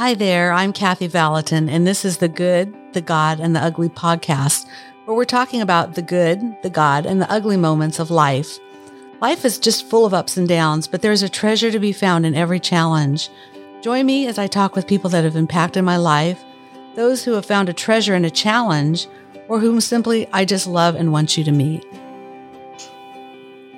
Hi 0.00 0.14
there, 0.14 0.50
I'm 0.50 0.72
Kathy 0.72 1.08
Valentin, 1.08 1.68
and 1.68 1.86
this 1.86 2.06
is 2.06 2.16
the 2.16 2.28
Good, 2.28 2.74
the 2.94 3.02
God, 3.02 3.38
and 3.38 3.54
the 3.54 3.60
Ugly 3.60 3.90
podcast, 3.90 4.66
where 5.04 5.14
we're 5.14 5.26
talking 5.26 5.60
about 5.60 5.94
the 5.94 6.00
good, 6.00 6.40
the 6.62 6.70
God, 6.70 7.04
and 7.04 7.20
the 7.20 7.30
ugly 7.30 7.58
moments 7.58 7.98
of 7.98 8.10
life. 8.10 8.58
Life 9.20 9.44
is 9.44 9.58
just 9.58 9.90
full 9.90 10.06
of 10.06 10.14
ups 10.14 10.38
and 10.38 10.48
downs, 10.48 10.88
but 10.88 11.02
there's 11.02 11.22
a 11.22 11.28
treasure 11.28 11.70
to 11.70 11.78
be 11.78 11.92
found 11.92 12.24
in 12.24 12.34
every 12.34 12.58
challenge. 12.58 13.28
Join 13.82 14.06
me 14.06 14.26
as 14.26 14.38
I 14.38 14.46
talk 14.46 14.74
with 14.74 14.86
people 14.86 15.10
that 15.10 15.24
have 15.24 15.36
impacted 15.36 15.84
my 15.84 15.98
life, 15.98 16.42
those 16.94 17.22
who 17.22 17.32
have 17.32 17.44
found 17.44 17.68
a 17.68 17.74
treasure 17.74 18.14
in 18.14 18.24
a 18.24 18.30
challenge, 18.30 19.06
or 19.48 19.60
whom 19.60 19.82
simply 19.82 20.26
I 20.32 20.46
just 20.46 20.66
love 20.66 20.94
and 20.94 21.12
want 21.12 21.36
you 21.36 21.44
to 21.44 21.52
meet. 21.52 21.84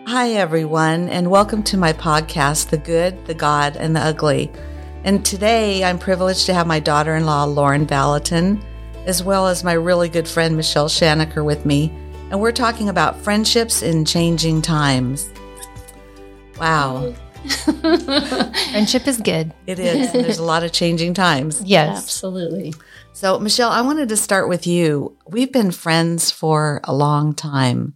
Hi, 0.06 0.30
everyone, 0.30 1.08
and 1.08 1.32
welcome 1.32 1.64
to 1.64 1.76
my 1.76 1.92
podcast, 1.92 2.68
The 2.68 2.78
Good, 2.78 3.26
the 3.26 3.34
God, 3.34 3.76
and 3.76 3.96
the 3.96 4.00
Ugly. 4.00 4.52
And 5.04 5.24
today 5.24 5.82
I'm 5.82 5.98
privileged 5.98 6.46
to 6.46 6.54
have 6.54 6.66
my 6.66 6.78
daughter 6.78 7.16
in 7.16 7.26
law, 7.26 7.44
Lauren 7.44 7.86
Valentin, 7.86 8.62
as 9.04 9.22
well 9.22 9.48
as 9.48 9.64
my 9.64 9.72
really 9.72 10.08
good 10.08 10.28
friend, 10.28 10.56
Michelle 10.56 10.88
Shanaker, 10.88 11.44
with 11.44 11.66
me. 11.66 11.92
And 12.30 12.40
we're 12.40 12.52
talking 12.52 12.88
about 12.88 13.20
friendships 13.20 13.82
in 13.82 14.04
changing 14.04 14.62
times. 14.62 15.28
Wow. 16.58 17.12
Friendship 18.70 19.08
is 19.08 19.20
good. 19.20 19.52
It 19.66 19.80
is. 19.80 20.12
There's 20.12 20.38
a 20.38 20.44
lot 20.44 20.62
of 20.62 20.70
changing 20.70 21.14
times. 21.14 21.60
Yes. 21.66 21.98
Absolutely. 21.98 22.72
So, 23.12 23.38
Michelle, 23.40 23.70
I 23.70 23.80
wanted 23.82 24.08
to 24.10 24.16
start 24.16 24.48
with 24.48 24.66
you. 24.66 25.16
We've 25.26 25.52
been 25.52 25.72
friends 25.72 26.30
for 26.30 26.80
a 26.84 26.94
long 26.94 27.34
time, 27.34 27.94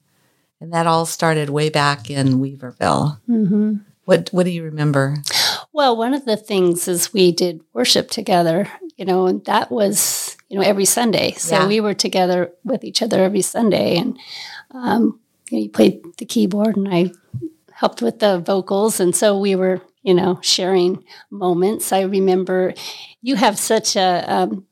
and 0.60 0.72
that 0.72 0.86
all 0.88 1.06
started 1.06 1.48
way 1.50 1.70
back 1.70 2.10
in 2.10 2.40
Weaverville. 2.40 3.20
Mm-hmm. 3.28 3.74
What 4.04 4.28
What 4.32 4.44
do 4.44 4.50
you 4.50 4.64
remember? 4.64 5.18
Well, 5.76 5.94
one 5.94 6.14
of 6.14 6.24
the 6.24 6.38
things 6.38 6.88
is 6.88 7.12
we 7.12 7.32
did 7.32 7.60
worship 7.74 8.10
together, 8.10 8.66
you 8.96 9.04
know, 9.04 9.26
and 9.26 9.44
that 9.44 9.70
was, 9.70 10.34
you 10.48 10.58
know, 10.58 10.64
every 10.64 10.86
Sunday. 10.86 11.32
So 11.32 11.54
Yeah. 11.54 11.68
we 11.68 11.80
were 11.80 11.92
together 11.92 12.50
with 12.64 12.82
each 12.82 13.02
other 13.02 13.22
every 13.22 13.42
Sunday. 13.42 13.98
And 13.98 14.18
um, 14.70 15.20
you, 15.50 15.58
know, 15.58 15.62
you 15.64 15.68
played 15.68 16.00
the 16.16 16.24
keyboard 16.24 16.78
and 16.78 16.88
I 16.88 17.12
helped 17.74 18.00
with 18.00 18.20
the 18.20 18.38
vocals. 18.38 19.00
And 19.00 19.14
so 19.14 19.38
we 19.38 19.54
were, 19.54 19.82
you 20.02 20.14
know, 20.14 20.38
sharing 20.40 21.04
moments. 21.30 21.92
I 21.92 22.04
remember 22.04 22.72
you 23.20 23.36
have 23.36 23.58
such 23.58 23.96
a, 23.96 24.24
um, 24.26 24.64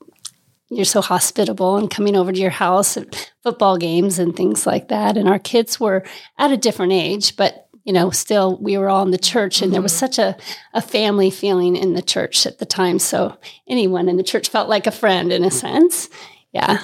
you're 0.70 0.86
so 0.86 1.02
hospitable 1.02 1.76
and 1.76 1.90
coming 1.90 2.16
over 2.16 2.32
to 2.32 2.40
your 2.40 2.48
house 2.48 2.96
at 2.96 3.30
football 3.42 3.76
games 3.76 4.18
and 4.18 4.34
things 4.34 4.66
like 4.66 4.88
that. 4.88 5.18
And 5.18 5.28
our 5.28 5.38
kids 5.38 5.78
were 5.78 6.02
at 6.38 6.50
a 6.50 6.56
different 6.56 6.92
age, 6.92 7.36
but 7.36 7.63
you 7.84 7.92
know, 7.92 8.10
still 8.10 8.56
we 8.58 8.76
were 8.78 8.88
all 8.88 9.02
in 9.04 9.10
the 9.10 9.18
church 9.18 9.60
and 9.62 9.72
there 9.72 9.82
was 9.82 9.92
such 9.92 10.18
a, 10.18 10.36
a 10.72 10.80
family 10.82 11.30
feeling 11.30 11.76
in 11.76 11.92
the 11.94 12.02
church 12.02 12.46
at 12.46 12.58
the 12.58 12.66
time. 12.66 12.98
So 12.98 13.36
anyone 13.68 14.08
in 14.08 14.16
the 14.16 14.22
church 14.22 14.48
felt 14.48 14.68
like 14.68 14.86
a 14.86 14.90
friend 14.90 15.30
in 15.32 15.44
a 15.44 15.50
sense. 15.50 16.08
Yeah. 16.52 16.82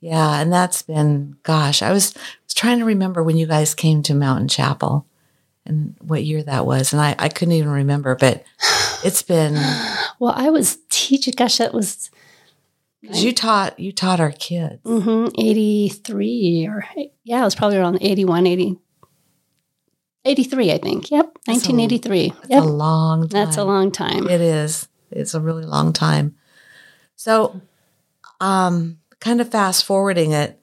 Yeah, 0.00 0.40
and 0.40 0.52
that's 0.52 0.82
been 0.82 1.36
gosh, 1.44 1.80
I 1.80 1.92
was 1.92 2.12
was 2.44 2.54
trying 2.54 2.80
to 2.80 2.84
remember 2.84 3.22
when 3.22 3.36
you 3.36 3.46
guys 3.46 3.72
came 3.74 4.02
to 4.02 4.14
Mountain 4.14 4.48
Chapel 4.48 5.06
and 5.64 5.94
what 6.00 6.24
year 6.24 6.42
that 6.42 6.66
was, 6.66 6.92
and 6.92 7.00
I, 7.00 7.14
I 7.18 7.28
couldn't 7.28 7.54
even 7.54 7.70
remember, 7.70 8.16
but 8.16 8.42
it's 9.04 9.22
been 9.22 9.54
Well, 10.18 10.34
I 10.36 10.50
was 10.50 10.78
teaching, 10.90 11.34
gosh, 11.36 11.58
that 11.58 11.72
was 11.72 12.10
'cause 13.06 13.22
you 13.22 13.32
taught 13.32 13.78
you 13.78 13.92
taught 13.92 14.18
our 14.20 14.32
kids. 14.32 14.82
mhm, 14.84 15.32
83 15.38 16.66
or, 16.68 16.84
yeah, 17.24 17.40
it 17.40 17.44
was 17.44 17.54
probably 17.54 17.78
around 17.78 17.98
81, 18.00 18.46
80, 18.46 18.78
83, 20.24 20.72
I 20.72 20.78
think. 20.78 21.10
Yep. 21.10 21.26
That's 21.46 21.66
a- 21.68 21.72
1983. 21.72 22.32
Yep. 22.48 22.62
a 22.62 22.66
long 22.66 23.28
time. 23.28 23.44
That's 23.44 23.56
a 23.56 23.64
long 23.64 23.90
time. 23.90 24.28
It 24.28 24.40
is. 24.40 24.88
It's 25.10 25.34
a 25.34 25.40
really 25.40 25.64
long 25.64 25.92
time. 25.92 26.36
So, 27.16 27.60
um, 28.40 28.98
kind 29.20 29.40
of 29.40 29.50
fast 29.50 29.84
forwarding 29.84 30.32
it, 30.32 30.58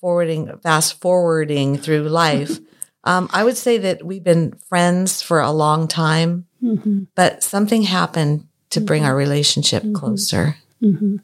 forwarding, 0.00 0.56
fast 0.62 1.00
forwarding 1.00 1.76
through 1.78 2.08
life. 2.08 2.58
um, 3.04 3.28
I 3.32 3.44
would 3.44 3.56
say 3.56 3.78
that 3.78 4.04
we've 4.04 4.24
been 4.24 4.52
friends 4.68 5.22
for 5.22 5.40
a 5.40 5.50
long 5.52 5.86
time, 5.88 6.46
hmm 6.60 7.04
but 7.14 7.42
something 7.42 7.82
happened 7.82 8.46
to 8.70 8.80
bring 8.80 9.04
our 9.04 9.14
relationship 9.14 9.84
closer. 9.92 10.56
hmm 10.80 11.16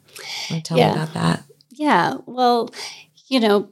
Want 0.49 0.49
to 0.49 0.61
tell 0.61 0.77
Yeah. 0.77 0.87
me 0.87 0.93
about 0.93 1.13
that? 1.15 1.43
Yeah. 1.71 2.17
Well, 2.25 2.69
you 3.27 3.39
know, 3.39 3.69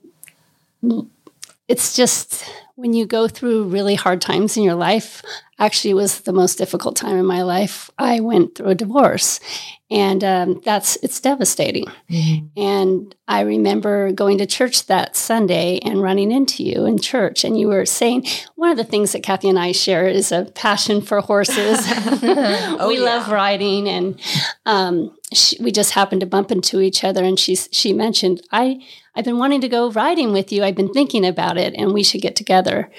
it's 1.68 1.96
just 1.96 2.44
when 2.79 2.94
you 2.94 3.06
go 3.06 3.28
through 3.28 3.66
really 3.66 3.95
hard 3.95 4.22
times 4.22 4.56
in 4.56 4.63
your 4.63 4.75
life, 4.75 5.22
actually, 5.59 5.91
it 5.91 5.95
was 5.95 6.22
the 6.22 6.31
most 6.31 6.57
difficult 6.57 6.95
time 6.95 7.17
in 7.17 7.25
my 7.25 7.41
life. 7.41 7.90
I 7.97 8.22
went 8.22 8.56
through 8.56 8.69
a 8.69 8.75
divorce, 8.75 9.41
and 9.91 10.23
um, 10.23 10.62
that's 10.63 10.95
it's 11.03 11.19
devastating. 11.19 11.88
And 12.56 13.13
I 13.28 13.41
remember 13.41 14.13
going 14.13 14.38
to 14.38 14.45
church 14.45 14.85
that 14.85 15.17
Sunday 15.17 15.79
and 15.79 16.01
running 16.01 16.31
into 16.31 16.63
you 16.63 16.85
in 16.85 17.00
church, 17.00 17.44
and 17.44 17.59
you 17.59 17.67
were 17.67 17.85
saying 17.85 18.25
one 18.56 18.72
of 18.72 18.78
the 18.78 18.85
things 18.85 19.11
that 19.11 19.23
Kathy 19.23 19.50
and 19.50 19.59
I 19.59 19.73
share 19.73 20.07
is 20.07 20.31
a 20.31 20.46
passion 20.46 21.01
for 21.01 21.19
horses. 21.19 21.85
we 22.22 22.29
yeah. 22.29 22.78
love 22.79 23.29
riding, 23.29 23.90
and 23.90 24.22
um, 24.66 25.17
she, 25.34 25.62
we 25.62 25.72
just 25.72 25.91
happened 25.91 26.22
to 26.22 26.28
bump 26.28 26.51
into 26.51 26.81
each 26.81 27.03
other, 27.03 27.23
and 27.23 27.40
she 27.40 27.56
she 27.56 27.94
mentioned 27.94 28.41
I 28.51 28.81
I've 29.16 29.25
been 29.25 29.38
wanting 29.38 29.62
to 29.62 29.69
go 29.69 29.91
riding 29.91 30.34
with 30.34 30.51
you. 30.51 30.63
I've 30.63 30.75
been 30.75 30.94
thinking 30.94 31.25
about 31.25 31.57
it, 31.57 31.73
and 31.75 31.94
we 31.94 32.03
should 32.03 32.22
get 32.22 32.35
together. 32.35 32.91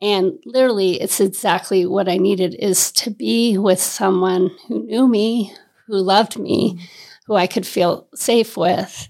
And 0.00 0.40
literally, 0.44 1.00
it's 1.00 1.20
exactly 1.20 1.86
what 1.86 2.08
I 2.08 2.16
needed 2.16 2.56
is 2.56 2.90
to 2.92 3.10
be 3.10 3.56
with 3.56 3.80
someone 3.80 4.50
who 4.66 4.84
knew 4.84 5.06
me, 5.06 5.54
who 5.86 5.96
loved 5.96 6.36
me, 6.36 6.80
who 7.26 7.36
I 7.36 7.46
could 7.46 7.64
feel 7.64 8.08
safe 8.12 8.56
with. 8.56 9.08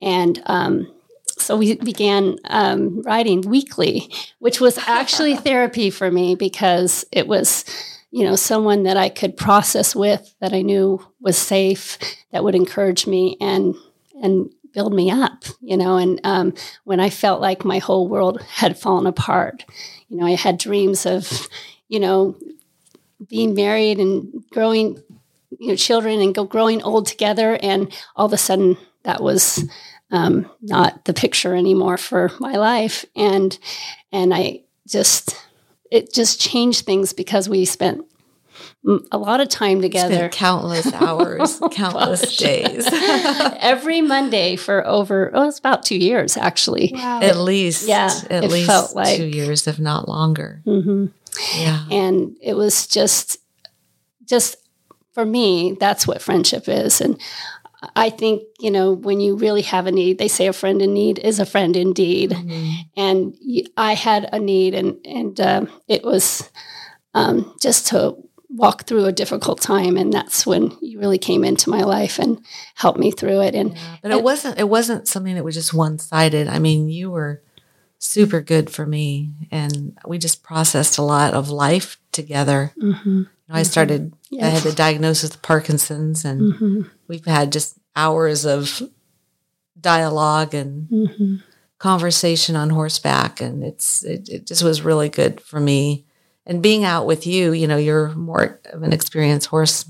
And 0.00 0.42
um, 0.46 0.90
so 1.36 1.56
we 1.56 1.76
began 1.76 2.36
um, 2.44 3.02
writing 3.02 3.42
weekly, 3.42 4.10
which 4.38 4.60
was 4.60 4.78
actually 4.78 5.36
therapy 5.36 5.90
for 5.90 6.10
me 6.10 6.34
because 6.34 7.04
it 7.12 7.26
was, 7.26 7.64
you 8.10 8.24
know, 8.24 8.36
someone 8.36 8.82
that 8.84 8.96
I 8.96 9.08
could 9.08 9.36
process 9.36 9.94
with, 9.94 10.34
that 10.40 10.52
I 10.52 10.62
knew 10.62 11.04
was 11.20 11.38
safe, 11.38 11.98
that 12.32 12.42
would 12.42 12.54
encourage 12.54 13.06
me 13.06 13.36
and 13.40 13.74
and 14.22 14.50
build 14.72 14.92
me 14.92 15.10
up, 15.10 15.44
you 15.60 15.76
know. 15.76 15.96
And 15.96 16.20
um, 16.24 16.54
when 16.84 17.00
I 17.00 17.10
felt 17.10 17.40
like 17.40 17.64
my 17.64 17.78
whole 17.78 18.08
world 18.08 18.42
had 18.42 18.78
fallen 18.78 19.06
apart, 19.06 19.64
you 20.08 20.16
know, 20.16 20.26
I 20.26 20.34
had 20.34 20.58
dreams 20.58 21.06
of, 21.06 21.48
you 21.88 22.00
know, 22.00 22.36
being 23.28 23.54
married 23.54 23.98
and 23.98 24.44
growing, 24.50 25.02
you 25.58 25.68
know, 25.68 25.76
children 25.76 26.20
and 26.20 26.34
go 26.34 26.44
growing 26.44 26.82
old 26.82 27.06
together, 27.06 27.58
and 27.62 27.92
all 28.16 28.26
of 28.26 28.32
a 28.32 28.38
sudden 28.38 28.76
that 29.04 29.22
was 29.22 29.68
um, 30.10 30.50
not 30.60 31.04
the 31.04 31.14
picture 31.14 31.54
anymore 31.54 31.96
for 31.96 32.32
my 32.40 32.56
life, 32.56 33.04
and 33.14 33.56
and 34.12 34.34
I 34.34 34.62
just 34.88 35.36
it 35.90 36.12
just 36.12 36.40
changed 36.40 36.84
things 36.86 37.12
because 37.12 37.48
we 37.48 37.64
spent 37.64 38.04
a 39.12 39.18
lot 39.18 39.40
of 39.40 39.48
time 39.48 39.80
together. 39.82 40.14
Spent 40.14 40.32
countless 40.32 40.92
hours, 40.94 41.60
countless 41.72 42.36
days, 42.38 42.86
every 42.90 44.00
Monday 44.00 44.56
for 44.56 44.86
over 44.86 45.30
oh, 45.34 45.48
it's 45.48 45.58
about 45.58 45.82
two 45.84 45.98
years 45.98 46.36
actually. 46.36 46.92
at 46.94 47.36
least, 47.36 47.86
Yeah, 47.86 48.10
at 48.30 48.44
least 48.44 48.66
felt 48.66 48.94
like- 48.94 49.16
two 49.16 49.26
years, 49.26 49.66
if 49.66 49.78
not 49.78 50.08
longer. 50.08 50.62
hmm 50.64 51.06
Yeah, 51.56 51.84
and 51.90 52.36
it 52.42 52.54
was 52.54 52.86
just 52.86 53.38
just 54.24 54.56
for 55.12 55.24
me 55.26 55.76
that's 55.80 56.06
what 56.06 56.22
friendship 56.22 56.68
is. 56.68 57.00
And 57.00 57.20
i 57.96 58.10
think 58.10 58.42
you 58.58 58.70
know 58.70 58.92
when 58.92 59.20
you 59.20 59.36
really 59.36 59.62
have 59.62 59.86
a 59.86 59.92
need 59.92 60.18
they 60.18 60.28
say 60.28 60.46
a 60.46 60.52
friend 60.52 60.82
in 60.82 60.92
need 60.92 61.18
is 61.18 61.38
a 61.40 61.46
friend 61.46 61.76
indeed 61.76 62.32
and 62.96 63.34
I 63.76 63.94
had 63.94 64.28
a 64.32 64.38
need 64.38 64.74
and 64.74 64.98
and 65.04 65.40
um, 65.40 65.68
it 65.88 66.04
was 66.04 66.50
um, 67.14 67.54
just 67.60 67.86
to 67.88 68.16
walk 68.48 68.84
through 68.84 69.04
a 69.06 69.12
difficult 69.12 69.60
time 69.60 69.96
and 69.96 70.12
that's 70.12 70.44
when 70.46 70.76
you 70.82 70.98
really 70.98 71.18
came 71.18 71.44
into 71.44 71.70
my 71.70 71.82
life 71.82 72.18
and 72.18 72.44
helped 72.74 72.98
me 72.98 73.10
through 73.12 73.40
it 73.42 73.54
and 73.54 73.76
But 74.02 74.10
it 74.12 74.22
wasn't 74.22 74.58
it 74.58 74.68
wasn't 74.68 75.08
something 75.08 75.34
that 75.36 75.44
was 75.44 75.54
just 75.54 75.72
one 75.72 75.98
sided. 75.98 76.48
I 76.48 76.58
mean, 76.58 76.88
you 76.88 77.10
were 77.10 77.42
super 77.98 78.40
good 78.40 78.70
for 78.70 78.86
me 78.86 79.30
and 79.50 79.96
we 80.06 80.18
just 80.18 80.42
processed 80.42 80.98
a 80.98 81.02
lot 81.02 81.32
of 81.34 81.48
life 81.50 81.98
together. 82.12 82.72
Mhm. 82.76 83.04
You 83.04 83.26
know, 83.48 83.54
I 83.54 83.62
started 83.62 84.12
I 84.42 84.46
had 84.46 84.62
the 84.62 84.72
diagnosis 84.72 85.34
of 85.34 85.42
Parkinson's 85.42 86.24
and 86.24 86.52
Mhm. 86.52 86.90
We've 87.10 87.26
had 87.26 87.52
just 87.52 87.76
hours 87.96 88.46
of 88.46 88.80
dialogue 89.80 90.54
and 90.54 90.88
Mhm. 90.88 91.42
conversation 91.78 92.56
on 92.56 92.70
horseback 92.70 93.40
and 93.40 93.64
it's 93.64 94.02
it, 94.04 94.28
it 94.28 94.46
just 94.46 94.62
was 94.62 94.82
really 94.82 95.08
good 95.08 95.40
for 95.40 95.58
me. 95.60 96.04
And 96.46 96.62
being 96.62 96.84
out 96.84 97.06
with 97.06 97.26
you, 97.26 97.52
you 97.52 97.66
know, 97.66 97.76
you're 97.76 98.08
more 98.14 98.60
of 98.72 98.82
an 98.82 98.92
experienced 98.92 99.48
horse 99.48 99.84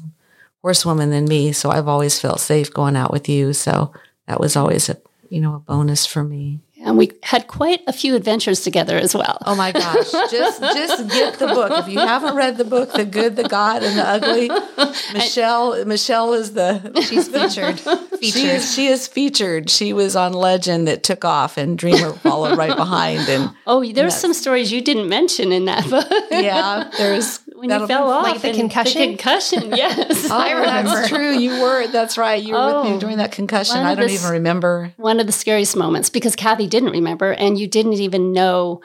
horsewoman 0.63 1.11
than 1.11 1.25
me, 1.25 1.53
so 1.53 1.71
I've 1.71 1.89
always 1.89 2.21
felt 2.21 2.41
safe 2.41 2.73
going 2.73 2.97
out 2.97 3.13
with 3.13 3.29
you. 3.29 3.53
So 3.53 3.93
that 4.27 4.41
was 4.41 4.57
always 4.57 4.89
a 4.89 4.97
you 5.31 5.41
know 5.41 5.55
a 5.55 5.59
bonus 5.61 6.07
for 6.07 6.23
me. 6.25 6.61
And 6.83 6.97
we 6.97 7.13
had 7.23 7.47
quite 7.47 7.81
a 7.87 7.93
few 7.93 8.15
adventures 8.17 8.63
together 8.63 8.97
as 8.97 9.15
well. 9.15 9.37
Oh 9.45 9.55
my 9.55 9.71
gosh. 9.71 10.11
Just 10.31 10.61
just 10.63 11.09
get 11.11 11.39
the 11.39 11.47
book. 11.49 11.73
If 11.79 11.89
you 11.89 11.99
haven't 11.99 12.35
read 12.35 12.57
the 12.57 12.65
book, 12.65 12.93
The 12.93 13.05
Good, 13.05 13.37
the 13.37 13.45
God, 13.49 13.83
and 13.83 13.99
the 13.99 14.09
Ugly, 14.09 14.49
Michelle 15.13 15.85
Michelle 15.85 16.33
is 16.33 16.55
the 16.55 16.81
She's 17.09 17.29
featured. 17.29 17.79
she 18.23 18.47
is 18.47 18.75
she 18.75 18.87
is 18.87 19.07
featured. 19.07 19.69
She 19.69 19.93
was 19.93 20.17
on 20.17 20.33
Legend 20.33 20.89
that 20.89 21.03
took 21.03 21.25
off 21.25 21.57
and 21.59 21.77
Dreamer 21.77 22.13
followed 22.15 22.57
right 22.57 22.75
behind 22.77 23.29
and 23.29 23.51
Oh, 23.67 23.85
there's 23.93 24.17
some 24.17 24.33
stories 24.33 24.73
you 24.73 24.81
didn't 24.81 25.09
mention 25.09 25.53
in 25.53 25.67
that 25.67 25.89
book. 25.91 26.07
yeah, 26.31 26.91
there's 26.97 27.41
when 27.61 27.69
that'll 27.69 27.85
you 27.87 27.95
fell 27.95 28.11
off. 28.11 28.25
Like 28.25 28.41
the 28.41 28.53
concussion? 28.55 29.01
The 29.01 29.07
concussion, 29.09 29.71
yes. 29.77 30.29
Oh, 30.31 30.37
I 30.39 30.53
remember. 30.53 30.91
That's 30.91 31.09
true. 31.09 31.31
You 31.39 31.61
were. 31.63 31.87
That's 31.89 32.17
right. 32.17 32.43
You 32.43 32.55
were 32.55 32.67
with 32.67 32.75
Oh. 32.77 32.93
me 32.95 32.99
during 32.99 33.19
that 33.19 33.33
concussion. 33.33 33.77
I 33.77 33.95
don't 33.95 34.07
the 34.09 34.15
even 34.15 34.31
remember. 34.31 34.93
One 34.97 35.21
of 35.21 35.27
the 35.27 35.33
scariest 35.33 35.77
moments 35.77 36.09
because 36.11 36.35
Kathy 36.35 36.67
didn't 36.67 36.91
remember 36.91 37.33
and 37.33 37.59
you 37.59 37.67
didn't 37.69 37.93
even 37.95 38.33
know, 38.33 38.81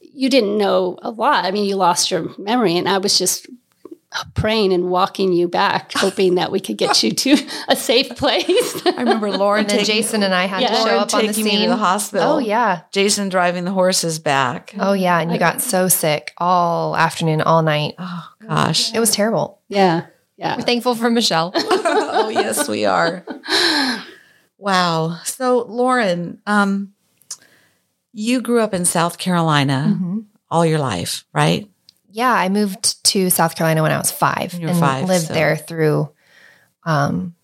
you 0.00 0.28
didn't 0.30 0.56
know 0.56 0.98
a 1.02 1.10
lot. 1.10 1.44
I 1.44 1.50
mean, 1.50 1.64
you 1.66 1.76
lost 1.76 2.10
your 2.10 2.34
memory 2.38 2.76
and 2.76 2.88
I 2.88 2.98
was 2.98 3.18
just 3.18 3.46
praying 4.34 4.72
and 4.72 4.90
walking 4.90 5.32
you 5.32 5.48
back, 5.48 5.92
hoping 5.94 6.36
that 6.36 6.50
we 6.52 6.60
could 6.60 6.76
get 6.78 7.02
you 7.02 7.10
to 7.12 7.36
a 7.68 7.76
safe 7.76 8.10
place. 8.10 8.46
I 8.86 8.90
remember 8.98 9.30
Lauren 9.30 9.60
And 9.60 9.68
taking 9.70 9.86
Jason 9.86 10.22
and 10.22 10.34
I 10.34 10.44
had 10.46 10.62
Yeah. 10.62 10.68
to 10.68 10.74
show 10.76 10.82
Lauren 10.84 10.98
up 11.00 11.14
on 11.14 11.20
the 11.22 11.26
taking 11.28 11.44
me 11.44 11.50
scene. 11.50 11.62
to 11.62 11.68
the 11.68 11.76
hospital. 11.76 12.32
Oh 12.34 12.38
yeah. 12.38 12.82
Jason 12.92 13.28
driving 13.28 13.64
the 13.64 13.72
horses 13.72 14.18
back. 14.18 14.74
Oh 14.78 14.92
yeah. 14.92 15.18
And 15.20 15.32
you 15.32 15.38
got 15.38 15.60
so 15.62 15.88
sick 15.88 16.32
all 16.38 16.96
afternoon, 16.96 17.40
all 17.40 17.62
night. 17.62 17.94
Oh 17.98 18.28
gosh. 18.46 18.94
It 18.94 19.00
was 19.00 19.10
terrible. 19.12 19.60
yeah. 19.68 20.06
Yeah. 20.38 20.56
We're 20.56 20.62
thankful 20.62 20.94
for 20.94 21.08
Michelle. 21.10 21.50
oh 21.56 22.28
yes, 22.28 22.68
we 22.68 22.84
are. 22.84 23.24
Wow. 24.58 25.18
So 25.24 25.64
Lauren, 25.68 26.40
um, 26.46 26.92
you 28.12 28.40
grew 28.40 28.60
up 28.60 28.72
in 28.74 28.84
South 28.84 29.18
Carolina 29.18 29.86
Mm-hmm. 29.94 30.18
all 30.50 30.64
your 30.66 30.78
life, 30.78 31.24
right? 31.34 31.70
Yeah, 32.16 32.32
I 32.32 32.48
moved 32.48 33.04
to 33.12 33.28
South 33.30 33.54
Carolina 33.56 33.82
when 33.82 33.92
I 33.92 33.98
was 33.98 34.10
five 34.10 34.54
and 34.54 34.78
five, 34.78 35.06
lived 35.06 35.26
so- 35.26 35.34
there 35.34 35.56
through 35.56 36.08
um 36.84 37.34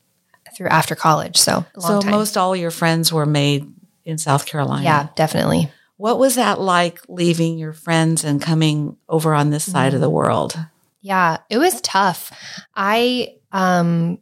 through 0.57 0.69
after 0.69 0.95
college. 0.95 1.37
So 1.37 1.65
so 1.79 2.01
time. 2.01 2.11
most 2.11 2.37
all 2.37 2.55
your 2.57 2.71
friends 2.71 3.13
were 3.13 3.27
made 3.27 3.71
in 4.05 4.19
South 4.19 4.47
Carolina. 4.47 4.83
yeah, 4.85 5.09
definitely. 5.15 5.71
What 5.99 6.19
was 6.19 6.35
that 6.37 6.59
like 6.61 7.01
leaving 7.09 7.59
your 7.59 7.73
friends 7.73 8.25
and 8.25 8.41
coming 8.43 8.97
over 9.09 9.35
on 9.35 9.51
this 9.51 9.71
side 9.71 9.89
of 9.89 9.93
Mm-hmm. 9.95 10.01
the 10.03 10.11
world? 10.11 10.59
Yeah, 11.01 11.39
it 11.51 11.59
was 11.59 11.81
tough. 11.83 12.33
I 12.75 13.37
um 13.53 14.19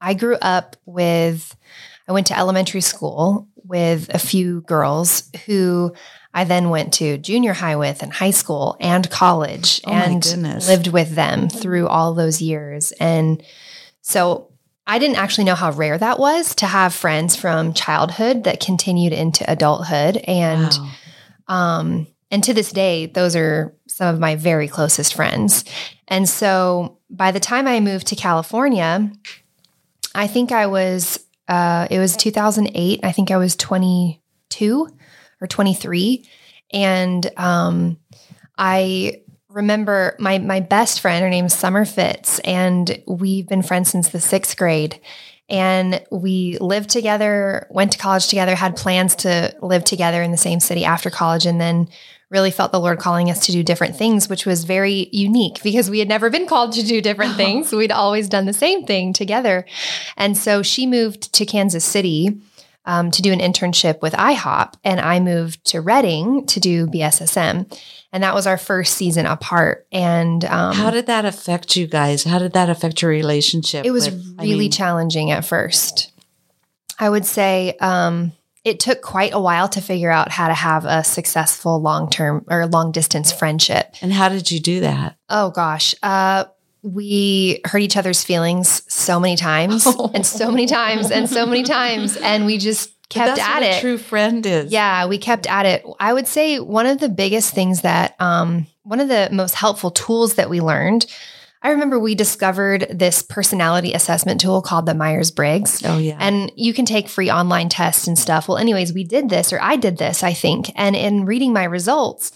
I 0.00 0.14
grew 0.14 0.34
up 0.36 0.76
with 0.84 1.56
I 2.08 2.12
went 2.12 2.26
to 2.28 2.36
elementary 2.38 2.80
school 2.80 3.46
with 3.64 4.12
a 4.14 4.18
few 4.18 4.62
girls 4.62 5.30
who 5.46 5.94
I 6.34 6.44
then 6.44 6.70
went 6.70 6.94
to 6.94 7.18
junior 7.18 7.52
high 7.52 7.76
with 7.76 8.02
and 8.02 8.12
high 8.12 8.30
school 8.30 8.76
and 8.80 9.08
college 9.10 9.80
Oh 9.86 9.92
and 9.92 10.24
lived 10.66 10.88
with 10.88 11.14
them 11.14 11.48
through 11.48 11.88
all 11.88 12.14
those 12.14 12.40
years. 12.40 12.92
And 12.92 13.42
so 14.00 14.48
I 14.86 14.98
didn't 14.98 15.16
actually 15.16 15.44
know 15.44 15.54
how 15.54 15.72
rare 15.72 15.98
that 15.98 16.18
was 16.18 16.54
to 16.56 16.66
have 16.66 16.94
friends 16.94 17.36
from 17.36 17.74
childhood 17.74 18.44
that 18.44 18.60
continued 18.60 19.12
into 19.12 19.48
adulthood 19.50 20.16
and 20.26 20.72
Wow. 21.48 21.48
um, 21.48 22.06
and 22.30 22.42
to 22.44 22.54
this 22.54 22.72
day, 22.72 23.06
those 23.06 23.36
are 23.36 23.76
some 23.88 24.12
of 24.14 24.18
my 24.18 24.36
very 24.36 24.66
closest 24.66 25.12
friends. 25.12 25.66
And 26.08 26.26
so 26.26 26.98
by 27.10 27.30
the 27.30 27.40
time 27.40 27.68
I 27.68 27.78
moved 27.78 28.06
to 28.06 28.16
California, 28.16 29.12
I 30.14 30.26
think 30.28 30.50
I 30.50 30.66
was, 30.66 31.20
uh, 31.46 31.86
it 31.90 31.98
was 31.98 32.16
2008. 32.16 33.00
I 33.02 33.12
think 33.12 33.30
I 33.30 33.36
was 33.36 33.54
22 33.54 34.88
or 35.42 35.46
23. 35.46 36.24
And 36.72 37.30
um, 37.36 37.98
I 38.56 39.22
remember 39.48 40.16
my, 40.18 40.38
my 40.38 40.60
best 40.60 41.00
friend, 41.00 41.22
her 41.22 41.28
name's 41.28 41.54
Summer 41.54 41.84
Fitz, 41.84 42.38
and 42.40 43.02
we've 43.06 43.48
been 43.48 43.62
friends 43.62 43.90
since 43.90 44.08
the 44.08 44.20
sixth 44.20 44.56
grade. 44.56 45.00
And 45.48 46.02
we 46.10 46.56
lived 46.58 46.88
together, 46.88 47.66
went 47.70 47.92
to 47.92 47.98
college 47.98 48.28
together, 48.28 48.54
had 48.54 48.76
plans 48.76 49.16
to 49.16 49.54
live 49.60 49.84
together 49.84 50.22
in 50.22 50.30
the 50.30 50.38
same 50.38 50.60
city 50.60 50.84
after 50.84 51.10
college, 51.10 51.44
and 51.44 51.60
then 51.60 51.88
really 52.30 52.50
felt 52.50 52.72
the 52.72 52.80
Lord 52.80 52.98
calling 52.98 53.30
us 53.30 53.44
to 53.44 53.52
do 53.52 53.62
different 53.62 53.94
things, 53.94 54.30
which 54.30 54.46
was 54.46 54.64
very 54.64 55.10
unique 55.12 55.62
because 55.62 55.90
we 55.90 55.98
had 55.98 56.08
never 56.08 56.30
been 56.30 56.46
called 56.46 56.72
to 56.72 56.82
do 56.82 57.02
different 57.02 57.36
things. 57.36 57.70
We'd 57.70 57.92
always 57.92 58.28
done 58.28 58.46
the 58.46 58.54
same 58.54 58.86
thing 58.86 59.12
together. 59.12 59.66
And 60.16 60.38
so 60.38 60.62
she 60.62 60.86
moved 60.86 61.34
to 61.34 61.44
Kansas 61.44 61.84
City 61.84 62.40
um, 62.84 63.10
to 63.12 63.22
do 63.22 63.32
an 63.32 63.38
internship 63.38 64.00
with 64.02 64.12
IHOP, 64.14 64.74
and 64.84 65.00
I 65.00 65.20
moved 65.20 65.64
to 65.66 65.80
Redding 65.80 66.46
to 66.46 66.60
do 66.60 66.86
BSSM. 66.86 67.78
And 68.14 68.22
that 68.22 68.34
was 68.34 68.46
our 68.46 68.58
first 68.58 68.94
season 68.94 69.24
apart. 69.24 69.86
And 69.90 70.44
um, 70.44 70.74
How 70.74 70.90
did 70.90 71.06
that 71.06 71.24
affect 71.24 71.76
you 71.76 71.86
guys? 71.86 72.24
How 72.24 72.38
did 72.38 72.52
that 72.52 72.68
affect 72.68 73.00
your 73.00 73.10
relationship? 73.10 73.86
it 73.86 73.90
was 73.90 74.10
with- 74.10 74.34
I 74.38 74.42
really 74.42 74.58
mean, 74.60 74.70
challenging 74.70 75.30
at 75.30 75.44
first. 75.44 76.12
I 76.98 77.08
would 77.08 77.24
say 77.24 77.74
um, 77.80 78.32
it 78.64 78.80
took 78.80 79.00
quite 79.00 79.32
a 79.32 79.40
while 79.40 79.66
to 79.70 79.80
figure 79.80 80.10
out 80.10 80.30
how 80.30 80.48
to 80.48 80.54
have 80.54 80.84
a 80.84 81.02
successful 81.02 81.80
long 81.80 82.10
term 82.10 82.44
or 82.48 82.66
long 82.66 82.92
distance 82.92 83.32
friendship. 83.32 83.94
and 84.02 84.12
how 84.12 84.28
did 84.28 84.50
you 84.50 84.60
do 84.60 84.80
that? 84.80 85.16
Oh 85.30 85.50
gosh. 85.50 85.94
Uh, 86.02 86.44
we 86.82 87.60
hurt 87.64 87.80
each 87.80 87.96
other's 87.96 88.24
feelings 88.24 88.82
so 88.92 89.20
many 89.20 89.36
times 89.36 89.86
and 89.86 90.26
so 90.26 90.50
many 90.50 90.66
times 90.66 91.10
and 91.10 91.28
so 91.28 91.46
many 91.46 91.62
times. 91.62 92.16
And 92.16 92.44
we 92.44 92.58
just 92.58 92.90
kept 93.08 93.36
That's 93.36 93.40
at 93.48 93.54
what 93.54 93.62
it. 93.62 93.78
a 93.78 93.80
true 93.80 93.98
friend 93.98 94.44
is. 94.44 94.72
Yeah, 94.72 95.06
we 95.06 95.18
kept 95.18 95.46
at 95.46 95.66
it. 95.66 95.84
I 96.00 96.12
would 96.12 96.26
say 96.26 96.58
one 96.58 96.86
of 96.86 96.98
the 96.98 97.08
biggest 97.08 97.54
things 97.54 97.82
that, 97.82 98.20
um, 98.20 98.66
one 98.82 99.00
of 99.00 99.08
the 99.08 99.28
most 99.30 99.54
helpful 99.54 99.90
tools 99.90 100.34
that 100.34 100.50
we 100.50 100.60
learned. 100.60 101.06
I 101.64 101.70
remember 101.70 102.00
we 102.00 102.16
discovered 102.16 102.88
this 102.90 103.22
personality 103.22 103.92
assessment 103.92 104.40
tool 104.40 104.62
called 104.62 104.84
the 104.84 104.94
Myers 104.94 105.30
Briggs. 105.30 105.80
Oh 105.84 105.96
yeah. 105.98 106.16
And 106.18 106.50
you 106.56 106.74
can 106.74 106.84
take 106.84 107.08
free 107.08 107.30
online 107.30 107.68
tests 107.68 108.08
and 108.08 108.18
stuff. 108.18 108.48
Well, 108.48 108.58
anyways, 108.58 108.92
we 108.92 109.04
did 109.04 109.28
this, 109.28 109.52
or 109.52 109.60
I 109.60 109.76
did 109.76 109.98
this, 109.98 110.24
I 110.24 110.32
think. 110.32 110.72
And 110.74 110.96
in 110.96 111.24
reading 111.24 111.52
my 111.52 111.62
results, 111.62 112.32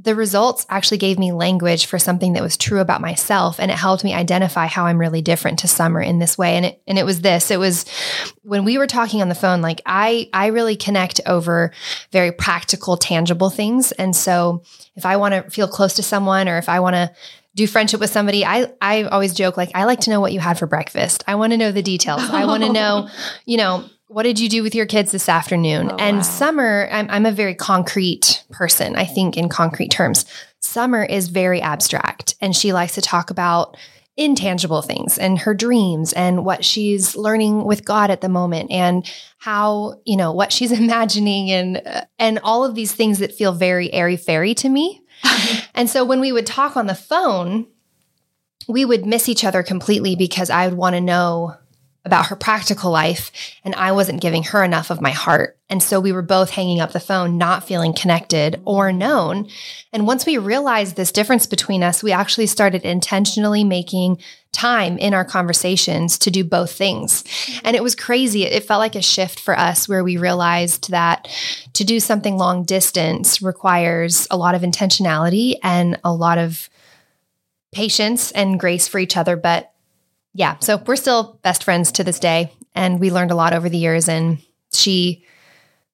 the 0.00 0.14
results 0.14 0.64
actually 0.68 0.98
gave 0.98 1.18
me 1.18 1.32
language 1.32 1.86
for 1.86 1.98
something 1.98 2.34
that 2.34 2.42
was 2.42 2.56
true 2.56 2.78
about 2.78 3.00
myself 3.00 3.58
and 3.58 3.70
it 3.70 3.76
helped 3.76 4.04
me 4.04 4.14
identify 4.14 4.66
how 4.66 4.86
I'm 4.86 4.98
really 4.98 5.22
different 5.22 5.58
to 5.60 5.68
Summer 5.68 6.00
in 6.00 6.20
this 6.20 6.38
way. 6.38 6.56
And 6.56 6.66
it 6.66 6.82
and 6.86 6.98
it 6.98 7.04
was 7.04 7.20
this 7.20 7.50
it 7.50 7.58
was 7.58 7.84
when 8.42 8.64
we 8.64 8.78
were 8.78 8.86
talking 8.86 9.22
on 9.22 9.28
the 9.28 9.34
phone 9.34 9.60
like 9.60 9.82
I 9.86 10.28
I 10.32 10.48
really 10.48 10.76
connect 10.76 11.20
over 11.26 11.72
very 12.12 12.30
practical 12.30 12.96
tangible 12.96 13.50
things. 13.50 13.90
And 13.92 14.14
so 14.14 14.62
if 14.94 15.04
I 15.04 15.16
want 15.16 15.34
to 15.34 15.50
feel 15.50 15.66
close 15.66 15.94
to 15.94 16.02
someone 16.02 16.48
or 16.48 16.58
if 16.58 16.68
I 16.68 16.80
want 16.80 16.94
to 16.94 17.12
do 17.56 17.66
friendship 17.66 17.98
with 17.98 18.10
somebody 18.10 18.44
I 18.44 18.70
I 18.80 19.02
always 19.04 19.34
joke 19.34 19.56
like 19.56 19.72
I 19.74 19.84
like 19.84 20.00
to 20.00 20.10
know 20.10 20.20
what 20.20 20.32
you 20.32 20.38
had 20.38 20.58
for 20.58 20.66
breakfast. 20.66 21.24
I 21.26 21.34
want 21.34 21.52
to 21.52 21.56
know 21.56 21.72
the 21.72 21.82
details. 21.82 22.22
I 22.30 22.44
want 22.44 22.62
to 22.62 22.72
know 22.72 23.08
you 23.46 23.56
know 23.56 23.84
what 24.08 24.22
did 24.22 24.40
you 24.40 24.48
do 24.48 24.62
with 24.62 24.74
your 24.74 24.86
kids 24.86 25.12
this 25.12 25.28
afternoon? 25.28 25.90
Oh, 25.92 25.96
and 25.96 26.18
wow. 26.18 26.22
Summer, 26.22 26.88
I'm, 26.90 27.08
I'm 27.10 27.26
a 27.26 27.32
very 27.32 27.54
concrete 27.54 28.42
person, 28.50 28.96
I 28.96 29.04
think, 29.04 29.36
in 29.36 29.48
concrete 29.48 29.90
terms. 29.90 30.24
Summer 30.60 31.04
is 31.04 31.28
very 31.28 31.60
abstract 31.60 32.34
and 32.40 32.56
she 32.56 32.72
likes 32.72 32.94
to 32.94 33.02
talk 33.02 33.30
about 33.30 33.76
intangible 34.16 34.82
things 34.82 35.16
and 35.16 35.38
her 35.38 35.54
dreams 35.54 36.12
and 36.14 36.44
what 36.44 36.64
she's 36.64 37.16
learning 37.16 37.64
with 37.64 37.84
God 37.84 38.10
at 38.10 38.20
the 38.20 38.28
moment 38.28 38.70
and 38.72 39.08
how, 39.38 40.00
you 40.04 40.16
know, 40.16 40.32
what 40.32 40.52
she's 40.52 40.72
imagining 40.80 41.50
and 41.50 41.82
uh, 41.86 42.04
and 42.18 42.40
all 42.42 42.64
of 42.64 42.74
these 42.74 42.92
things 42.92 43.18
that 43.18 43.34
feel 43.34 43.52
very 43.52 43.92
airy 43.92 44.16
fairy 44.16 44.54
to 44.54 44.68
me. 44.68 45.02
and 45.74 45.88
so 45.88 46.04
when 46.04 46.20
we 46.20 46.32
would 46.32 46.46
talk 46.46 46.76
on 46.76 46.86
the 46.86 46.94
phone, 46.94 47.66
we 48.66 48.84
would 48.84 49.04
miss 49.04 49.28
each 49.28 49.44
other 49.44 49.62
completely 49.62 50.16
because 50.16 50.48
I 50.50 50.66
would 50.66 50.76
want 50.76 50.94
to 50.94 51.00
know 51.00 51.54
about 52.08 52.28
her 52.28 52.36
practical 52.36 52.90
life 52.90 53.30
and 53.64 53.74
I 53.74 53.92
wasn't 53.92 54.22
giving 54.22 54.42
her 54.44 54.64
enough 54.64 54.88
of 54.88 55.02
my 55.02 55.10
heart. 55.10 55.58
And 55.68 55.82
so 55.82 56.00
we 56.00 56.10
were 56.10 56.22
both 56.22 56.48
hanging 56.48 56.80
up 56.80 56.92
the 56.92 57.00
phone, 57.00 57.36
not 57.36 57.68
feeling 57.68 57.92
connected 57.92 58.62
or 58.64 58.90
known. 58.90 59.46
And 59.92 60.06
once 60.06 60.24
we 60.24 60.38
realized 60.38 60.96
this 60.96 61.12
difference 61.12 61.44
between 61.44 61.82
us, 61.82 62.02
we 62.02 62.10
actually 62.10 62.46
started 62.46 62.82
intentionally 62.82 63.62
making 63.62 64.22
time 64.52 64.96
in 64.96 65.12
our 65.12 65.26
conversations 65.26 66.16
to 66.20 66.30
do 66.30 66.44
both 66.44 66.72
things. 66.72 67.24
And 67.62 67.76
it 67.76 67.82
was 67.82 67.94
crazy. 67.94 68.44
It 68.44 68.64
felt 68.64 68.80
like 68.80 68.94
a 68.94 69.02
shift 69.02 69.38
for 69.38 69.58
us 69.58 69.86
where 69.86 70.02
we 70.02 70.16
realized 70.16 70.90
that 70.90 71.28
to 71.74 71.84
do 71.84 72.00
something 72.00 72.38
long 72.38 72.64
distance 72.64 73.42
requires 73.42 74.26
a 74.30 74.38
lot 74.38 74.54
of 74.54 74.62
intentionality 74.62 75.56
and 75.62 76.00
a 76.02 76.12
lot 76.12 76.38
of 76.38 76.70
patience 77.70 78.32
and 78.32 78.58
grace 78.58 78.88
for 78.88 78.98
each 78.98 79.18
other. 79.18 79.36
But 79.36 79.74
yeah, 80.34 80.56
so 80.60 80.76
we're 80.86 80.96
still 80.96 81.38
best 81.42 81.64
friends 81.64 81.92
to 81.92 82.04
this 82.04 82.18
day. 82.20 82.52
And 82.74 83.00
we 83.00 83.10
learned 83.10 83.30
a 83.30 83.34
lot 83.34 83.52
over 83.54 83.68
the 83.68 83.78
years. 83.78 84.08
And 84.08 84.38
she, 84.72 85.24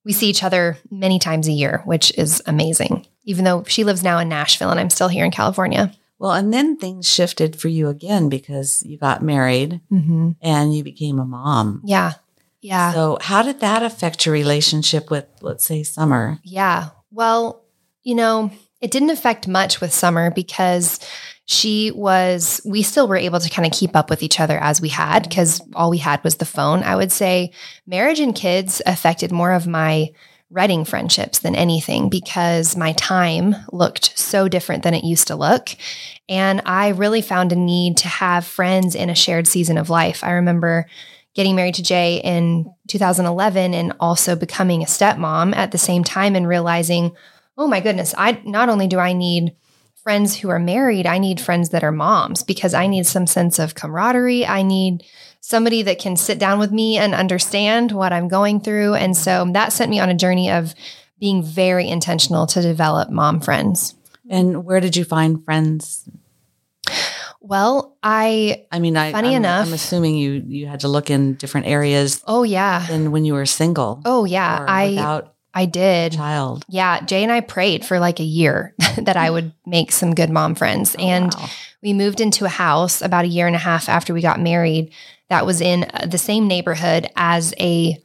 we 0.03 0.13
see 0.13 0.27
each 0.29 0.43
other 0.43 0.77
many 0.91 1.17
times 1.19 1.47
a 1.47 1.51
year, 1.51 1.81
which 1.85 2.15
is 2.17 2.41
amazing, 2.45 3.07
even 3.23 3.43
though 3.45 3.63
she 3.63 3.83
lives 3.83 4.03
now 4.03 4.19
in 4.19 4.29
Nashville 4.29 4.69
and 4.69 4.79
I'm 4.79 4.89
still 4.91 5.07
here 5.07 5.25
in 5.25 5.31
California. 5.31 5.91
well, 6.19 6.31
and 6.33 6.53
then 6.53 6.77
things 6.77 7.07
shifted 7.11 7.55
for 7.59 7.69
you 7.69 7.89
again 7.89 8.29
because 8.29 8.83
you 8.85 8.97
got 8.97 9.21
married 9.23 9.81
Mm-hmm. 9.91 10.31
and 10.41 10.75
you 10.75 10.83
became 10.83 11.17
a 11.19 11.25
mom. 11.25 11.81
Yeah. 11.85 12.13
Yeah. 12.61 12.93
So, 12.93 13.17
how 13.21 13.41
did 13.43 13.59
that 13.59 13.83
affect 13.83 14.25
your 14.25 14.33
relationship 14.33 15.11
with, 15.11 15.25
let's 15.41 15.63
say, 15.65 15.83
Summer? 15.83 16.39
Yeah. 16.43 16.89
Well, 17.11 17.63
you 18.03 18.15
know, 18.15 18.51
it 18.81 18.91
didn't 18.91 19.09
affect 19.11 19.47
much 19.47 19.81
with 19.81 19.93
Summer 19.93 20.31
because 20.31 20.99
she 21.45 21.91
was, 21.91 22.59
we 22.65 22.81
still 22.81 23.07
were 23.07 23.15
able 23.15 23.39
to 23.39 23.49
kind 23.49 23.65
of 23.65 23.77
keep 23.77 23.95
up 23.95 24.09
with 24.09 24.23
each 24.23 24.39
other 24.39 24.57
as 24.57 24.81
we 24.81 24.89
had 24.89 25.23
because 25.23 25.61
all 25.75 25.89
we 25.91 25.99
had 25.99 26.23
was 26.23 26.37
the 26.37 26.45
phone. 26.45 26.81
I 26.83 26.95
would 26.95 27.11
say 27.11 27.51
marriage 27.85 28.19
and 28.19 28.35
kids 28.35 28.81
affected 28.85 29.31
more 29.31 29.51
of 29.51 29.67
my 29.67 30.09
Redding 30.51 30.85
friendships 30.85 31.39
than 31.39 31.55
anything 31.55 32.07
because 32.07 32.77
my 32.77 32.93
time 32.93 33.55
looked 33.73 34.17
so 34.17 34.47
different 34.47 34.83
than 34.83 34.93
it 34.93 35.03
used 35.03 35.27
to 35.27 35.35
look. 35.35 35.69
And 36.29 36.61
I 36.67 36.89
really 36.89 37.23
found 37.23 37.51
a 37.51 37.55
need 37.55 37.97
to 37.97 38.07
have 38.07 38.45
friends 38.45 38.93
in 38.93 39.09
a 39.09 39.15
shared 39.15 39.47
season 39.47 39.77
of 39.79 39.89
life. 39.89 40.23
I 40.23 40.33
remember 40.33 40.85
getting 41.33 41.55
married 41.55 41.75
to 41.75 41.83
Jay 41.83 42.21
in 42.23 42.71
2011 42.87 43.73
and 43.73 43.93
also 43.99 44.35
becoming 44.35 44.83
a 44.83 44.85
stepmom 44.85 45.55
at 45.55 45.71
the 45.71 45.79
same 45.79 46.03
time 46.03 46.35
and 46.35 46.47
realizing, 46.47 47.15
oh 47.57 47.67
my 47.67 47.81
goodness, 47.81 48.13
I 48.15 48.39
not 48.45 48.69
only 48.69 48.85
do 48.85 48.99
I 48.99 49.13
need 49.13 49.55
friends 50.05 50.37
who 50.37 50.49
are 50.49 50.59
married, 50.59 51.07
I 51.07 51.17
need 51.17 51.41
friends 51.41 51.69
that 51.69 51.83
are 51.83 51.91
moms 51.91 52.43
because 52.43 52.75
I 52.75 52.85
need 52.85 53.07
some 53.07 53.25
sense 53.25 53.57
of 53.57 53.73
camaraderie. 53.73 54.45
I 54.45 54.61
need 54.61 55.03
somebody 55.41 55.81
that 55.81 55.97
can 55.97 56.15
sit 56.15 56.37
down 56.37 56.59
with 56.59 56.71
me 56.71 56.97
and 56.97 57.15
understand 57.15 57.91
what 57.91 58.13
I'm 58.13 58.27
going 58.27 58.59
through. 58.59 58.93
And 58.93 59.17
so 59.17 59.49
that 59.53 59.73
sent 59.73 59.89
me 59.89 59.99
on 59.99 60.09
a 60.09 60.13
journey 60.13 60.51
of 60.51 60.75
being 61.19 61.41
very 61.41 61.89
intentional 61.89 62.45
to 62.45 62.61
develop 62.61 63.09
mom 63.09 63.41
friends. 63.41 63.95
And 64.29 64.63
where 64.63 64.79
did 64.79 64.95
you 64.95 65.05
find 65.05 65.43
friends? 65.43 66.07
Well, 67.41 67.97
I 68.03 68.65
I 68.71 68.77
mean, 68.77 68.97
I 68.97 69.11
Funny 69.11 69.29
I'm, 69.29 69.37
enough- 69.37 69.67
I'm 69.67 69.73
assuming 69.73 70.17
you 70.17 70.43
you 70.45 70.67
had 70.67 70.81
to 70.81 70.87
look 70.87 71.09
in 71.09 71.33
different 71.33 71.65
areas 71.65 72.21
oh 72.27 72.43
yeah. 72.43 72.85
than 72.87 73.11
when 73.11 73.25
you 73.25 73.33
were 73.33 73.45
single. 73.47 74.01
Oh 74.05 74.25
yeah, 74.25 74.65
I 74.67 74.89
without 74.89 75.34
I 75.55 75.65
did. 75.65 76.11
child. 76.13 76.65
Yeah, 76.67 76.99
Jay 76.99 77.23
and 77.23 77.31
I 77.31 77.39
prayed 77.39 77.85
for 77.85 77.97
like 77.99 78.19
a 78.19 78.23
year 78.23 78.75
that 78.97 79.15
I 79.17 79.29
would 79.31 79.53
make 79.65 79.91
some 79.91 80.13
good 80.13 80.29
mom 80.29 80.53
friends. 80.53 80.95
And 80.99 81.33
Wow. 81.33 81.49
we 81.81 81.93
moved 81.93 82.19
into 82.21 82.45
a 82.45 82.49
house 82.49 83.01
about 83.01 83.25
a 83.25 83.29
year 83.29 83.47
and 83.47 83.55
a 83.55 83.59
half 83.59 83.87
after 83.89 84.13
we 84.13 84.21
got 84.21 84.39
married 84.39 84.91
that 85.29 85.45
was 85.45 85.61
in 85.61 85.85
uh, 85.93 86.05
the 86.07 86.17
same 86.19 86.47
neighborhood 86.47 87.09
as 87.15 87.53
a 87.59 87.97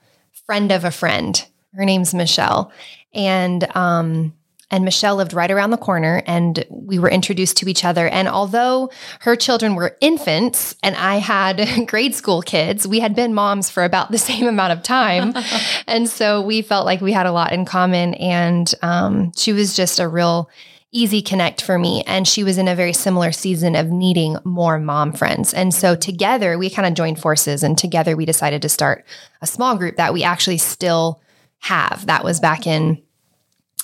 friend 0.47 0.71
of 0.73 0.85
a 0.85 0.90
friend. 0.90 1.45
Her 1.75 1.85
name's 1.85 2.14
Michelle. 2.14 2.73
And 3.12 3.66
um 3.76 4.33
and 4.70 4.84
Michelle 4.84 5.16
lived 5.16 5.32
right 5.32 5.50
around 5.50 5.70
the 5.70 5.76
corner 5.76 6.22
and 6.26 6.64
we 6.68 6.98
were 6.98 7.10
introduced 7.10 7.56
to 7.58 7.68
each 7.68 7.84
other 7.84 8.08
and 8.08 8.28
although 8.28 8.90
her 9.20 9.36
children 9.36 9.74
were 9.74 9.96
infants 10.00 10.74
and 10.82 10.96
I 10.96 11.16
had 11.16 11.86
grade 11.86 12.14
school 12.14 12.42
kids, 12.42 12.86
we 12.86 13.00
had 13.00 13.14
been 13.14 13.34
moms 13.34 13.70
for 13.70 13.84
about 13.84 14.10
the 14.10 14.18
same 14.30 14.46
amount 14.46 14.72
of 14.72 14.82
time. 14.82 15.34
and 15.86 16.08
so 16.08 16.40
we 16.40 16.62
felt 16.62 16.86
like 16.86 17.00
we 17.00 17.12
had 17.12 17.26
a 17.26 17.32
lot 17.32 17.52
in 17.52 17.64
common 17.64 18.14
and 18.14 18.72
um, 18.82 19.32
she 19.36 19.52
was 19.52 19.76
just 19.76 19.98
a 19.98 20.08
real 20.08 20.50
easy 20.92 21.22
connect 21.22 21.62
for 21.62 21.78
me. 21.78 22.02
And 22.06 22.26
she 22.26 22.42
was 22.42 22.58
in 22.58 22.66
a 22.66 22.74
very 22.74 22.92
similar 22.92 23.32
season 23.32 23.76
of 23.76 23.88
needing 23.88 24.36
more 24.44 24.78
mom 24.78 25.12
friends. 25.12 25.54
And 25.54 25.72
so 25.72 25.94
together 25.94 26.58
we 26.58 26.68
kind 26.68 26.86
of 26.86 26.94
joined 26.94 27.20
forces 27.20 27.62
and 27.62 27.78
together 27.78 28.16
we 28.16 28.24
decided 28.24 28.62
to 28.62 28.68
start 28.68 29.04
a 29.40 29.46
small 29.46 29.76
group 29.76 29.96
that 29.96 30.12
we 30.12 30.24
actually 30.24 30.58
still 30.58 31.20
have. 31.60 32.06
That 32.06 32.24
was 32.24 32.40
back 32.40 32.66
in, 32.66 33.02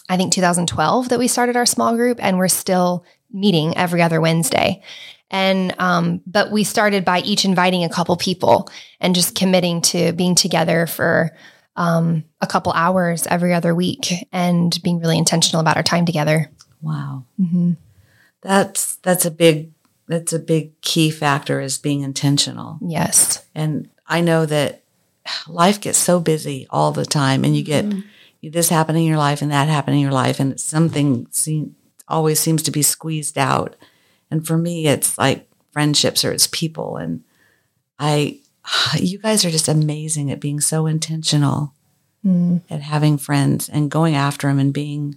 I 0.09 0.17
think, 0.17 0.33
2012 0.33 1.09
that 1.09 1.19
we 1.19 1.29
started 1.29 1.57
our 1.57 1.67
small 1.67 1.97
group 1.97 2.19
and 2.21 2.39
we're 2.39 2.49
still 2.49 3.05
meeting 3.33 3.77
every 3.77 4.03
other 4.03 4.21
Wednesday. 4.21 4.83
And, 5.31 5.75
um, 5.81 6.21
but 6.27 6.53
we 6.53 6.63
started 6.63 7.05
by 7.05 7.21
each 7.21 7.45
inviting 7.45 7.83
a 7.83 7.89
couple 7.89 8.17
people 8.17 8.69
and 9.01 9.15
just 9.15 9.35
committing 9.35 9.83
to 9.83 10.13
being 10.13 10.37
together 10.37 10.87
for, 10.87 11.33
um, 11.75 12.25
a 12.41 12.47
couple 12.47 12.73
hours 12.73 13.27
every 13.27 13.53
other 13.53 13.75
week 13.75 14.13
and 14.33 14.81
being 14.83 15.01
really 15.01 15.19
intentional 15.19 15.61
about 15.61 15.77
our 15.77 15.83
time 15.83 16.07
together. 16.07 16.51
Wow. 16.81 17.25
Mm-hmm. 17.41 17.73
That's 18.43 18.97
that's 18.97 19.25
a 19.25 19.31
big 19.31 19.73
that's 20.07 20.33
a 20.33 20.39
big 20.39 20.81
key 20.81 21.11
factor 21.11 21.61
is 21.61 21.79
being 21.79 22.03
intentional. 22.03 22.79
Yes. 22.81 23.45
And 23.55 23.91
I 24.07 24.21
know 24.21 24.47
that 24.47 24.85
life 25.49 25.81
gets 25.81 25.99
so 25.99 26.21
busy 26.21 26.67
all 26.71 26.93
the 26.93 27.05
time 27.05 27.45
and 27.45 27.57
you 27.57 27.65
get 27.65 27.85
you 27.85 28.05
this 28.51 28.69
happened 28.69 28.99
in 28.99 29.05
your 29.05 29.19
life 29.19 29.43
and 29.43 29.51
that 29.51 29.69
happened 29.69 29.97
in 29.97 30.03
your 30.03 30.13
life 30.13 30.41
and 30.41 30.59
something 30.61 31.27
seem, 31.31 31.77
always 32.09 32.39
seems 32.41 32.63
to 32.65 32.71
be 32.71 32.83
squeezed 32.83 33.39
out. 33.39 33.77
And 34.31 34.47
for 34.47 34.57
me 34.57 34.87
it's 34.87 35.19
like 35.19 35.49
friendships 35.73 36.25
or 36.25 36.33
it's 36.33 36.47
people 36.47 36.97
and 36.97 37.23
I 37.99 38.41
you 38.99 39.19
guys 39.19 39.45
are 39.45 39.51
just 39.51 39.69
amazing 39.69 40.31
at 40.31 40.41
being 40.41 40.61
so 40.61 40.87
intentional 40.87 41.73
Mm. 42.25 42.63
at 42.69 42.81
having 42.81 43.19
friends 43.19 43.69
and 43.69 43.89
going 43.89 44.17
after 44.17 44.49
them 44.49 44.59
and 44.59 44.73
being 44.73 45.17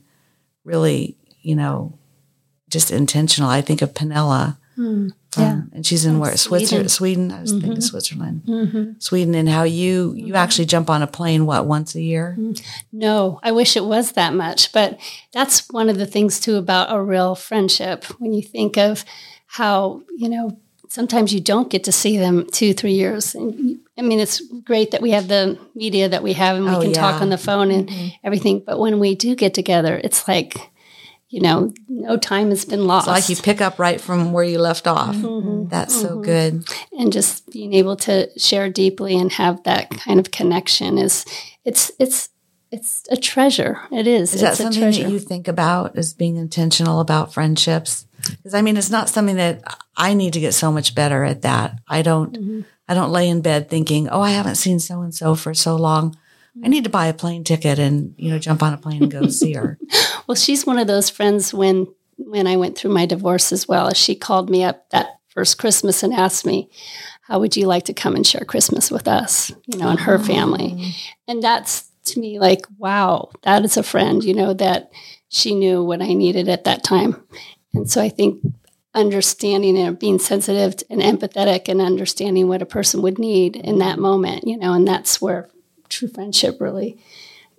really, 0.64 1.18
you 1.42 1.56
know, 1.56 1.98
just 2.70 2.92
intentional. 2.92 3.50
I 3.50 3.62
think 3.62 3.82
of 3.82 3.96
Penella. 3.96 4.58
Hmm. 4.80 5.10
Yeah. 5.38 5.52
Um, 5.52 5.72
and 5.74 5.86
she's 5.86 6.06
in 6.06 6.20
where 6.20 6.36
Switzerland, 6.38 6.90
Sweden. 6.90 7.32
I 7.34 7.42
was 7.42 7.52
thinking 7.52 7.82
Switzerland, 7.82 8.44
Mm-hmm. 8.48 8.92
Sweden, 9.00 9.36
and 9.36 9.50
how 9.50 9.64
you 9.64 10.14
you 10.16 10.36
actually 10.36 10.66
jump 10.68 10.90
on 10.90 11.02
a 11.02 11.08
plane 11.08 11.46
what 11.46 11.66
once 11.66 11.96
a 11.96 12.02
year? 12.02 12.38
No, 12.94 13.40
I 13.44 13.52
wish 13.52 13.76
it 13.76 13.84
was 13.84 14.14
that 14.14 14.34
much. 14.34 14.72
But 14.72 14.98
that's 15.34 15.68
one 15.70 15.90
of 15.90 15.98
the 15.98 16.06
things 16.06 16.40
too 16.40 16.56
about 16.56 16.96
a 16.96 17.02
real 17.02 17.36
friendship. 17.36 18.06
When 18.20 18.32
you 18.34 18.42
think 18.42 18.78
of 18.78 19.04
how, 19.48 20.02
you 20.18 20.30
know, 20.30 20.58
sometimes 20.88 21.34
you 21.34 21.42
don't 21.42 21.70
get 21.70 21.84
to 21.84 21.92
see 21.92 22.18
them 22.18 22.48
two, 22.52 22.74
three 22.74 22.94
years. 22.94 23.36
And 23.36 23.80
I 23.98 24.02
mean, 24.02 24.20
it's 24.22 24.42
great 24.64 24.92
that 24.92 25.02
we 25.02 25.12
have 25.12 25.28
the 25.28 25.60
media 25.76 26.08
that 26.08 26.24
we 26.24 26.34
have 26.34 26.56
and 26.56 26.66
we 26.66 26.72
Oh, 26.72 26.82
can 26.82 26.94
talk 26.94 27.22
on 27.22 27.30
the 27.30 27.38
phone 27.38 27.70
and 27.70 27.92
everything. 28.24 28.64
But 28.66 28.80
when 28.80 28.98
we 29.00 29.14
do 29.16 29.36
get 29.36 29.54
together, 29.54 30.00
it's 30.02 30.26
like, 30.28 30.56
you 31.30 31.42
know, 31.42 31.72
no 31.88 32.18
time 32.18 32.50
has 32.50 32.66
been 32.66 32.88
lost. 32.88 33.08
It's 33.08 33.30
like 33.30 33.30
you 33.30 33.42
pick 33.42 33.62
up 33.62 33.78
right 33.78 34.02
from 34.02 34.34
where 34.34 34.44
you 34.44 34.58
left 34.58 34.88
off. 34.88 35.16
Mm-hmm. 35.16 35.70
That's 35.70 36.00
so 36.00 36.20
good. 36.20 36.68
and 36.98 37.14
just 37.14 37.50
being 37.52 37.74
able 37.74 37.96
to 37.98 38.30
share 38.38 38.70
deeply 38.70 39.16
and 39.18 39.32
have 39.34 39.64
that 39.64 39.92
kind 39.92 40.20
of 40.20 40.32
connection 40.32 40.98
is 40.98 41.26
it's 41.66 41.92
it's 42.00 42.30
it's 42.72 43.04
a 43.10 43.18
treasure. 43.18 43.80
It 43.92 44.08
is. 44.08 44.34
Is 44.34 44.42
that 44.42 44.50
it's 44.50 44.58
something 44.62 44.82
treasure. 44.82 45.04
that 45.04 45.12
you 45.12 45.20
think 45.20 45.48
about 45.48 45.98
as 45.98 46.14
being 46.14 46.36
intentional 46.36 47.00
about 47.00 47.34
friendships? 47.34 48.06
Because 48.28 48.54
I 48.54 48.62
mean, 48.62 48.78
it's 48.78 48.90
not 48.92 49.10
something 49.10 49.38
that 49.38 49.62
I 49.96 50.14
need 50.14 50.34
to 50.34 50.40
get 50.40 50.54
so 50.54 50.72
much 50.72 50.96
better 50.96 51.24
at. 51.24 51.44
That 51.44 51.80
I 51.88 52.02
don't. 52.02 52.34
Mm-hmm. 52.34 52.62
I 52.88 52.96
don't 52.96 53.12
lay 53.12 53.30
in 53.30 53.42
bed 53.42 53.70
thinking, 53.70 54.10
"Oh, 54.10 54.22
I 54.22 54.32
haven't 54.32 54.56
seen 54.56 54.80
so 54.80 55.02
and 55.02 55.14
so 55.14 55.36
for 55.36 55.54
so 55.54 55.76
long. 55.76 56.16
I 56.64 56.68
need 56.68 56.84
to 56.84 56.90
buy 56.90 57.08
a 57.08 57.14
plane 57.14 57.44
ticket 57.44 57.80
and 57.80 58.14
you 58.18 58.32
know 58.32 58.40
jump 58.40 58.64
on 58.64 58.74
a 58.74 58.78
plane 58.78 59.04
and 59.04 59.12
go 59.12 59.28
see 59.30 59.54
her." 59.54 59.78
Well, 60.28 60.36
she's 60.36 60.66
one 60.66 60.80
of 60.80 60.88
those 60.88 61.10
friends 61.10 61.54
when 61.54 61.88
when 62.18 62.48
I 62.48 62.58
went 62.58 62.78
through 62.78 62.92
my 62.92 63.06
divorce 63.06 63.52
as 63.52 63.68
well. 63.68 63.94
She 63.94 64.16
called 64.16 64.50
me 64.50 64.64
up 64.64 64.90
that 64.90 65.20
first 65.30 65.58
Christmas 65.58 66.04
and 66.04 66.14
asked 66.14 66.46
me, 66.46 66.70
"How 67.22 67.40
would 67.40 67.56
you 67.56 67.68
like 67.68 67.86
to 67.86 67.94
come 67.94 68.16
and 68.16 68.26
share 68.26 68.46
Christmas 68.46 68.92
with 68.92 69.08
us?" 69.08 69.52
You 69.68 69.78
know, 69.78 69.90
and 69.90 70.00
her 70.00 70.16
oh. 70.16 70.24
family. 70.24 70.94
And 71.28 71.42
that's 71.42 71.90
to 72.06 72.20
me 72.20 72.40
like, 72.40 72.66
wow, 72.78 73.30
that 73.44 73.64
is 73.64 73.78
a 73.78 73.84
friend. 73.84 74.24
You 74.24 74.34
know 74.34 74.54
that 74.54 74.92
she 75.30 75.56
knew 75.56 75.84
what 75.84 76.02
I 76.02 76.14
needed 76.14 76.50
at 76.50 76.64
that 76.66 76.84
time. 76.84 77.24
And 77.74 77.90
so 77.90 78.02
I 78.02 78.10
think 78.10 78.42
understanding 78.94 79.78
and 79.78 80.00
being 80.00 80.20
sensitive 80.20 80.76
and 80.90 81.02
empathetic 81.02 81.70
and 81.70 81.80
understanding 81.80 82.48
what 82.48 82.62
a 82.62 82.66
person 82.66 83.02
would 83.04 83.20
need 83.20 83.56
in 83.56 83.78
that 83.80 84.00
moment, 84.00 84.48
you 84.48 84.58
know, 84.58 84.74
and 84.74 84.88
that's 84.88 85.22
where 85.22 85.50
true 85.90 86.08
friendship 86.08 86.58
really, 86.60 86.98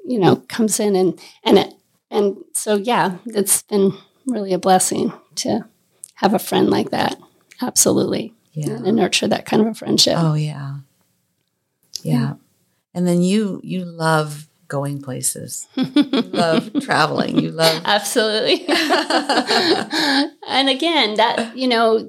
you 0.07 0.19
know, 0.19 0.37
comes 0.49 0.81
in 0.81 0.97
and 0.97 1.21
and 1.45 1.59
it 1.59 1.75
and 2.11 2.37
so 2.55 2.77
yeah, 2.77 3.19
it's 3.27 3.63
been 3.63 3.93
really 4.27 4.53
a 4.53 4.59
blessing 4.59 5.13
to 5.37 5.65
have 6.15 6.35
a 6.35 6.39
friend 6.39 6.71
like 6.71 6.91
that. 6.91 7.17
Absolutely. 7.63 8.35
Yeah. 8.53 8.79
And 8.85 8.97
nurture 8.97 9.29
that 9.29 9.47
kind 9.47 9.63
of 9.63 9.69
a 9.69 9.75
friendship. 9.75 10.15
Oh 10.17 10.35
yeah. 10.35 10.79
Yeah. 12.03 12.35
And 12.95 13.07
then 13.07 13.23
you 13.23 13.61
you 13.63 13.85
love 13.85 14.49
going 14.71 15.03
places. 15.03 15.67
you 15.75 15.93
love 16.23 16.73
traveling. 16.81 17.39
You 17.39 17.51
love 17.51 17.83
Absolutely. 17.85 18.65
and 20.49 20.69
again, 20.71 21.17
that, 21.17 21.57
you 21.57 21.69
know, 21.69 22.09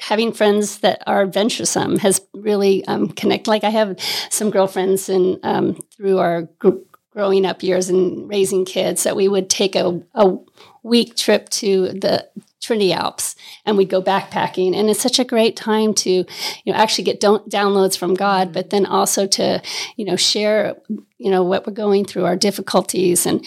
having 0.00 0.32
friends 0.32 0.78
that 0.78 1.02
are 1.06 1.22
adventuresome 1.22 1.98
has 1.98 2.20
really 2.32 2.84
um, 2.86 3.08
connect. 3.08 3.46
Like 3.46 3.64
I 3.64 3.70
have 3.70 3.98
some 4.30 4.50
girlfriends 4.50 5.08
and 5.08 5.38
um, 5.42 5.78
through 5.96 6.18
our 6.18 6.42
gr- 6.58 6.80
growing 7.10 7.44
up 7.44 7.62
years 7.62 7.90
and 7.90 8.28
raising 8.28 8.64
kids 8.64 9.02
that 9.02 9.16
we 9.16 9.28
would 9.28 9.50
take 9.50 9.76
a, 9.76 10.00
a 10.14 10.36
week 10.82 11.14
trip 11.14 11.48
to 11.50 11.88
the 11.88 12.26
Trinity 12.62 12.92
Alps 12.92 13.36
and 13.66 13.76
we'd 13.76 13.90
go 13.90 14.02
backpacking. 14.02 14.74
And 14.74 14.88
it's 14.88 15.02
such 15.02 15.18
a 15.18 15.24
great 15.24 15.56
time 15.56 15.92
to, 15.94 16.10
you 16.10 16.24
know, 16.72 16.74
actually 16.74 17.04
get 17.04 17.20
don't, 17.20 17.46
downloads 17.50 17.98
from 17.98 18.14
God, 18.14 18.52
but 18.52 18.70
then 18.70 18.86
also 18.86 19.26
to, 19.26 19.60
you 19.96 20.04
know, 20.04 20.16
share, 20.16 20.76
you 21.18 21.30
know, 21.30 21.42
what 21.42 21.66
we're 21.66 21.72
going 21.72 22.04
through, 22.04 22.24
our 22.24 22.36
difficulties. 22.36 23.26
And 23.26 23.44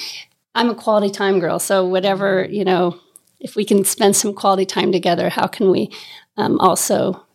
I'm 0.53 0.69
a 0.69 0.75
quality 0.75 1.09
time 1.09 1.39
girl. 1.39 1.57
So 1.59 1.87
whatever, 1.87 2.45
you 2.45 2.65
know, 2.65 2.99
if 3.39 3.55
we 3.55 3.65
can 3.65 3.83
spend 3.83 4.15
some 4.15 4.33
quality 4.33 4.65
time 4.65 4.91
together, 4.91 5.29
how 5.29 5.47
can 5.47 5.71
we 5.71 5.91
um, 6.37 6.59
also 6.59 7.25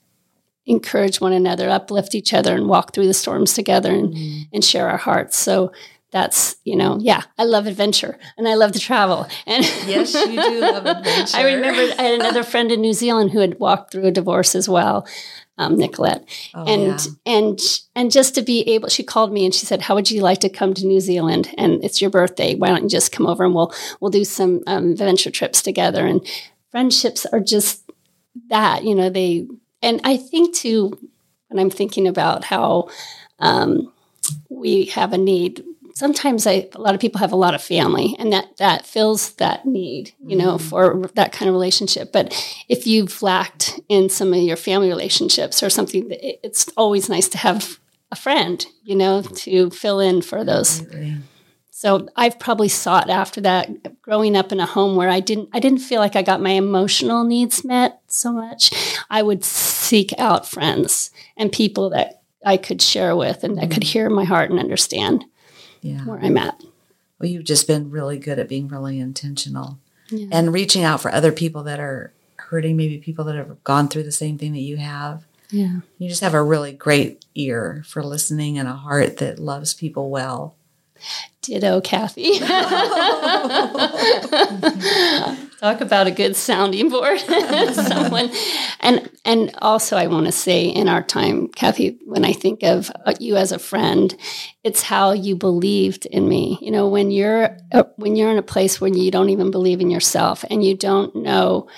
encourage 0.67 1.21
one 1.21 1.33
another, 1.33 1.69
uplift 1.69 2.15
each 2.15 2.33
other, 2.33 2.55
and 2.55 2.69
walk 2.69 2.95
through 2.95 3.07
the 3.07 3.15
storms 3.15 3.55
together 3.55 3.93
and, 3.93 4.15
mm. 4.15 4.49
and 4.53 4.65
share 4.65 4.89
our 4.89 4.99
hearts. 4.99 5.39
So 5.39 5.73
that's 6.13 6.57
you 6.65 6.75
know 6.75 6.99
yeah 7.01 7.23
i 7.39 7.45
love 7.45 7.67
adventure 7.67 8.19
and 8.37 8.49
i 8.49 8.55
love 8.55 8.73
to 8.73 8.79
travel 8.79 9.27
and 9.47 9.65
yes 9.87 10.15
you 10.15 10.43
do 10.43 10.61
love 10.61 10.87
adventure 10.87 11.37
i 11.37 11.43
remember 11.43 11.81
i 11.99 12.03
had 12.03 12.21
another 12.21 12.43
friend 12.43 12.73
in 12.73 12.81
new 12.81 12.93
zealand 12.93 13.31
who 13.31 13.39
had 13.39 13.59
walked 13.61 13.93
through 13.93 14.07
a 14.07 14.11
divorce 14.11 14.55
as 14.55 14.69
well 14.69 15.07
um, 15.59 15.77
nicolette 15.77 16.27
oh, 16.55 16.65
and 16.65 16.83
yeah. 16.83 17.39
and 17.39 17.61
and 17.95 18.11
just 18.11 18.35
to 18.35 18.43
be 18.43 18.63
able 18.63 18.89
she 18.89 19.03
called 19.03 19.33
me 19.33 19.45
and 19.45 19.55
she 19.55 19.67
said 19.67 19.83
how 19.83 19.95
would 19.95 20.11
you 20.11 20.21
like 20.21 20.41
to 20.41 20.49
come 20.49 20.75
to 20.75 20.87
new 20.87 21.01
zealand 21.01 21.55
and 21.57 21.85
it's 21.85 22.01
your 22.01 22.11
birthday 22.11 22.55
why 22.55 22.69
don't 22.69 22.85
you 22.85 22.89
just 22.89 23.13
come 23.13 23.27
over 23.27 23.45
and 23.45 23.55
we'll 23.55 23.73
we'll 24.01 24.11
do 24.11 24.25
some 24.25 24.63
um, 24.67 24.93
adventure 24.93 25.31
trips 25.31 25.63
together 25.63 26.07
and 26.07 26.27
friendships 26.71 27.27
are 27.27 27.41
just 27.41 27.80
that 28.49 28.85
you 28.85 28.95
know 28.95 29.11
they 29.11 29.47
and 29.83 30.01
i 30.05 30.17
think 30.17 30.55
too 30.55 30.97
when 31.49 31.59
i'm 31.59 31.71
thinking 31.71 32.07
about 32.07 32.45
how 32.45 32.89
um, 33.39 33.91
we 34.51 34.85
have 34.87 35.15
a 35.15 35.19
need 35.19 35.65
sometimes 35.95 36.47
I, 36.47 36.69
a 36.75 36.81
lot 36.81 36.95
of 36.95 37.01
people 37.01 37.21
have 37.21 37.33
a 37.33 37.37
lot 37.37 37.55
of 37.55 37.63
family 37.63 38.17
and 38.19 38.33
that 38.33 38.57
that 38.59 38.87
fills 38.87 39.33
that 39.35 39.67
need 39.67 40.13
you 40.25 40.37
know 40.37 40.57
mm-hmm. 40.57 40.69
for 40.69 41.09
that 41.15 41.33
kind 41.33 41.49
of 41.49 41.55
relationship 41.55 42.13
but 42.13 42.33
if 42.69 42.87
you've 42.87 43.23
lacked 43.23 43.81
in 43.89 44.09
some 44.09 44.33
of 44.33 44.41
your 44.41 44.57
family 44.57 44.89
relationships 44.89 45.63
or 45.63 45.71
something 45.71 46.07
it's 46.11 46.69
always 46.77 47.09
nice 47.09 47.29
to 47.29 47.39
have 47.39 47.79
a 48.11 48.17
friend 48.17 48.67
you 48.83 48.97
know 48.97 49.23
to 49.23 49.71
fill 49.71 50.01
in 50.01 50.23
for 50.23 50.45
those 50.45 50.81
Absolutely. 50.81 51.17
So 51.81 52.09
i've 52.17 52.39
probably 52.39 52.69
sought 52.69 53.09
after 53.09 53.41
that 53.41 53.69
growing 54.03 54.37
up 54.37 54.53
in 54.53 54.61
a 54.61 54.67
home 54.67 54.97
where 54.97 55.09
i 55.09 55.21
didn't 55.21 55.49
i 55.53 55.61
didn't 55.61 55.79
feel 55.79 56.01
like 56.01 56.17
i 56.17 56.23
got 56.23 56.41
my 56.41 56.51
emotional 56.51 57.25
needs 57.25 57.65
met 57.65 58.01
so 58.07 58.33
much 58.33 58.71
i 59.09 59.23
would 59.23 59.45
seek 59.45 60.13
out 60.19 60.49
friends 60.49 61.11
and 61.37 61.53
people 61.53 61.91
that 61.91 62.23
i 62.45 62.57
could 62.57 62.83
share 62.83 63.17
with 63.17 63.45
and 63.45 63.57
that 63.57 63.65
mm-hmm. 63.65 63.73
could 63.73 63.85
hear 63.85 64.11
my 64.11 64.25
heart 64.25 64.51
and 64.51 64.59
understand 64.59 65.25
yeah. 65.83 66.05
where 66.05 66.19
I'm 66.19 66.37
at. 66.37 66.63
Well, 67.19 67.29
you've 67.29 67.45
just 67.45 67.67
been 67.67 67.91
really 67.91 68.19
good 68.19 68.39
at 68.39 68.49
being 68.49 68.69
really 68.69 68.99
intentional 68.99 69.79
yeah. 70.09 70.29
and 70.33 70.53
reaching 70.53 70.85
out 70.85 71.01
for 71.01 71.13
other 71.13 71.33
people 71.33 71.63
that 71.65 71.81
are 71.81 72.13
hurting, 72.37 72.77
maybe 72.77 72.99
people 72.99 73.25
that 73.27 73.37
have 73.37 73.63
gone 73.65 73.89
through 73.89 74.05
the 74.05 74.13
same 74.13 74.39
thing 74.39 74.53
that 74.53 74.61
you 74.61 74.77
have. 74.79 75.25
Yeah. 75.51 75.81
You 75.99 76.09
just 76.09 76.23
have 76.23 76.35
a 76.35 76.43
really 76.43 76.73
great 76.73 77.25
ear 77.35 77.83
for 77.87 78.03
listening 78.03 78.59
and 78.59 78.69
a 78.69 78.73
heart 78.73 79.19
that 79.19 79.39
loves 79.39 79.75
people 79.75 80.11
well. 80.11 80.55
Ditto, 81.43 81.81
Kathy. 81.81 82.39
Talk 85.61 85.81
about 85.81 86.07
a 86.07 86.11
good 86.11 86.37
sounding 86.37 86.91
board. 86.91 87.19
Someone, 87.73 88.31
and 88.81 89.11
and 89.25 89.55
also 89.61 89.97
I 89.97 90.07
want 90.07 90.27
to 90.27 90.33
say 90.33 90.67
in 90.67 90.89
our 90.89 91.03
time, 91.03 91.49
Kathy, 91.49 91.99
when 92.05 92.25
I 92.25 92.33
think 92.33 92.63
of 92.63 92.91
uh, 93.07 93.15
you 93.19 93.37
as 93.37 93.53
a 93.53 93.59
friend, 93.59 94.15
it's 94.65 94.83
how 94.83 95.13
you 95.13 95.35
believed 95.35 96.07
in 96.07 96.29
me. 96.29 96.59
You 96.61 96.71
know, 96.71 96.89
when 96.89 97.11
you're 97.11 97.57
uh, 97.73 97.85
when 97.97 98.17
you're 98.17 98.31
in 98.31 98.39
a 98.39 98.43
place 98.43 98.81
where 98.81 98.91
you 98.91 99.11
don't 99.11 99.31
even 99.31 99.51
believe 99.51 99.81
in 99.81 99.91
yourself 99.91 100.45
and 100.51 100.65
you 100.65 100.77
don't 100.77 101.15
know 101.17 101.69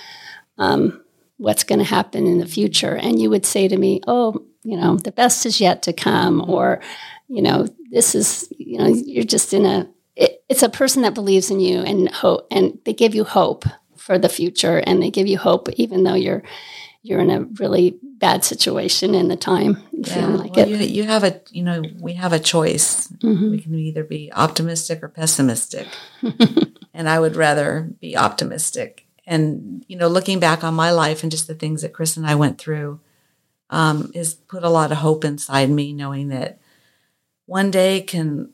um, 0.59 1.03
what's 1.37 1.65
going 1.65 1.79
to 1.79 1.85
happen 1.85 2.27
in 2.27 2.39
the 2.39 2.47
future, 2.47 2.97
and 2.97 3.21
you 3.21 3.31
would 3.31 3.47
say 3.47 3.69
to 3.69 3.77
me, 3.77 4.01
"Oh, 4.07 4.45
you 4.65 4.77
know, 4.77 4.97
the 4.97 5.13
best 5.13 5.47
is 5.47 5.61
yet 5.61 5.83
to 5.85 5.93
come," 5.93 6.45
or 6.49 6.81
you 7.33 7.41
know, 7.41 7.67
this 7.91 8.15
is 8.15 8.53
you 8.59 8.79
know, 8.79 8.89
you're 8.89 9.25
just 9.25 9.55
in 9.55 9.65
a 9.65 9.89
it, 10.17 10.45
it's 10.49 10.63
a 10.63 10.69
person 10.69 11.03
that 11.03 11.15
believes 11.15 11.51
in 11.51 11.61
you 11.61 11.79
and 11.81 12.09
hope, 12.11 12.47
and 12.51 12.79
they 12.85 12.93
give 12.93 13.15
you 13.15 13.25
hope 13.25 13.65
for 13.97 14.19
the 14.19 14.29
future, 14.29 14.79
and 14.79 15.03
they 15.03 15.11
give 15.11 15.27
you 15.27 15.39
hope 15.39 15.71
even 15.71 16.05
though 16.05 16.15
you're 16.15 16.43
you're 17.03 17.21
in 17.21 17.31
a 17.31 17.41
really 17.59 17.99
bad 18.03 18.45
situation 18.45 19.15
in 19.15 19.29
the 19.29 19.37
time 19.37 19.83
yeah. 19.93 20.15
feeling 20.15 20.37
like 20.37 20.55
well, 20.55 20.69
it. 20.69 20.71
You, 20.71 20.77
you, 20.77 21.03
have 21.05 21.25
a 21.25 21.41
you 21.51 21.63
know 21.63 21.83
we 22.01 22.13
have 22.13 22.35
a 22.35 22.39
choice. 22.39 23.09
Mm-hmm. 23.09 23.51
We 23.51 23.61
can 23.61 23.75
either 23.75 24.05
be 24.05 24.31
optimistic 24.33 25.03
or 25.03 25.09
pessimistic, 25.09 25.89
and 26.95 27.09
I 27.09 27.19
would 27.19 27.35
rather 27.35 27.91
be 27.99 28.15
optimistic. 28.17 29.07
And 29.27 29.85
you 29.89 29.97
know, 29.97 30.09
looking 30.09 30.39
back 30.39 30.63
on 30.63 30.75
my 30.75 30.91
life 30.91 31.23
and 31.23 31.33
just 31.33 31.47
the 31.47 31.55
things 31.55 31.81
that 31.81 31.95
Chris 31.95 32.19
and 32.19 32.27
I 32.27 32.35
went 32.35 32.59
through, 32.59 33.01
um, 33.71 34.11
is 34.15 34.35
put 34.35 34.63
a 34.65 34.69
lot 34.69 34.93
of 34.93 34.99
hope 34.99 35.25
inside 35.25 35.71
me, 35.71 35.95
knowing 35.95 36.29
that 36.29 36.59
one 37.47 37.71
day 37.71 38.01
can 38.01 38.53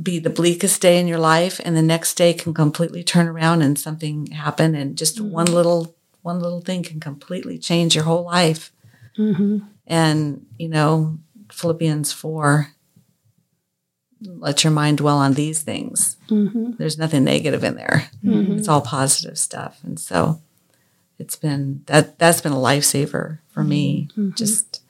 be 0.00 0.18
the 0.18 0.30
bleakest 0.30 0.80
day 0.80 0.98
in 0.98 1.06
your 1.06 1.18
life 1.18 1.60
and 1.64 1.76
the 1.76 1.82
next 1.82 2.14
day 2.14 2.32
can 2.32 2.54
completely 2.54 3.04
turn 3.04 3.28
around 3.28 3.62
and 3.62 3.78
something 3.78 4.26
happen 4.26 4.74
and 4.74 4.96
just 4.96 5.18
mm-hmm. 5.18 5.30
one 5.30 5.46
little 5.46 5.94
one 6.22 6.40
little 6.40 6.60
thing 6.60 6.82
can 6.82 7.00
completely 7.00 7.58
change 7.58 7.94
your 7.94 8.04
whole 8.04 8.24
life 8.24 8.72
mm-hmm. 9.18 9.58
and 9.86 10.46
you 10.58 10.68
know 10.68 11.18
philippians 11.50 12.12
4 12.12 12.68
let 14.22 14.64
your 14.64 14.70
mind 14.70 14.98
dwell 14.98 15.18
on 15.18 15.34
these 15.34 15.62
things 15.62 16.16
mm-hmm. 16.28 16.72
there's 16.78 16.98
nothing 16.98 17.24
negative 17.24 17.62
in 17.62 17.74
there 17.76 18.08
mm-hmm. 18.24 18.56
it's 18.56 18.68
all 18.68 18.80
positive 18.80 19.38
stuff 19.38 19.80
and 19.84 20.00
so 20.00 20.40
it's 21.18 21.36
been 21.36 21.82
that 21.86 22.18
that's 22.18 22.40
been 22.40 22.52
a 22.52 22.56
lifesaver 22.56 23.38
for 23.48 23.62
me 23.62 24.08
mm-hmm. 24.12 24.30
just 24.34 24.80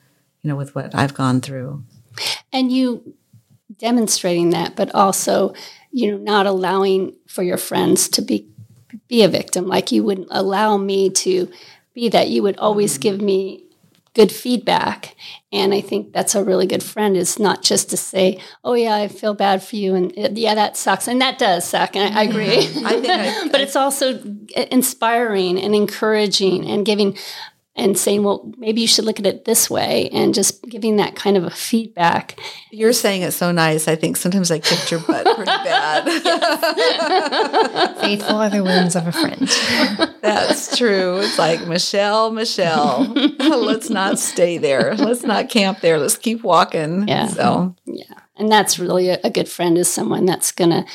you 0.41 0.47
know 0.47 0.55
with 0.55 0.73
what 0.75 0.95
i've 0.95 1.13
gone 1.13 1.41
through 1.41 1.83
and 2.51 2.71
you 2.71 3.15
demonstrating 3.77 4.51
that, 4.51 4.75
but 4.75 4.93
also, 4.93 5.53
you 5.91 6.11
know, 6.11 6.17
not 6.17 6.45
allowing 6.45 7.15
for 7.27 7.43
your 7.43 7.57
friends 7.57 8.07
to 8.09 8.21
be 8.21 8.47
be 9.07 9.23
a 9.23 9.27
victim. 9.27 9.67
Like 9.67 9.91
you 9.91 10.03
wouldn't 10.03 10.27
allow 10.31 10.77
me 10.77 11.09
to 11.09 11.51
be 11.93 12.09
that. 12.09 12.29
You 12.29 12.43
would 12.43 12.57
always 12.57 12.97
give 12.97 13.21
me 13.21 13.63
good 14.13 14.31
feedback. 14.31 15.15
And 15.51 15.73
I 15.73 15.81
think 15.81 16.13
that's 16.13 16.35
a 16.35 16.43
really 16.43 16.67
good 16.67 16.83
friend 16.83 17.17
is 17.17 17.39
not 17.39 17.63
just 17.63 17.89
to 17.89 17.97
say, 17.97 18.39
oh, 18.63 18.73
yeah, 18.73 18.95
I 18.95 19.07
feel 19.07 19.33
bad 19.33 19.63
for 19.63 19.75
you. 19.75 19.95
And 19.95 20.11
uh, 20.17 20.29
yeah, 20.33 20.55
that 20.55 20.77
sucks. 20.77 21.07
And 21.07 21.19
that 21.21 21.39
does 21.39 21.65
suck. 21.65 21.95
And 21.95 22.13
I, 22.13 22.21
I 22.21 22.23
agree. 22.23 22.57
I 22.57 23.01
think 23.01 23.09
I, 23.09 23.47
but 23.51 23.61
it's 23.61 23.75
also 23.75 24.19
uh, 24.55 24.65
inspiring 24.71 25.59
and 25.59 25.73
encouraging 25.73 26.69
and 26.69 26.85
giving 26.85 27.17
and 27.75 27.97
saying, 27.97 28.23
well, 28.23 28.51
maybe 28.57 28.81
you 28.81 28.87
should 28.87 29.05
look 29.05 29.19
at 29.19 29.25
it 29.25 29.45
this 29.45 29.67
way 29.67 30.07
and 30.09 30.35
just 30.35 30.63
giving 30.69 30.97
that 30.97 31.15
kind 31.15 31.35
of 31.35 31.43
a 31.43 31.49
feedback. 31.49 32.39
You're 32.69 32.93
saying 32.93 33.23
it 33.23 33.31
so 33.31 33.51
nice. 33.51 33.87
I 33.87 33.95
think 33.95 34.15
sometimes 34.15 34.51
I 34.51 34.59
kicked 34.59 34.91
your 34.91 34.99
butt 34.99 35.25
pretty 35.35 35.45
bad. 35.45 36.03
Faithful 38.01 38.35
are 38.35 38.49
the 38.49 38.63
wounds 38.63 38.95
of 38.95 39.07
a 39.07 39.11
friend. 39.11 39.47
That's 40.21 40.77
true. 40.77 41.17
It's 41.17 41.39
like, 41.39 41.65
Michelle, 41.67 42.31
Michelle, 42.31 43.05
let's 43.39 43.89
not 43.89 44.19
stay 44.19 44.59
there. 44.59 44.93
Let's 44.95 45.23
not 45.23 45.49
camp 45.49 45.79
there. 45.81 45.97
Let's 45.97 46.17
keep 46.17 46.43
walking. 46.43 47.07
Yeah. 47.07 47.25
So, 47.27 47.75
yeah. 47.85 48.03
And 48.37 48.51
that's 48.51 48.77
really 48.77 49.09
a, 49.09 49.19
a 49.23 49.31
good 49.31 49.49
friend 49.49 49.79
is 49.79 49.91
someone 49.91 50.25
that's 50.25 50.51
going 50.51 50.69
to 50.71 50.85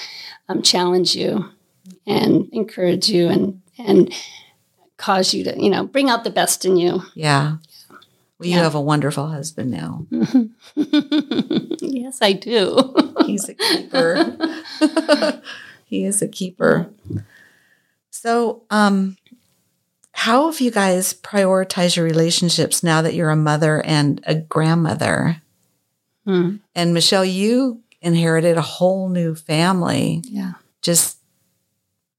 um, 0.48 0.62
challenge 0.62 1.16
you 1.16 1.44
and 2.06 2.48
encourage 2.52 3.08
you 3.08 3.28
and, 3.28 3.62
and, 3.78 4.12
cause 4.98 5.32
you 5.32 5.44
to, 5.44 5.58
you 5.58 5.70
know, 5.70 5.86
bring 5.86 6.10
out 6.10 6.24
the 6.24 6.30
best 6.30 6.66
in 6.66 6.76
you. 6.76 7.02
Yeah. 7.14 7.56
Well, 8.38 8.48
you 8.48 8.56
yeah. 8.56 8.62
have 8.62 8.74
a 8.74 8.80
wonderful 8.80 9.28
husband 9.28 9.70
now. 9.70 10.06
yes, 11.80 12.18
I 12.20 12.32
do. 12.34 12.94
He's 13.26 13.48
a 13.48 13.54
keeper. 13.54 14.36
he 15.86 16.04
is 16.04 16.22
a 16.22 16.28
keeper. 16.28 16.88
So, 18.10 18.62
um, 18.70 19.16
how 20.12 20.50
have 20.50 20.60
you 20.60 20.70
guys 20.70 21.14
prioritized 21.14 21.96
your 21.96 22.04
relationships 22.04 22.82
now 22.82 23.02
that 23.02 23.14
you're 23.14 23.30
a 23.30 23.36
mother 23.36 23.84
and 23.84 24.20
a 24.24 24.36
grandmother? 24.36 25.42
Hmm. 26.24 26.56
And 26.74 26.94
Michelle, 26.94 27.24
you 27.24 27.82
inherited 28.00 28.56
a 28.56 28.62
whole 28.62 29.08
new 29.08 29.34
family. 29.34 30.22
Yeah. 30.24 30.52
Just 30.82 31.18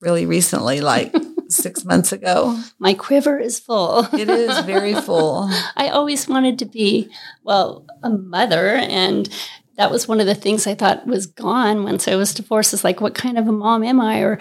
really 0.01 0.25
recently, 0.25 0.81
like 0.81 1.13
six 1.49 1.83
months 1.83 2.11
ago. 2.11 2.59
My 2.79 2.93
quiver 2.93 3.39
is 3.39 3.59
full. 3.59 4.07
it 4.13 4.29
is 4.29 4.59
very 4.59 4.93
full. 4.95 5.49
I 5.75 5.89
always 5.89 6.27
wanted 6.27 6.59
to 6.59 6.65
be, 6.65 7.09
well, 7.43 7.85
a 8.03 8.09
mother. 8.09 8.75
And 8.75 9.29
that 9.77 9.91
was 9.91 10.07
one 10.07 10.19
of 10.19 10.25
the 10.25 10.35
things 10.35 10.67
I 10.67 10.75
thought 10.75 11.07
was 11.07 11.25
gone 11.25 11.83
once 11.83 12.07
I 12.07 12.15
was 12.15 12.33
divorced 12.33 12.73
is 12.73 12.83
like, 12.83 13.01
what 13.01 13.15
kind 13.15 13.37
of 13.37 13.47
a 13.47 13.51
mom 13.51 13.83
am 13.83 14.01
I? 14.01 14.19
Or, 14.19 14.37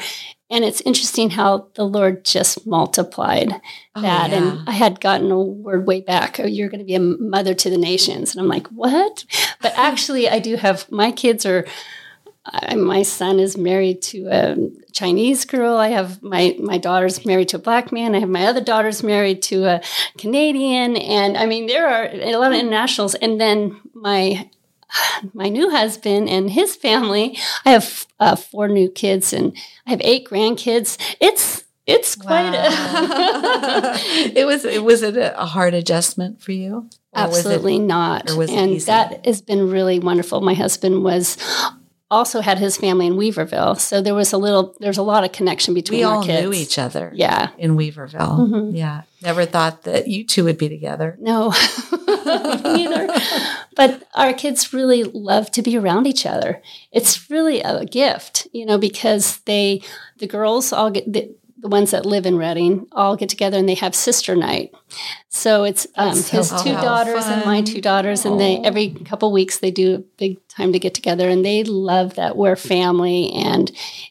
and 0.50 0.64
it's 0.64 0.80
interesting 0.80 1.30
how 1.30 1.68
the 1.74 1.84
Lord 1.84 2.24
just 2.24 2.66
multiplied 2.66 3.52
oh, 3.94 4.02
that. 4.02 4.30
Yeah. 4.30 4.36
And 4.36 4.68
I 4.68 4.72
had 4.72 5.00
gotten 5.00 5.30
a 5.30 5.40
word 5.40 5.86
way 5.86 6.00
back, 6.00 6.40
oh, 6.40 6.46
you're 6.46 6.68
going 6.68 6.80
to 6.80 6.84
be 6.84 6.94
a 6.94 7.00
mother 7.00 7.54
to 7.54 7.70
the 7.70 7.78
nations. 7.78 8.34
And 8.34 8.40
I'm 8.40 8.48
like, 8.48 8.66
what? 8.68 9.24
But 9.62 9.74
actually, 9.76 10.28
I 10.28 10.38
do 10.38 10.56
have, 10.56 10.90
my 10.90 11.12
kids 11.12 11.46
are, 11.46 11.66
I, 12.50 12.74
my 12.74 13.02
son 13.02 13.38
is 13.38 13.56
married 13.56 14.02
to 14.02 14.28
a 14.30 14.56
Chinese 14.92 15.44
girl. 15.44 15.76
I 15.76 15.88
have 15.88 16.22
my 16.22 16.56
my 16.58 16.78
daughter's 16.78 17.24
married 17.24 17.48
to 17.50 17.56
a 17.56 17.60
black 17.60 17.92
man. 17.92 18.14
I 18.14 18.20
have 18.20 18.28
my 18.28 18.46
other 18.46 18.62
daughter's 18.62 19.02
married 19.02 19.42
to 19.42 19.64
a 19.64 19.80
Canadian, 20.16 20.96
and 20.96 21.36
I 21.36 21.46
mean 21.46 21.66
there 21.66 21.88
are 21.88 22.08
a 22.12 22.36
lot 22.36 22.52
of 22.52 22.58
internationals. 22.58 23.14
And 23.14 23.40
then 23.40 23.80
my 23.94 24.48
my 25.34 25.48
new 25.48 25.70
husband 25.70 26.28
and 26.28 26.50
his 26.50 26.74
family. 26.76 27.38
I 27.64 27.70
have 27.70 28.06
uh, 28.18 28.36
four 28.36 28.68
new 28.68 28.90
kids, 28.90 29.32
and 29.32 29.56
I 29.86 29.90
have 29.90 30.00
eight 30.02 30.28
grandkids. 30.28 30.98
It's 31.20 31.64
it's 31.86 32.16
quite 32.16 32.52
wow. 32.52 32.64
a. 32.64 33.92
it 34.34 34.46
was. 34.46 34.64
It 34.64 34.84
was 34.84 35.02
it 35.02 35.16
a 35.16 35.46
hard 35.46 35.74
adjustment 35.74 36.40
for 36.42 36.52
you? 36.52 36.88
Or 37.12 37.28
was 37.28 37.38
it- 37.38 37.46
Absolutely 37.46 37.78
not. 37.78 38.30
or 38.30 38.36
was 38.36 38.50
it 38.50 38.56
and 38.56 38.70
easy? 38.72 38.86
that 38.86 39.24
has 39.24 39.40
been 39.40 39.70
really 39.70 39.98
wonderful. 39.98 40.40
My 40.40 40.54
husband 40.54 41.02
was 41.02 41.36
also 42.10 42.40
had 42.40 42.58
his 42.58 42.76
family 42.76 43.06
in 43.06 43.14
Weaverville, 43.14 43.78
so 43.78 44.00
there 44.00 44.14
was 44.14 44.32
a 44.32 44.38
little 44.38 44.74
there's 44.80 44.98
a 44.98 45.02
lot 45.02 45.24
of 45.24 45.32
connection 45.32 45.74
between 45.74 46.00
we 46.00 46.04
all 46.04 46.24
kids. 46.24 46.42
knew 46.42 46.52
each 46.52 46.78
other. 46.78 47.12
Yeah. 47.14 47.50
in 47.58 47.76
Weaverville. 47.76 48.48
Mhm. 48.48 48.76
Yeah, 48.76 49.02
never 49.22 49.44
thought 49.44 49.82
that 49.82 50.08
you 50.08 50.24
two 50.24 50.44
would 50.44 50.58
be 50.58 50.68
together. 50.68 51.16
No, 51.20 51.52
neither. 52.26 53.08
But 53.76 54.02
our 54.14 54.32
kids 54.32 54.72
really 54.72 55.04
love 55.04 55.50
to 55.52 55.62
be 55.62 55.76
around 55.76 56.06
each 56.06 56.26
other. 56.26 56.62
It's 56.92 57.30
really 57.30 57.60
a 57.60 57.84
gift, 57.84 58.48
you 58.52 58.66
know, 58.66 58.78
because 58.78 59.38
they, 59.40 59.82
the 60.18 60.26
girls 60.26 60.72
all 60.72 60.90
get, 60.90 61.10
the, 61.12 61.34
the 61.60 61.68
ones 61.68 61.90
that 61.90 62.06
live 62.06 62.26
in 62.26 62.36
Redding 62.36 62.86
all 62.92 63.16
get 63.16 63.28
together 63.28 63.58
and 63.58 63.68
they 63.68 63.74
have 63.74 63.94
sister 63.94 64.36
night. 64.36 64.72
So 65.28 65.64
it's 65.64 65.86
um, 65.96 66.14
so 66.14 66.38
his 66.38 66.50
two 66.50 66.74
fun. 66.74 66.84
daughters 66.84 67.26
and 67.26 67.44
my 67.44 67.62
two 67.62 67.80
daughters, 67.80 68.24
and 68.24 68.40
they 68.40 68.58
every 68.58 68.90
couple 68.90 69.32
weeks 69.32 69.58
they 69.58 69.70
do 69.70 69.94
a 69.94 69.98
big 69.98 70.46
time 70.48 70.72
to 70.72 70.78
get 70.78 70.94
together, 70.94 71.28
and 71.28 71.44
they 71.44 71.64
love 71.64 72.14
that 72.14 72.36
we're 72.36 72.56
family, 72.56 73.32
and 73.32 73.70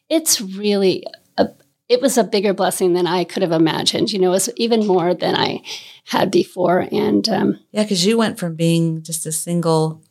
it's 0.10 0.42
really 0.42 1.06
a, 1.38 1.50
it 1.90 2.02
was 2.02 2.18
a 2.18 2.24
bigger 2.24 2.54
blessing 2.54 2.94
than 2.94 3.08
I 3.08 3.24
could 3.24 3.44
have 3.44 3.52
imagined. 3.52 4.12
You 4.12 4.20
know, 4.20 4.30
it 4.30 4.32
was 4.32 4.50
even 4.58 4.86
more 4.86 5.14
than 5.14 5.36
I 5.36 5.62
had 6.06 6.32
before, 6.32 6.88
and 6.92 7.28
um, 7.30 7.60
Yeah, 7.72 7.84
because 7.84 8.06
you 8.06 8.18
went 8.18 8.40
from 8.40 8.56
being 8.56 9.02
just 9.04 9.26
a 9.26 9.32
single 9.32 10.02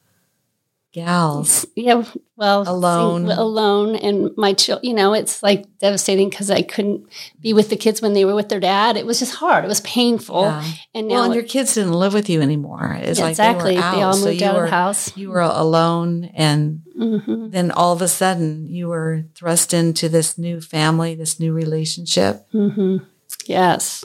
gal. 0.96 1.40
s- 1.42 1.66
yeah, 1.76 2.02
well, 2.36 2.64
Alone. 2.66 3.30
alone, 3.30 3.94
and 3.96 4.30
my 4.36 4.52
child. 4.54 4.80
You 4.82 4.94
know, 4.94 5.12
it's 5.12 5.42
like 5.42 5.66
devastating 5.78 6.30
because 6.30 6.50
I 6.50 6.62
couldn't 6.62 7.06
be 7.40 7.52
with 7.52 7.68
the 7.68 7.76
kids 7.76 8.00
when 8.02 8.14
they 8.14 8.24
were 8.24 8.34
with 8.34 8.48
their 8.48 8.60
dad. 8.60 8.96
It 8.96 9.04
was 9.06 9.18
just 9.18 9.34
hard. 9.34 9.64
It 9.64 9.68
was 9.68 9.80
painful, 9.82 10.42
Yeah. 10.42 10.64
and 10.94 11.08
now 11.08 11.14
Well, 11.14 11.24
and 11.24 11.32
it- 11.34 11.36
your 11.36 11.44
kids 11.44 11.74
didn't 11.74 11.92
live 11.92 12.14
with 12.14 12.28
you 12.30 12.40
anymore. 12.40 12.98
It's 13.00 13.18
yeah, 13.18 13.24
like 13.26 13.32
exactly 13.32 13.74
they, 13.76 13.80
out, 13.82 13.94
they 13.96 14.02
all 14.02 14.18
moved 14.18 14.40
you 14.40 14.46
out 14.48 14.54
were, 14.56 14.64
of 14.64 14.70
the 14.70 14.76
house. 14.76 15.16
You 15.16 15.28
were 15.30 15.40
alone, 15.40 16.30
and 16.34 16.80
hmm 16.96 17.50
then 17.50 17.70
all 17.70 17.92
of 17.92 18.00
a 18.02 18.08
sudden 18.08 18.66
you 18.68 18.88
were 18.88 19.24
thrust 19.34 19.74
into 19.74 20.08
this 20.08 20.38
new 20.38 20.60
family, 20.60 21.14
this 21.14 21.38
new 21.38 21.52
relationship. 21.52 22.46
hmm 22.52 22.96
Yes. 23.44 24.04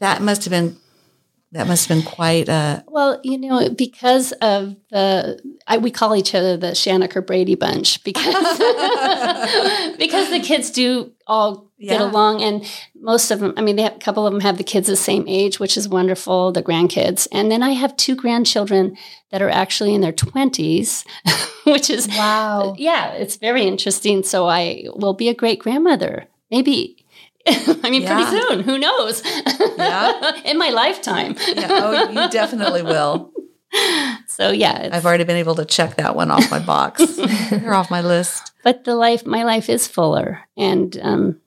That 0.00 0.20
must 0.20 0.44
have 0.44 0.50
been 0.50 0.76
that 1.54 1.68
must 1.68 1.88
have 1.88 1.96
been 1.96 2.04
quite 2.04 2.48
a 2.48 2.84
Well, 2.88 3.20
you 3.22 3.38
know, 3.38 3.70
because 3.70 4.32
of 4.32 4.76
the, 4.90 5.40
I, 5.66 5.78
we 5.78 5.90
call 5.90 6.16
each 6.16 6.34
other 6.34 6.56
the 6.56 6.72
Shanneker 6.72 7.24
Brady 7.24 7.54
bunch 7.54 8.02
because 8.02 8.24
because 9.98 10.30
the 10.30 10.40
kids 10.42 10.70
do 10.70 11.12
all 11.26 11.70
get 11.80 12.00
along, 12.00 12.42
and 12.42 12.64
most 12.94 13.30
of 13.30 13.40
them. 13.40 13.54
I 13.56 13.62
mean, 13.62 13.76
they 13.76 13.82
have, 13.82 13.96
a 13.96 13.98
couple 13.98 14.26
of 14.26 14.32
them 14.32 14.40
have 14.40 14.58
the 14.58 14.64
kids 14.64 14.88
the 14.88 14.96
same 14.96 15.26
age, 15.28 15.60
which 15.60 15.76
is 15.76 15.88
wonderful. 15.88 16.52
The 16.52 16.62
grandkids, 16.62 17.28
and 17.30 17.50
then 17.50 17.62
I 17.62 17.70
have 17.70 17.96
two 17.96 18.16
grandchildren 18.16 18.96
that 19.30 19.40
are 19.40 19.50
actually 19.50 19.94
in 19.94 20.00
their 20.00 20.12
twenties, 20.12 21.04
which 21.64 21.88
is 21.88 22.08
Wow. 22.08 22.74
yeah, 22.76 23.12
it's 23.12 23.36
very 23.36 23.62
interesting. 23.62 24.22
So 24.22 24.46
I 24.48 24.84
will 24.94 25.14
be 25.14 25.28
a 25.28 25.34
great 25.34 25.60
grandmother, 25.60 26.26
maybe. 26.50 27.03
I 27.82 27.90
mean, 27.90 28.02
Yeah. 28.02 28.14
pretty 28.30 28.40
soon. 28.40 28.60
Who 28.60 28.78
knows? 28.78 29.22
Yeah. 29.76 30.40
in 30.44 30.58
my 30.58 30.70
lifetime. 30.70 31.36
yeah, 31.48 31.68
oh, 31.70 32.08
you 32.10 32.30
definitely 32.30 32.82
will. 32.82 33.32
So 34.28 34.50
yeah, 34.50 34.78
it's, 34.82 34.94
I've 34.94 35.04
already 35.06 35.24
been 35.24 35.36
able 35.36 35.56
to 35.56 35.64
check 35.64 35.96
that 35.96 36.14
one 36.14 36.30
off 36.30 36.48
my 36.50 36.60
box. 36.60 37.04
They're 37.50 37.74
off 37.74 37.90
my 37.90 38.00
list. 38.00 38.52
but 38.62 38.84
the 38.84 38.94
life, 38.94 39.26
my 39.26 39.42
life 39.42 39.68
is 39.68 39.86
fuller, 39.88 40.40
and 40.56 40.96
um, 41.02 41.40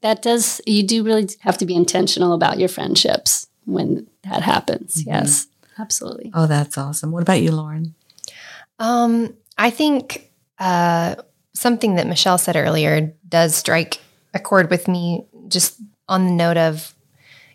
that 0.00 0.22
does. 0.22 0.60
You 0.66 0.82
do 0.82 1.04
really 1.04 1.28
have 1.40 1.58
to 1.58 1.66
be 1.66 1.74
intentional 1.74 2.32
about 2.32 2.58
your 2.58 2.68
friendships 2.70 3.48
when 3.66 4.06
that 4.24 4.42
happens. 4.42 4.96
Mm-hmm. 5.02 5.10
Yes, 5.10 5.46
absolutely. 5.78 6.30
Oh, 6.34 6.46
that's 6.46 6.78
awesome. 6.78 7.12
What 7.12 7.22
about 7.22 7.42
you, 7.42 7.52
Lauren? 7.52 7.94
Um, 8.78 9.34
I 9.58 9.68
think 9.70 10.30
uh, 10.58 11.16
something 11.52 11.96
that 11.96 12.06
Michelle 12.06 12.38
said 12.38 12.56
earlier 12.56 13.12
does 13.28 13.54
strike 13.54 14.00
a 14.32 14.38
chord 14.40 14.70
with 14.70 14.88
me, 14.88 15.26
just 15.48 15.80
on 16.08 16.26
the 16.26 16.32
note 16.32 16.56
of, 16.56 16.94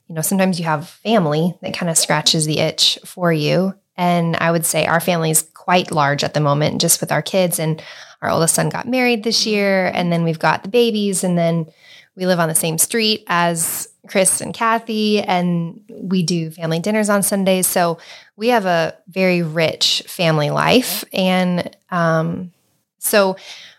you 0.08 0.16
know, 0.16 0.22
sometimes 0.22 0.60
you 0.60 0.66
have 0.66 0.90
family 0.90 1.56
that 1.62 1.74
kind 1.74 1.90
of 1.90 1.98
scratches 1.98 2.46
the 2.46 2.60
itch 2.60 2.98
for 3.06 3.32
you. 3.32 3.76
And 3.96 4.36
I 4.38 4.52
would 4.52 4.66
say 4.66 4.86
our 4.86 5.00
family 5.00 5.30
is 5.30 5.44
quite 5.54 5.92
large 5.92 6.24
at 6.24 6.34
the 6.34 6.40
moment, 6.40 6.82
just 6.82 7.02
with 7.02 7.12
our 7.12 7.22
kids. 7.22 7.60
And 7.60 7.82
our 8.22 8.30
oldest 8.30 8.56
son 8.56 8.70
got 8.70 8.88
married 8.88 9.24
this 9.24 9.46
year. 9.46 9.92
And 9.94 10.12
then 10.12 10.24
we've 10.24 10.40
got 10.40 10.64
the 10.64 10.70
babies. 10.70 11.24
And 11.24 11.38
then 11.38 11.68
we 12.16 12.26
live 12.26 12.40
on 12.40 12.50
the 12.50 12.56
same 12.56 12.78
street 12.78 13.24
as 13.28 13.88
Chris 14.08 14.42
and 14.42 14.54
Kathy. 14.54 15.22
And 15.22 15.82
we 15.90 16.24
do 16.24 16.50
family 16.50 16.80
dinners 16.80 17.10
on 17.10 17.22
Sundays. 17.22 17.68
So 17.68 18.00
we 18.36 18.48
have 18.48 18.66
a 18.66 18.98
very 19.08 19.44
rich 19.44 20.04
family 20.08 20.50
life. 20.50 21.04
And 21.14 21.76
um, 21.92 22.52
so 22.98 23.36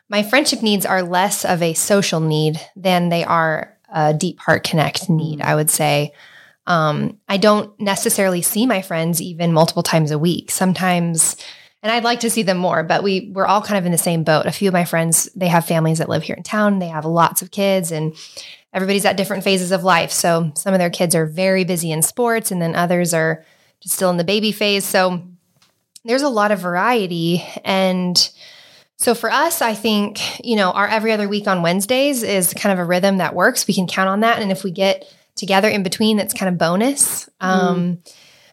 my 0.09 0.23
friendship 0.23 0.62
needs 0.62 0.85
are 0.85 1.03
less 1.03 1.44
of 1.44 1.62
a 1.62 1.75
social 1.75 2.20
need 2.20 2.61
than 2.77 3.09
they 3.09 3.25
are 3.25 3.77
a 3.92 4.14
deep 4.14 4.38
heart 4.40 4.64
connect 4.64 5.09
need, 5.09 5.40
I 5.40 5.55
would 5.55 5.70
say. 5.70 6.12
Um, 6.66 7.18
I 7.29 7.37
don't 7.37 7.79
necessarily 7.81 8.42
see 8.42 8.66
my 8.66 8.83
friends 8.83 9.20
even 9.20 9.53
multiple 9.53 9.83
times 9.83 10.11
a 10.11 10.18
week. 10.18 10.50
Sometimes, 10.50 11.37
and 11.83 11.90
I'd 11.90 12.05
like 12.05 12.20
to 12.20 12.31
see 12.31 12.42
them 12.42 12.59
more, 12.59 12.83
but 12.83 13.03
we 13.03 13.31
we're 13.35 13.46
all 13.46 13.62
kind 13.62 13.79
of 13.79 13.87
in 13.87 13.92
the 13.92 13.98
same 13.98 14.22
boat. 14.22 14.46
A 14.46 14.53
few 14.53 14.68
of 14.68 14.74
my 14.74 14.85
friends, 14.85 15.29
they 15.35 15.48
have 15.48 15.64
families 15.64 15.98
that 15.98 16.09
live 16.09 16.22
here 16.22 16.37
in 16.37 16.42
town. 16.42 16.79
They 16.79 16.88
have 16.88 17.05
lots 17.05 17.42
of 17.42 17.50
kids 17.50 17.90
and 17.90 18.14
everybody's 18.72 19.05
at 19.05 19.16
different 19.16 19.44
phases 19.44 19.72
of 19.72 19.83
life. 19.83 20.12
So 20.12 20.53
some 20.55 20.74
of 20.74 20.79
their 20.79 20.90
kids 20.90 21.14
are 21.14 21.26
very 21.26 21.64
busy 21.64 21.90
in 21.90 22.03
sports 22.03 22.50
and 22.50 22.62
then 22.62 22.74
others 22.74 23.12
are 23.14 23.44
just 23.81 23.96
still 23.96 24.11
in 24.11 24.16
the 24.16 24.24
baby 24.24 24.53
phase. 24.53 24.85
So 24.85 25.22
there's 26.05 26.22
a 26.22 26.29
lot 26.29 26.53
of 26.53 26.61
variety 26.61 27.44
and 27.64 28.31
so 29.00 29.14
for 29.14 29.32
us, 29.32 29.62
I 29.62 29.72
think, 29.72 30.20
you 30.44 30.56
know, 30.56 30.72
our 30.72 30.86
every 30.86 31.10
other 31.10 31.26
week 31.26 31.48
on 31.48 31.62
Wednesdays 31.62 32.22
is 32.22 32.52
kind 32.52 32.70
of 32.70 32.78
a 32.78 32.84
rhythm 32.84 33.16
that 33.16 33.34
works. 33.34 33.66
We 33.66 33.72
can 33.72 33.86
count 33.86 34.10
on 34.10 34.20
that. 34.20 34.40
And 34.40 34.52
if 34.52 34.62
we 34.62 34.70
get 34.70 35.10
together 35.36 35.70
in 35.70 35.82
between, 35.82 36.18
that's 36.18 36.34
kind 36.34 36.52
of 36.52 36.58
bonus. 36.58 37.26
Um, 37.40 38.02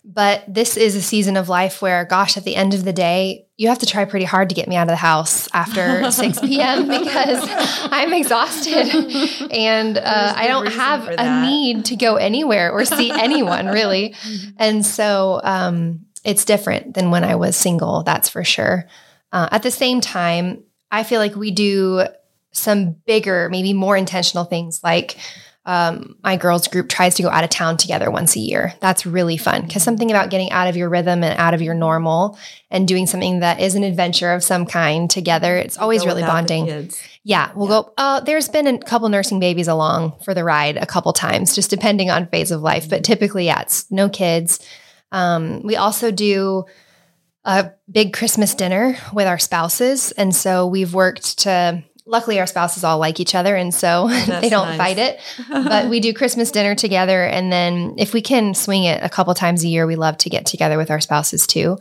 but 0.05 0.45
this 0.47 0.77
is 0.77 0.95
a 0.95 1.01
season 1.01 1.35
of 1.35 1.49
life 1.49 1.81
where, 1.81 2.05
gosh, 2.05 2.37
at 2.37 2.45
the 2.45 2.55
end 2.55 2.73
of 2.73 2.85
the 2.85 2.93
day, 2.93 3.45
you 3.57 3.67
have 3.67 3.79
to 3.79 3.85
try 3.85 4.05
pretty 4.05 4.23
hard 4.23 4.47
to 4.47 4.55
get 4.55 4.69
me 4.69 4.77
out 4.77 4.83
of 4.83 4.87
the 4.87 4.95
house 4.95 5.49
after 5.53 6.09
6 6.11 6.39
p.m. 6.39 6.87
because 6.87 7.45
I'm 7.91 8.13
exhausted 8.13 9.51
and 9.51 9.97
uh, 9.97 10.33
I 10.33 10.47
don't 10.47 10.67
have 10.67 11.09
a 11.09 11.41
need 11.45 11.83
to 11.85 11.97
go 11.97 12.15
anywhere 12.15 12.71
or 12.71 12.85
see 12.85 13.11
anyone 13.11 13.67
really. 13.67 14.15
And 14.57 14.85
so 14.85 15.41
um, 15.43 16.05
it's 16.23 16.45
different 16.45 16.93
than 16.93 17.11
when 17.11 17.25
I 17.25 17.35
was 17.35 17.57
single, 17.57 18.03
that's 18.03 18.29
for 18.29 18.45
sure. 18.45 18.87
Uh, 19.37 19.47
at 19.51 19.61
the 19.61 19.69
same 19.69 20.01
time, 20.01 20.63
I 20.89 21.03
feel 21.03 21.19
like 21.19 21.35
we 21.35 21.51
do 21.51 22.05
some 22.53 22.93
bigger, 23.05 23.49
maybe 23.51 23.71
more 23.71 23.95
intentional 23.95 24.45
things 24.45 24.83
like 24.83 25.15
um, 25.63 26.15
my 26.23 26.37
girls 26.37 26.67
group 26.67 26.89
tries 26.89 27.13
to 27.15 27.21
go 27.21 27.29
out 27.29 27.43
of 27.43 27.51
town 27.51 27.77
together 27.77 28.09
once 28.09 28.35
a 28.35 28.39
year. 28.39 28.73
That's 28.79 29.05
really 29.05 29.37
fun 29.37 29.61
because 29.67 29.83
something 29.83 30.09
about 30.09 30.31
getting 30.31 30.49
out 30.49 30.67
of 30.67 30.75
your 30.75 30.89
rhythm 30.89 31.23
and 31.23 31.39
out 31.39 31.53
of 31.53 31.61
your 31.61 31.75
normal 31.75 32.39
and 32.71 32.87
doing 32.87 33.05
something 33.05 33.41
that 33.41 33.59
is 33.59 33.75
an 33.75 33.83
adventure 33.83 34.33
of 34.33 34.43
some 34.43 34.65
kind 34.65 35.07
together, 35.07 35.55
it's 35.55 35.77
always 35.77 36.03
really 36.03 36.23
bonding. 36.23 36.65
Yeah, 37.23 37.51
we'll 37.53 37.67
go. 37.67 37.93
Uh, 37.95 38.21
there's 38.21 38.49
been 38.49 38.65
a 38.65 38.79
couple 38.79 39.07
nursing 39.09 39.39
babies 39.39 39.67
along 39.67 40.13
for 40.23 40.33
the 40.33 40.43
ride 40.43 40.77
a 40.77 40.87
couple 40.87 41.13
times, 41.13 41.53
just 41.53 41.69
depending 41.69 42.09
on 42.09 42.25
phase 42.25 42.49
of 42.49 42.61
life. 42.61 42.89
But 42.89 43.03
typically, 43.03 43.45
yeah, 43.45 43.61
it's 43.61 43.91
no 43.91 44.09
kids. 44.09 44.65
Um, 45.11 45.61
we 45.61 45.75
also 45.75 46.09
do 46.09 46.65
a 47.47 47.71
big 47.89 48.11
Christmas 48.11 48.53
dinner 48.53 48.97
with 49.13 49.25
our 49.25 49.39
spouses, 49.39 50.11
and 50.11 50.35
so 50.35 50.67
we've 50.67 50.93
worked 50.93 51.39
to. 51.39 51.83
Luckily, 52.05 52.39
our 52.39 52.47
spouses 52.47 52.85
all 52.85 52.99
like 52.99 53.19
each 53.19 53.35
other, 53.35 53.55
and 53.55 53.73
so 53.73 54.07
they 54.41 54.49
don't 54.49 54.67
nice. 54.67 54.77
fight 54.77 54.97
it. 54.97 55.19
But 55.49 55.89
we 55.89 55.99
do 55.99 56.13
Christmas 56.13 56.51
dinner 56.51 56.75
together, 56.75 57.23
and 57.23 57.51
then 57.51 57.95
if 57.97 58.13
we 58.13 58.21
can 58.21 58.53
swing 58.53 58.83
it 58.83 59.01
a 59.01 59.09
couple 59.09 59.33
times 59.33 59.63
a 59.63 59.67
year, 59.67 59.87
we 59.87 59.95
love 59.95 60.17
to 60.19 60.29
get 60.29 60.45
together 60.45 60.77
with 60.77 60.91
our 60.91 60.99
spouses 60.99 61.47
too. 61.47 61.77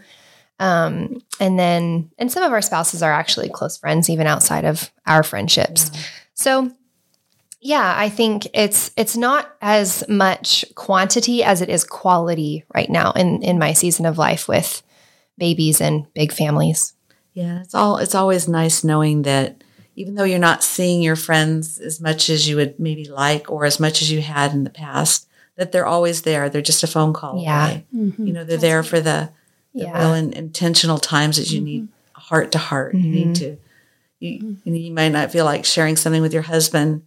Um, 0.59 1.21
and 1.39 1.59
then, 1.59 2.11
and 2.17 2.33
some 2.33 2.43
of 2.43 2.53
our 2.53 2.63
spouses 2.63 3.03
are 3.03 3.13
actually 3.13 3.51
close 3.51 3.77
friends, 3.77 4.09
even 4.09 4.27
outside 4.27 4.65
of 4.65 4.91
our 5.05 5.23
friendships. 5.23 5.91
So, 6.35 6.71
yeah, 7.61 7.95
I 7.97 8.09
think 8.09 8.47
it's 8.55 8.93
it's 8.97 9.17
not 9.17 9.55
as 9.61 10.09
much 10.09 10.65
quantity 10.77 11.43
as 11.43 11.61
it 11.61 11.69
is 11.69 11.85
quality 11.85 12.65
right 12.75 12.89
now 12.89 13.13
in 13.13 13.43
in 13.43 13.59
my 13.59 13.73
season 13.75 14.07
of 14.07 14.19
life 14.19 14.49
with 14.49 14.83
babies 15.39 15.81
and 15.81 16.13
big 16.15 16.33
families. 16.33 16.95
Yeah, 17.33 17.61
it's 17.61 17.75
all 17.75 17.99
it's 17.99 18.15
always 18.15 18.49
nice 18.49 18.83
knowing 18.83 19.23
that 19.23 19.63
even 19.95 20.15
though 20.15 20.25
you're 20.25 20.39
not 20.39 20.63
seeing 20.63 21.03
your 21.03 21.17
friends 21.17 21.79
as 21.79 22.01
much 22.01 22.29
as 22.29 22.49
you 22.49 22.57
would 22.57 22.79
maybe 22.79 23.09
like 23.09 23.51
or 23.51 23.65
as 23.65 23.81
much 23.81 24.03
as 24.03 24.11
you 24.11 24.21
had 24.21 24.53
in 24.53 24.65
the 24.65 24.71
past, 24.71 25.27
that 25.57 25.73
they're 25.73 25.87
always 25.87 26.23
there. 26.23 26.49
They're 26.49 26.63
just 26.63 26.85
a 26.85 26.87
phone 26.87 27.13
call 27.13 27.43
Yeah. 27.43 27.67
away. 27.67 27.87
Mm-hmm. 27.95 28.27
You 28.27 28.33
know, 28.33 28.45
they're 28.45 28.59
there 28.59 28.83
for 28.83 29.01
the, 29.01 29.31
the 29.75 29.85
Yeah. 29.85 29.99
real 29.99 30.13
and 30.13 30.35
intentional 30.35 30.99
times 30.99 31.39
that 31.39 31.51
you 31.51 31.61
need 31.63 31.85
mm-hmm. 31.85 32.21
heart 32.21 32.53
to 32.53 32.59
heart. 32.59 32.95
You 32.95 33.11
need 33.11 33.25
mm-hmm. 33.29 33.33
to 33.33 33.59
you, 34.21 34.59
you 34.65 34.73
know, 34.73 34.79
you 34.79 34.93
might 34.93 35.11
not 35.11 35.33
feel 35.33 35.45
like 35.45 35.65
sharing 35.65 35.97
something 35.97 36.23
with 36.23 36.33
your 36.33 36.43
husband, 36.43 37.03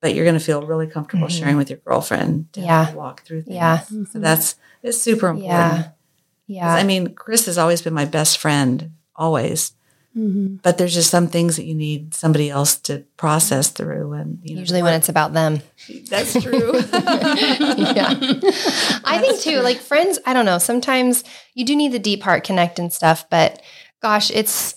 but 0.00 0.14
you're 0.14 0.24
going 0.24 0.38
to 0.38 0.44
feel 0.44 0.64
really 0.64 0.86
comfortable 0.86 1.28
sharing 1.28 1.56
with 1.56 1.70
your 1.70 1.80
girlfriend 1.80 2.28
friend 2.28 2.52
to 2.54 2.60
Yeah. 2.60 2.92
walk 2.92 3.22
through 3.22 3.42
things. 3.42 3.56
Yeah. 3.56 3.80
So 4.10 4.18
that's 4.18 4.56
it's 4.82 5.00
super 5.00 5.28
important. 5.28 5.76
Yeah. 5.78 5.88
Yeah. 6.46 6.72
I 6.72 6.82
mean, 6.82 7.14
Chris 7.14 7.46
has 7.46 7.58
always 7.58 7.82
been 7.82 7.94
my 7.94 8.04
best 8.04 8.38
friend, 8.38 8.92
always. 9.16 9.72
Mhm. 10.16 10.60
But 10.62 10.76
there's 10.76 10.92
just 10.92 11.08
some 11.10 11.26
things 11.28 11.56
that 11.56 11.64
you 11.64 11.74
need 11.74 12.12
somebody 12.12 12.50
else 12.50 12.76
to 12.80 13.04
process 13.16 13.68
through, 13.70 14.12
and 14.12 14.40
you 14.42 14.54
know, 14.54 14.60
Usually 14.60 14.82
when 14.82 14.92
it's 14.92 15.08
about 15.08 15.32
them. 15.32 15.62
that's 16.10 16.34
true. 16.42 16.72
yeah. 16.92 18.12
I 19.04 19.18
think 19.20 19.40
too, 19.40 19.60
like 19.60 19.78
friends, 19.78 20.18
I 20.26 20.34
don't 20.34 20.44
know, 20.44 20.58
sometimes 20.58 21.24
you 21.54 21.64
do 21.64 21.74
need 21.74 21.92
the 21.92 21.98
deep 21.98 22.22
heart 22.22 22.44
connect 22.44 22.78
and 22.78 22.92
stuff, 22.92 23.24
but 23.30 23.62
gosh, 24.02 24.30
it's 24.30 24.76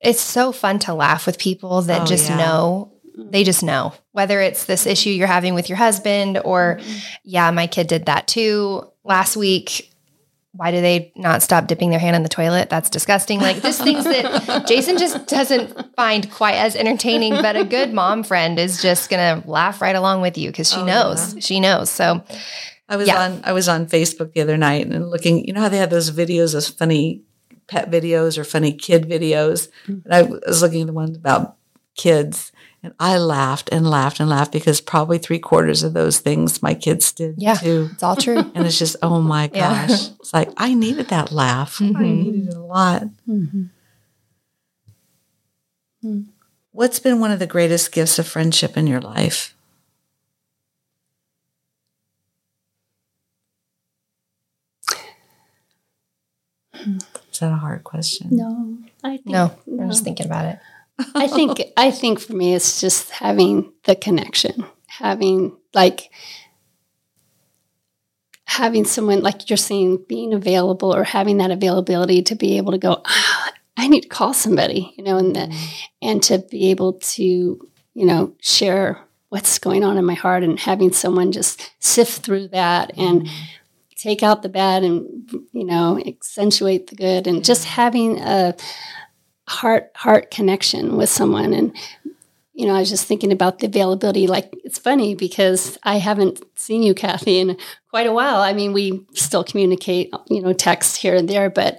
it's 0.00 0.20
so 0.20 0.52
fun 0.52 0.78
to 0.80 0.94
laugh 0.94 1.26
with 1.26 1.38
people 1.38 1.82
that 1.82 2.02
Oh, 2.02 2.06
just 2.06 2.28
yeah. 2.28 2.36
know 2.36 2.92
they 3.16 3.42
just 3.44 3.62
know 3.62 3.92
whether 4.12 4.40
it's 4.40 4.64
this 4.66 4.86
issue 4.86 5.08
you're 5.10 5.26
having 5.28 5.54
with 5.54 5.68
your 5.68 5.78
husband 5.78 6.40
or 6.44 6.80
yeah 7.22 7.48
my 7.52 7.66
kid 7.68 7.86
did 7.86 8.06
that 8.06 8.26
too 8.26 8.82
last 9.04 9.36
week 9.36 9.88
why 10.56 10.70
do 10.70 10.80
they 10.80 11.12
not 11.16 11.42
stop 11.42 11.66
dipping 11.66 11.90
their 11.90 11.98
hand 11.98 12.14
in 12.14 12.22
the 12.22 12.28
toilet 12.28 12.70
that's 12.70 12.88
disgusting 12.88 13.40
like 13.40 13.60
just 13.62 13.82
things 13.82 14.04
that 14.04 14.64
jason 14.68 14.96
just 14.96 15.26
doesn't 15.26 15.94
find 15.96 16.30
quite 16.30 16.54
as 16.54 16.76
entertaining 16.76 17.32
but 17.32 17.56
a 17.56 17.64
good 17.64 17.92
mom 17.92 18.22
friend 18.22 18.58
is 18.58 18.80
just 18.80 19.10
gonna 19.10 19.42
laugh 19.46 19.80
right 19.80 19.96
along 19.96 20.20
with 20.22 20.38
you 20.38 20.50
because 20.50 20.70
she 20.70 20.78
Oh, 20.80 20.84
knows 20.84 21.36
she 21.40 21.60
knows 21.60 21.90
so 21.90 22.22
I 22.88 22.96
was 22.96 23.08
Yeah. 23.08 23.20
on 23.22 23.40
I 23.44 23.52
was 23.52 23.68
on 23.68 23.86
Facebook 23.86 24.32
the 24.34 24.42
other 24.42 24.58
night 24.58 24.86
and 24.86 25.08
looking. 25.10 25.46
You 25.46 25.54
know 25.54 25.62
how 25.62 25.70
they 25.70 25.78
have 25.78 25.88
those 25.88 26.10
videos, 26.10 26.52
those 26.52 26.68
funny 26.68 27.22
pet 27.66 27.90
videos 27.90 28.36
or 28.36 28.44
funny 28.44 28.74
kid 28.74 29.08
videos. 29.08 29.68
Mm. 29.86 30.04
And 30.04 30.14
I 30.14 30.22
was 30.46 30.60
looking 30.60 30.82
at 30.82 30.86
the 30.88 30.92
ones 30.92 31.16
about 31.16 31.56
kids, 31.96 32.52
and 32.84 32.92
I 33.00 33.16
laughed 33.16 33.70
and 33.72 33.88
laughed 33.88 34.20
and 34.20 34.28
laughed 34.28 34.52
because 34.52 34.82
probably 34.82 35.16
three 35.16 35.38
quarters 35.38 35.82
of 35.82 35.94
those 35.94 36.18
things 36.20 36.62
my 36.62 36.74
kids 36.74 37.12
did 37.12 37.36
Yeah. 37.38 37.54
too. 37.54 37.88
it's 37.94 38.02
all 38.02 38.14
true 38.14 38.50
And 38.54 38.66
it's 38.66 38.78
just, 38.78 38.96
oh 39.02 39.22
my 39.22 39.50
Yeah. 39.54 39.86
gosh. 39.86 40.10
It's 40.20 40.34
like, 40.34 40.50
I 40.58 40.74
needed 40.74 41.08
that 41.08 41.32
laugh. 41.32 41.80
I 41.80 41.84
Mhm. 41.86 42.24
needed 42.24 42.48
it 42.48 42.54
a 42.54 42.60
lot. 42.60 43.04
Mhm. 43.26 43.70
What's 46.72 46.98
been 46.98 47.20
one 47.20 47.30
of 47.30 47.38
the 47.38 47.46
greatest 47.46 47.90
gifts 47.90 48.18
of 48.18 48.28
friendship 48.28 48.76
in 48.76 48.86
your 48.86 49.00
life? 49.00 49.54
Is 57.32 57.38
that 57.40 57.52
a 57.52 57.56
hard 57.56 57.84
question? 57.84 58.28
No, 58.30 58.78
I 59.02 59.16
think 59.16 59.26
no 59.28 59.52
i'm 59.80 59.88
just 59.90 60.04
thinking 60.04 60.26
about 60.26 60.44
it 60.46 60.58
I 61.14 61.26
think 61.26 61.60
I 61.76 61.90
think 61.90 62.20
for 62.20 62.34
me 62.34 62.54
it's 62.54 62.80
just 62.80 63.10
having 63.10 63.72
the 63.84 63.96
connection, 63.96 64.64
having 64.86 65.56
like 65.72 66.10
having 68.46 68.84
someone 68.84 69.20
like 69.20 69.48
you're 69.48 69.56
saying 69.56 70.04
being 70.08 70.32
available 70.32 70.94
or 70.94 71.02
having 71.02 71.38
that 71.38 71.50
availability 71.50 72.22
to 72.22 72.34
be 72.34 72.56
able 72.56 72.72
to 72.72 72.78
go 72.78 73.02
ah, 73.04 73.52
I 73.76 73.88
need 73.88 74.02
to 74.02 74.08
call 74.08 74.32
somebody, 74.34 74.94
you 74.96 75.02
know, 75.02 75.18
and 75.18 75.34
the, 75.34 75.54
and 76.00 76.22
to 76.24 76.38
be 76.38 76.70
able 76.70 76.94
to, 76.94 77.22
you 77.24 78.06
know, 78.06 78.34
share 78.40 79.00
what's 79.30 79.58
going 79.58 79.82
on 79.82 79.98
in 79.98 80.04
my 80.04 80.14
heart 80.14 80.44
and 80.44 80.60
having 80.60 80.92
someone 80.92 81.32
just 81.32 81.72
sift 81.80 82.24
through 82.24 82.46
that 82.48 82.96
and 82.96 83.28
take 83.96 84.22
out 84.22 84.42
the 84.42 84.48
bad 84.48 84.84
and 84.84 85.30
you 85.52 85.64
know 85.64 85.98
accentuate 86.06 86.88
the 86.88 86.94
good 86.94 87.26
and 87.26 87.44
just 87.44 87.64
having 87.64 88.20
a 88.20 88.54
heart 89.48 89.90
heart 89.94 90.30
connection 90.30 90.96
with 90.96 91.08
someone. 91.08 91.52
And 91.52 91.76
you 92.54 92.66
know 92.66 92.74
i 92.74 92.78
was 92.78 92.88
just 92.88 93.06
thinking 93.06 93.32
about 93.32 93.58
the 93.58 93.66
availability. 93.66 94.26
Like 94.26 94.54
it's 94.64 94.78
funny 94.78 95.14
because 95.14 95.78
i 95.82 95.98
haven't 95.98 96.42
seen 96.58 96.82
you 96.82 96.94
kathy 96.94 97.38
in 97.38 97.56
quite 97.90 98.06
a 98.06 98.12
while. 98.12 98.40
I 98.40 98.52
mean 98.52 98.72
we 98.72 99.04
still 99.14 99.44
communicate 99.44 100.12
you 100.28 100.40
know 100.40 100.52
text 100.52 100.96
here 100.96 101.14
and 101.16 101.28
there 101.28 101.50
but 101.50 101.74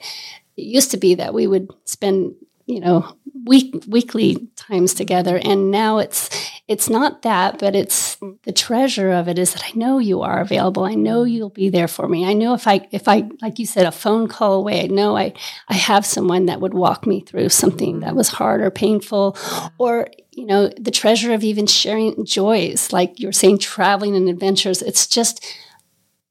it 0.57 0.63
used 0.63 0.91
to 0.91 0.97
be 0.97 1.15
that 1.15 1.33
we 1.33 1.47
would 1.47 1.69
spend 1.85 2.35
you 2.65 2.79
know 2.79 3.15
week 3.45 3.83
weekly 3.87 4.47
times 4.55 4.93
together. 4.93 5.39
And 5.43 5.71
now 5.71 5.99
it's 5.99 6.29
it's 6.67 6.89
not 6.89 7.21
that 7.21 7.59
but 7.59 7.75
it's 7.75 8.17
the 8.43 8.51
treasure 8.51 9.11
of 9.11 9.27
it 9.27 9.37
is 9.37 9.53
that 9.53 9.63
i 9.63 9.71
know 9.75 9.99
you 9.99 10.21
are 10.21 10.39
available. 10.41 10.83
I 10.83 10.95
know 10.95 11.23
mm. 11.23 11.31
you'll 11.31 11.49
be 11.49 11.69
there 11.69 11.87
for 11.87 12.07
me. 12.07 12.25
I 12.25 12.33
know 12.33 12.53
if 12.53 12.67
i 12.67 12.87
if 12.91 13.07
i 13.07 13.29
like 13.41 13.59
you 13.59 13.65
said 13.65 13.85
a 13.85 13.91
phone 13.91 14.27
call 14.27 14.53
away 14.53 14.83
i 14.83 14.87
know 14.87 15.15
i 15.15 15.33
i 15.67 15.73
have 15.73 16.05
someone 16.05 16.45
that 16.47 16.61
would 16.61 16.73
walk 16.73 17.05
me 17.05 17.21
through 17.21 17.49
something 17.49 17.99
that 17.99 18.07
mm-hmm. 18.07 18.17
was 18.17 18.29
hard 18.29 18.61
or 18.61 18.71
painful 18.71 19.37
or 19.77 20.07
you 20.31 20.45
know 20.45 20.69
the 20.79 20.91
treasure 20.91 21.33
of 21.33 21.43
even 21.43 21.65
sharing 21.67 22.25
joys 22.25 22.91
like 22.91 23.19
you 23.19 23.27
were 23.27 23.33
saying 23.33 23.57
traveling 23.57 24.15
and 24.15 24.29
adventures. 24.29 24.81
It's 24.81 25.07
just 25.07 25.43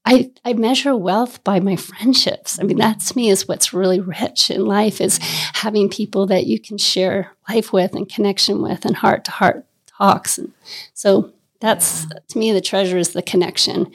I, 0.07 0.31
I 0.45 0.53
measure 0.53 0.95
wealth 0.95 1.43
by 1.45 1.61
my 1.61 1.77
friendships. 1.77 2.59
I 2.59 2.63
mean, 2.63 2.77
mm-hmm. 2.77 2.81
that 2.81 3.01
to 3.01 3.17
me 3.17 3.31
is 3.31 3.49
what's 3.49 3.73
really 3.73 4.01
rich 4.01 4.51
in 4.51 4.67
life 4.67 5.01
is 5.01 5.19
mm-hmm. 5.19 5.51
having 5.55 5.89
people 5.89 6.27
that 6.27 6.47
you 6.47 6.61
can 6.61 6.77
share 6.77 7.33
life 7.49 7.73
with 7.73 7.95
and 7.95 8.09
connection 8.09 8.61
with 8.61 8.85
and 8.85 8.97
heart 8.97 9.25
to 9.25 9.31
heart 9.31 9.65
talks. 9.99 10.39
And 10.39 10.53
so 10.93 11.33
that's 11.61 12.07
to 12.07 12.39
me 12.39 12.53
the 12.53 12.61
treasure 12.61 12.99
is 12.99 13.13
the 13.13 13.23
connection, 13.23 13.91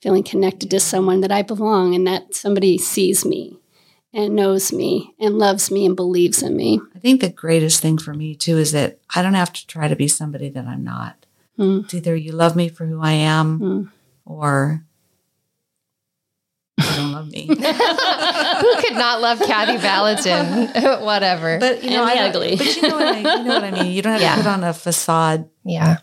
feeling 0.00 0.22
connected 0.22 0.70
to 0.70 0.80
someone 0.80 1.20
that 1.22 1.32
I 1.32 1.42
belong 1.42 1.94
and 1.94 2.06
that 2.06 2.34
somebody 2.34 2.78
sees 2.78 3.24
me 3.24 3.58
and 4.12 4.34
knows 4.34 4.72
me 4.72 5.14
and 5.20 5.38
loves 5.38 5.70
me 5.70 5.84
and 5.84 5.94
believes 5.96 6.42
in 6.42 6.56
me. 6.56 6.80
I 6.94 6.98
think 6.98 7.20
the 7.20 7.28
greatest 7.28 7.80
thing 7.80 7.98
for 7.98 8.14
me 8.14 8.34
too 8.34 8.56
is 8.58 8.72
that 8.72 8.98
I 9.14 9.22
don't 9.22 9.34
have 9.34 9.52
to 9.52 9.66
try 9.66 9.88
to 9.88 9.96
be 9.96 10.08
somebody 10.08 10.48
that 10.50 10.66
I'm 10.66 10.84
not. 10.84 11.26
Mm. 11.58 11.84
It's 11.84 11.94
either 11.94 12.14
you 12.16 12.32
love 12.32 12.56
me 12.56 12.68
for 12.68 12.86
who 12.86 13.02
I 13.02 13.12
am 13.12 13.58
Mm. 13.60 13.90
or 14.24 14.84
don't 16.98 17.12
love 17.12 17.30
me. 17.30 17.46
Who 17.48 17.54
could 18.82 18.94
not 18.94 19.20
love 19.20 19.38
Kathy 19.40 19.76
Valentin? 19.78 20.68
Whatever. 21.04 21.58
But 21.58 21.82
you 21.84 21.90
know, 21.90 22.02
And 22.02 22.10
I 22.10 22.14
don't- 22.16 22.28
ugly. 22.36 22.56
But 22.56 22.76
you 22.76 22.82
know 22.82 22.94
what 22.96 23.06
I, 23.06 23.18
you 23.18 23.44
know 23.44 23.54
what 23.54 23.64
I 23.64 23.70
mean. 23.70 23.92
You 23.92 24.02
don't 24.02 24.12
have 24.12 24.20
Yeah. 24.20 24.36
to 24.36 24.42
put 24.42 24.48
on 24.50 24.64
a 24.64 24.72
facade 24.74 25.48
yeah. 25.64 25.98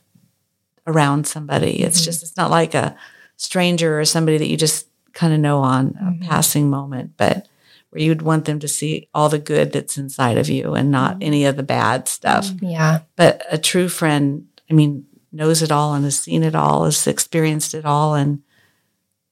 around 0.87 1.27
somebody. 1.27 1.81
It's 1.83 2.01
Mhm. 2.01 2.05
just 2.05 2.23
it's 2.23 2.37
not 2.37 2.49
like 2.51 2.73
a 2.73 2.95
stranger 3.37 3.99
or 3.99 4.05
somebody 4.05 4.37
that 4.37 4.47
you 4.47 4.57
just 4.57 4.87
kind 5.13 5.33
of 5.33 5.39
know 5.39 5.59
on 5.59 5.91
Mhm. 5.93 6.23
a 6.23 6.27
passing 6.27 6.69
moment, 6.69 7.11
but 7.17 7.47
where 7.89 8.01
you'd 8.01 8.21
want 8.21 8.45
them 8.45 8.59
to 8.59 8.67
see 8.67 9.07
all 9.13 9.29
the 9.29 9.39
good 9.39 9.71
that's 9.71 9.97
inside 9.97 10.37
of 10.37 10.49
you 10.49 10.73
and 10.73 10.91
not 10.91 11.17
any 11.21 11.45
of 11.45 11.55
the 11.55 11.63
bad 11.63 12.07
stuff. 12.07 12.49
Yeah. 12.61 12.99
But 13.15 13.43
a 13.49 13.57
true 13.57 13.87
friend, 13.87 14.45
I 14.69 14.73
mean, 14.73 15.05
knows 15.31 15.61
it 15.61 15.71
all 15.71 15.93
and 15.93 16.03
has 16.05 16.19
seen 16.19 16.43
it 16.43 16.55
all, 16.55 16.85
has 16.85 17.07
experienced 17.07 17.73
it 17.73 17.85
all, 17.85 18.13
and 18.15 18.41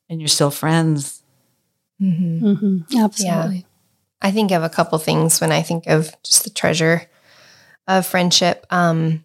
and 0.09 0.19
you're 0.21 0.27
still 0.27 0.51
friends. 0.51 1.22
Mm-hmm. 2.01 2.45
Mm-hmm. 2.45 2.97
Absolutely. 2.97 3.65
I 4.21 4.31
think 4.31 4.51
of 4.51 4.63
a 4.63 4.69
couple 4.69 4.97
things 4.99 5.41
when 5.41 5.51
I 5.51 5.61
think 5.61 5.87
of 5.87 6.15
just 6.23 6.43
the 6.43 6.49
treasure 6.49 7.03
of 7.87 8.05
friendship. 8.05 8.65
Um, 8.69 9.23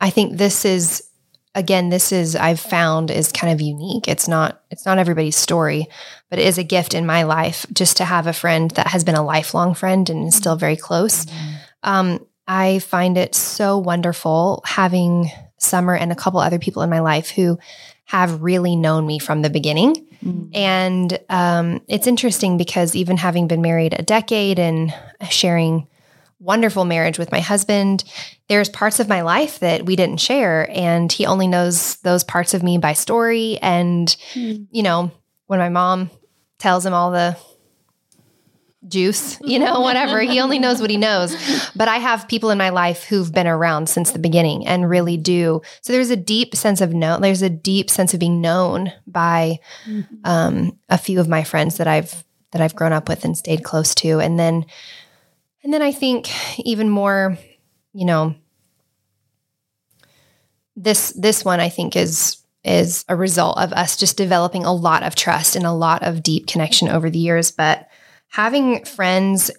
I 0.00 0.10
think 0.10 0.38
this 0.38 0.64
is 0.64 1.08
again, 1.54 1.90
this 1.90 2.12
is 2.12 2.34
I've 2.34 2.60
found 2.60 3.10
is 3.10 3.30
kind 3.30 3.52
of 3.52 3.60
unique. 3.60 4.08
It's 4.08 4.28
not 4.28 4.62
it's 4.70 4.86
not 4.86 4.98
everybody's 4.98 5.36
story, 5.36 5.86
but 6.30 6.38
it 6.38 6.46
is 6.46 6.58
a 6.58 6.64
gift 6.64 6.94
in 6.94 7.04
my 7.06 7.24
life 7.24 7.66
just 7.72 7.96
to 7.98 8.04
have 8.04 8.26
a 8.26 8.32
friend 8.32 8.70
that 8.72 8.88
has 8.88 9.04
been 9.04 9.14
a 9.14 9.24
lifelong 9.24 9.74
friend 9.74 10.08
and 10.08 10.28
is 10.28 10.34
still 10.36 10.56
very 10.56 10.76
close. 10.76 11.26
Um, 11.82 12.24
I 12.46 12.78
find 12.80 13.16
it 13.18 13.34
so 13.34 13.78
wonderful 13.78 14.62
having 14.66 15.30
Summer 15.58 15.94
and 15.94 16.10
a 16.10 16.16
couple 16.16 16.40
other 16.40 16.58
people 16.58 16.82
in 16.82 16.90
my 16.90 17.00
life 17.00 17.30
who 17.30 17.58
have 18.06 18.42
really 18.42 18.74
known 18.74 19.06
me 19.06 19.18
from 19.20 19.42
the 19.42 19.50
beginning. 19.50 20.08
And 20.54 21.18
um, 21.28 21.80
it's 21.88 22.06
interesting 22.06 22.56
because 22.56 22.94
even 22.94 23.16
having 23.16 23.48
been 23.48 23.62
married 23.62 23.94
a 23.98 24.02
decade 24.02 24.58
and 24.58 24.92
sharing 25.30 25.88
wonderful 26.38 26.84
marriage 26.84 27.18
with 27.18 27.30
my 27.32 27.40
husband, 27.40 28.04
there's 28.48 28.68
parts 28.68 29.00
of 29.00 29.08
my 29.08 29.22
life 29.22 29.60
that 29.60 29.84
we 29.86 29.96
didn't 29.96 30.18
share. 30.20 30.68
And 30.70 31.10
he 31.10 31.24
only 31.26 31.46
knows 31.46 31.96
those 31.98 32.24
parts 32.24 32.52
of 32.54 32.62
me 32.62 32.78
by 32.78 32.92
story. 32.94 33.58
And, 33.62 34.08
Mm. 34.34 34.66
you 34.70 34.82
know, 34.82 35.10
when 35.46 35.58
my 35.60 35.68
mom 35.68 36.10
tells 36.58 36.84
him 36.84 36.94
all 36.94 37.10
the 37.12 37.36
juice, 38.88 39.38
you 39.42 39.58
know, 39.58 39.80
whatever, 39.80 40.20
he 40.20 40.40
only 40.40 40.58
knows 40.58 40.80
what 40.80 40.90
he 40.90 40.96
knows. 40.96 41.36
But 41.76 41.88
I 41.88 41.98
have 41.98 42.28
people 42.28 42.50
in 42.50 42.58
my 42.58 42.70
life 42.70 43.04
who've 43.04 43.32
been 43.32 43.46
around 43.46 43.88
since 43.88 44.10
the 44.10 44.18
beginning 44.18 44.66
and 44.66 44.88
really 44.88 45.16
do. 45.16 45.62
So 45.82 45.92
there's 45.92 46.10
a 46.10 46.16
deep 46.16 46.54
sense 46.54 46.80
of 46.80 46.92
know, 46.92 47.18
there's 47.18 47.42
a 47.42 47.50
deep 47.50 47.90
sense 47.90 48.12
of 48.14 48.20
being 48.20 48.40
known 48.40 48.92
by 49.06 49.58
um, 50.24 50.78
a 50.88 50.98
few 50.98 51.20
of 51.20 51.28
my 51.28 51.44
friends 51.44 51.76
that 51.76 51.86
I've 51.86 52.24
that 52.50 52.60
I've 52.60 52.76
grown 52.76 52.92
up 52.92 53.08
with 53.08 53.24
and 53.24 53.36
stayed 53.36 53.64
close 53.64 53.94
to, 53.96 54.20
and 54.20 54.38
then 54.38 54.66
and 55.62 55.72
then 55.72 55.82
I 55.82 55.92
think 55.92 56.28
even 56.58 56.90
more, 56.90 57.38
you 57.92 58.04
know, 58.04 58.34
this 60.76 61.10
this 61.16 61.44
one 61.44 61.60
I 61.60 61.68
think 61.68 61.96
is 61.96 62.38
is 62.64 63.04
a 63.08 63.16
result 63.16 63.58
of 63.58 63.72
us 63.72 63.96
just 63.96 64.16
developing 64.16 64.64
a 64.64 64.72
lot 64.72 65.02
of 65.02 65.14
trust 65.14 65.56
and 65.56 65.66
a 65.66 65.72
lot 65.72 66.02
of 66.02 66.22
deep 66.22 66.46
connection 66.46 66.88
over 66.88 67.10
the 67.10 67.18
years, 67.18 67.50
but 67.50 67.88
having 68.32 68.82
friends 68.84 69.50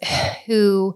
who 0.46 0.96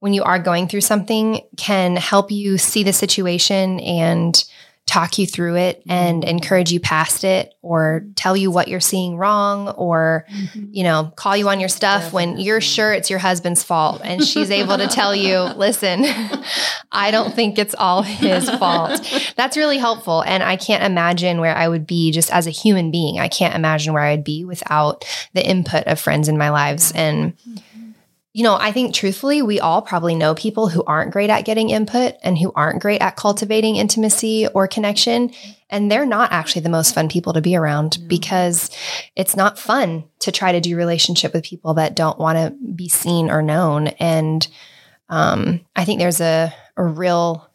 when 0.00 0.14
you 0.14 0.24
are 0.24 0.38
going 0.38 0.66
through 0.66 0.80
something 0.80 1.42
can 1.58 1.94
help 1.96 2.30
you 2.30 2.56
see 2.56 2.82
the 2.82 2.92
situation 2.92 3.78
and 3.80 4.44
talk 4.86 5.18
you 5.18 5.26
through 5.26 5.54
it 5.56 5.82
and 5.88 6.22
mm-hmm. 6.22 6.30
encourage 6.30 6.72
you 6.72 6.80
past 6.80 7.22
it 7.22 7.54
or 7.62 8.04
tell 8.16 8.36
you 8.36 8.50
what 8.50 8.66
you're 8.66 8.80
seeing 8.80 9.16
wrong 9.16 9.68
or 9.68 10.26
mm-hmm. 10.28 10.64
you 10.72 10.82
know 10.82 11.12
call 11.14 11.36
you 11.36 11.48
on 11.48 11.60
your 11.60 11.68
stuff 11.68 12.12
when 12.12 12.40
you're 12.40 12.60
sure 12.60 12.92
it's 12.92 13.08
your 13.08 13.20
husband's 13.20 13.62
fault 13.62 14.00
and 14.02 14.24
she's 14.24 14.50
able 14.50 14.76
to 14.76 14.88
tell 14.88 15.14
you 15.14 15.38
listen 15.56 16.04
i 16.90 17.12
don't 17.12 17.34
think 17.34 17.56
it's 17.56 17.74
all 17.78 18.02
his 18.02 18.50
fault. 18.50 19.00
That's 19.36 19.56
really 19.56 19.78
helpful 19.78 20.22
and 20.22 20.42
i 20.42 20.56
can't 20.56 20.82
imagine 20.82 21.40
where 21.40 21.54
i 21.54 21.68
would 21.68 21.86
be 21.86 22.10
just 22.10 22.32
as 22.32 22.48
a 22.48 22.50
human 22.50 22.90
being. 22.90 23.20
I 23.20 23.28
can't 23.28 23.54
imagine 23.54 23.92
where 23.92 24.02
i'd 24.02 24.24
be 24.24 24.44
without 24.44 25.04
the 25.34 25.48
input 25.48 25.84
of 25.86 26.00
friends 26.00 26.26
in 26.26 26.36
my 26.36 26.50
lives 26.50 26.90
and 26.96 27.36
mm-hmm. 27.36 27.69
You 28.32 28.44
know, 28.44 28.54
I 28.54 28.70
think 28.70 28.94
truthfully, 28.94 29.42
we 29.42 29.58
all 29.58 29.82
probably 29.82 30.14
know 30.14 30.36
people 30.36 30.68
who 30.68 30.84
aren't 30.84 31.10
great 31.10 31.30
at 31.30 31.44
getting 31.44 31.70
input 31.70 32.14
and 32.22 32.38
who 32.38 32.52
aren't 32.54 32.80
great 32.80 33.00
at 33.00 33.16
cultivating 33.16 33.74
intimacy 33.74 34.46
or 34.54 34.68
connection. 34.68 35.32
And 35.68 35.90
they're 35.90 36.06
not 36.06 36.30
actually 36.30 36.62
the 36.62 36.68
most 36.68 36.94
fun 36.94 37.08
people 37.08 37.32
to 37.32 37.40
be 37.40 37.56
around 37.56 37.98
because 38.06 38.70
it's 39.16 39.34
not 39.34 39.58
fun 39.58 40.04
to 40.20 40.30
try 40.30 40.52
to 40.52 40.60
do 40.60 40.76
relationship 40.76 41.34
with 41.34 41.44
people 41.44 41.74
that 41.74 41.96
don't 41.96 42.20
want 42.20 42.38
to 42.38 42.72
be 42.72 42.88
seen 42.88 43.30
or 43.30 43.42
known. 43.42 43.88
And 43.88 44.46
um, 45.08 45.60
I 45.74 45.84
think 45.84 45.98
there's 45.98 46.20
a, 46.20 46.54
a 46.76 46.84
real, 46.84 47.50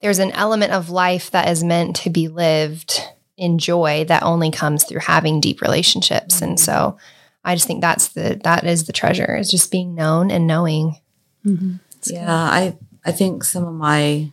there's 0.00 0.20
an 0.20 0.30
element 0.30 0.72
of 0.72 0.90
life 0.90 1.32
that 1.32 1.48
is 1.48 1.64
meant 1.64 1.96
to 1.96 2.10
be 2.10 2.28
lived 2.28 3.02
in 3.36 3.58
joy 3.58 4.04
that 4.04 4.22
only 4.22 4.52
comes 4.52 4.84
through 4.84 5.00
having 5.00 5.40
deep 5.40 5.60
relationships. 5.60 6.40
And 6.40 6.58
so, 6.58 6.98
I 7.44 7.54
just 7.54 7.66
think 7.66 7.80
that's 7.80 8.08
the 8.08 8.40
that 8.44 8.64
is 8.64 8.86
the 8.86 8.92
treasure 8.92 9.36
is 9.36 9.50
just 9.50 9.70
being 9.70 9.94
known 9.94 10.30
and 10.30 10.46
knowing. 10.46 10.96
Mm-hmm. 11.44 11.76
Yeah, 12.04 12.32
I 12.32 12.76
I 13.04 13.12
think 13.12 13.44
some 13.44 13.64
of 13.64 13.74
my 13.74 14.32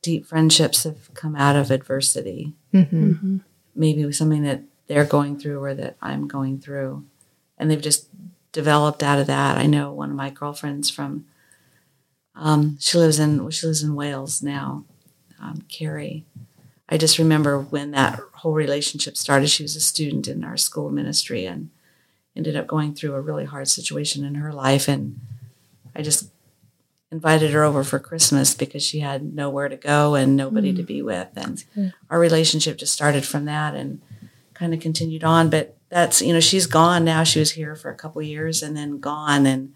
deep 0.00 0.26
friendships 0.26 0.84
have 0.84 1.12
come 1.14 1.36
out 1.36 1.56
of 1.56 1.70
adversity. 1.70 2.54
Mm-hmm. 2.72 3.10
Mm-hmm. 3.10 3.36
Maybe 3.74 4.10
something 4.12 4.42
that 4.42 4.62
they're 4.86 5.04
going 5.04 5.38
through 5.38 5.62
or 5.62 5.74
that 5.74 5.96
I'm 6.02 6.28
going 6.28 6.58
through, 6.58 7.04
and 7.58 7.70
they've 7.70 7.80
just 7.80 8.08
developed 8.52 9.02
out 9.02 9.18
of 9.18 9.26
that. 9.26 9.58
I 9.58 9.66
know 9.66 9.92
one 9.92 10.10
of 10.10 10.16
my 10.16 10.30
girlfriends 10.30 10.90
from 10.90 11.26
um, 12.34 12.76
she 12.80 12.98
lives 12.98 13.18
in 13.18 13.42
well, 13.42 13.50
she 13.50 13.66
lives 13.66 13.82
in 13.82 13.94
Wales 13.94 14.42
now, 14.42 14.84
um, 15.40 15.64
Carrie. 15.68 16.24
I 16.88 16.98
just 16.98 17.18
remember 17.18 17.58
when 17.58 17.92
that 17.92 18.20
whole 18.34 18.52
relationship 18.52 19.16
started. 19.16 19.48
She 19.48 19.62
was 19.62 19.76
a 19.76 19.80
student 19.80 20.28
in 20.28 20.44
our 20.44 20.56
school 20.56 20.90
ministry, 20.90 21.46
and 21.46 21.70
ended 22.36 22.56
up 22.56 22.66
going 22.66 22.94
through 22.94 23.14
a 23.14 23.20
really 23.20 23.44
hard 23.44 23.68
situation 23.68 24.24
in 24.24 24.36
her 24.36 24.52
life. 24.52 24.88
And 24.88 25.20
I 25.94 26.02
just 26.02 26.30
invited 27.10 27.50
her 27.50 27.62
over 27.62 27.84
for 27.84 27.98
Christmas 27.98 28.54
because 28.54 28.82
she 28.82 29.00
had 29.00 29.34
nowhere 29.34 29.68
to 29.68 29.76
go 29.76 30.14
and 30.14 30.36
nobody 30.36 30.72
mm. 30.72 30.76
to 30.76 30.82
be 30.82 31.02
with. 31.02 31.28
And 31.36 31.92
our 32.08 32.18
relationship 32.18 32.78
just 32.78 32.94
started 32.94 33.26
from 33.26 33.44
that 33.44 33.74
and 33.74 34.00
kind 34.54 34.72
of 34.72 34.80
continued 34.80 35.24
on. 35.24 35.50
But 35.50 35.76
that's, 35.90 36.22
you 36.22 36.32
know, 36.32 36.40
she's 36.40 36.66
gone 36.66 37.04
now. 37.04 37.22
She 37.22 37.38
was 37.38 37.52
here 37.52 37.76
for 37.76 37.90
a 37.90 37.96
couple 37.96 38.22
years 38.22 38.62
and 38.62 38.74
then 38.76 38.98
gone. 38.98 39.44
And 39.44 39.74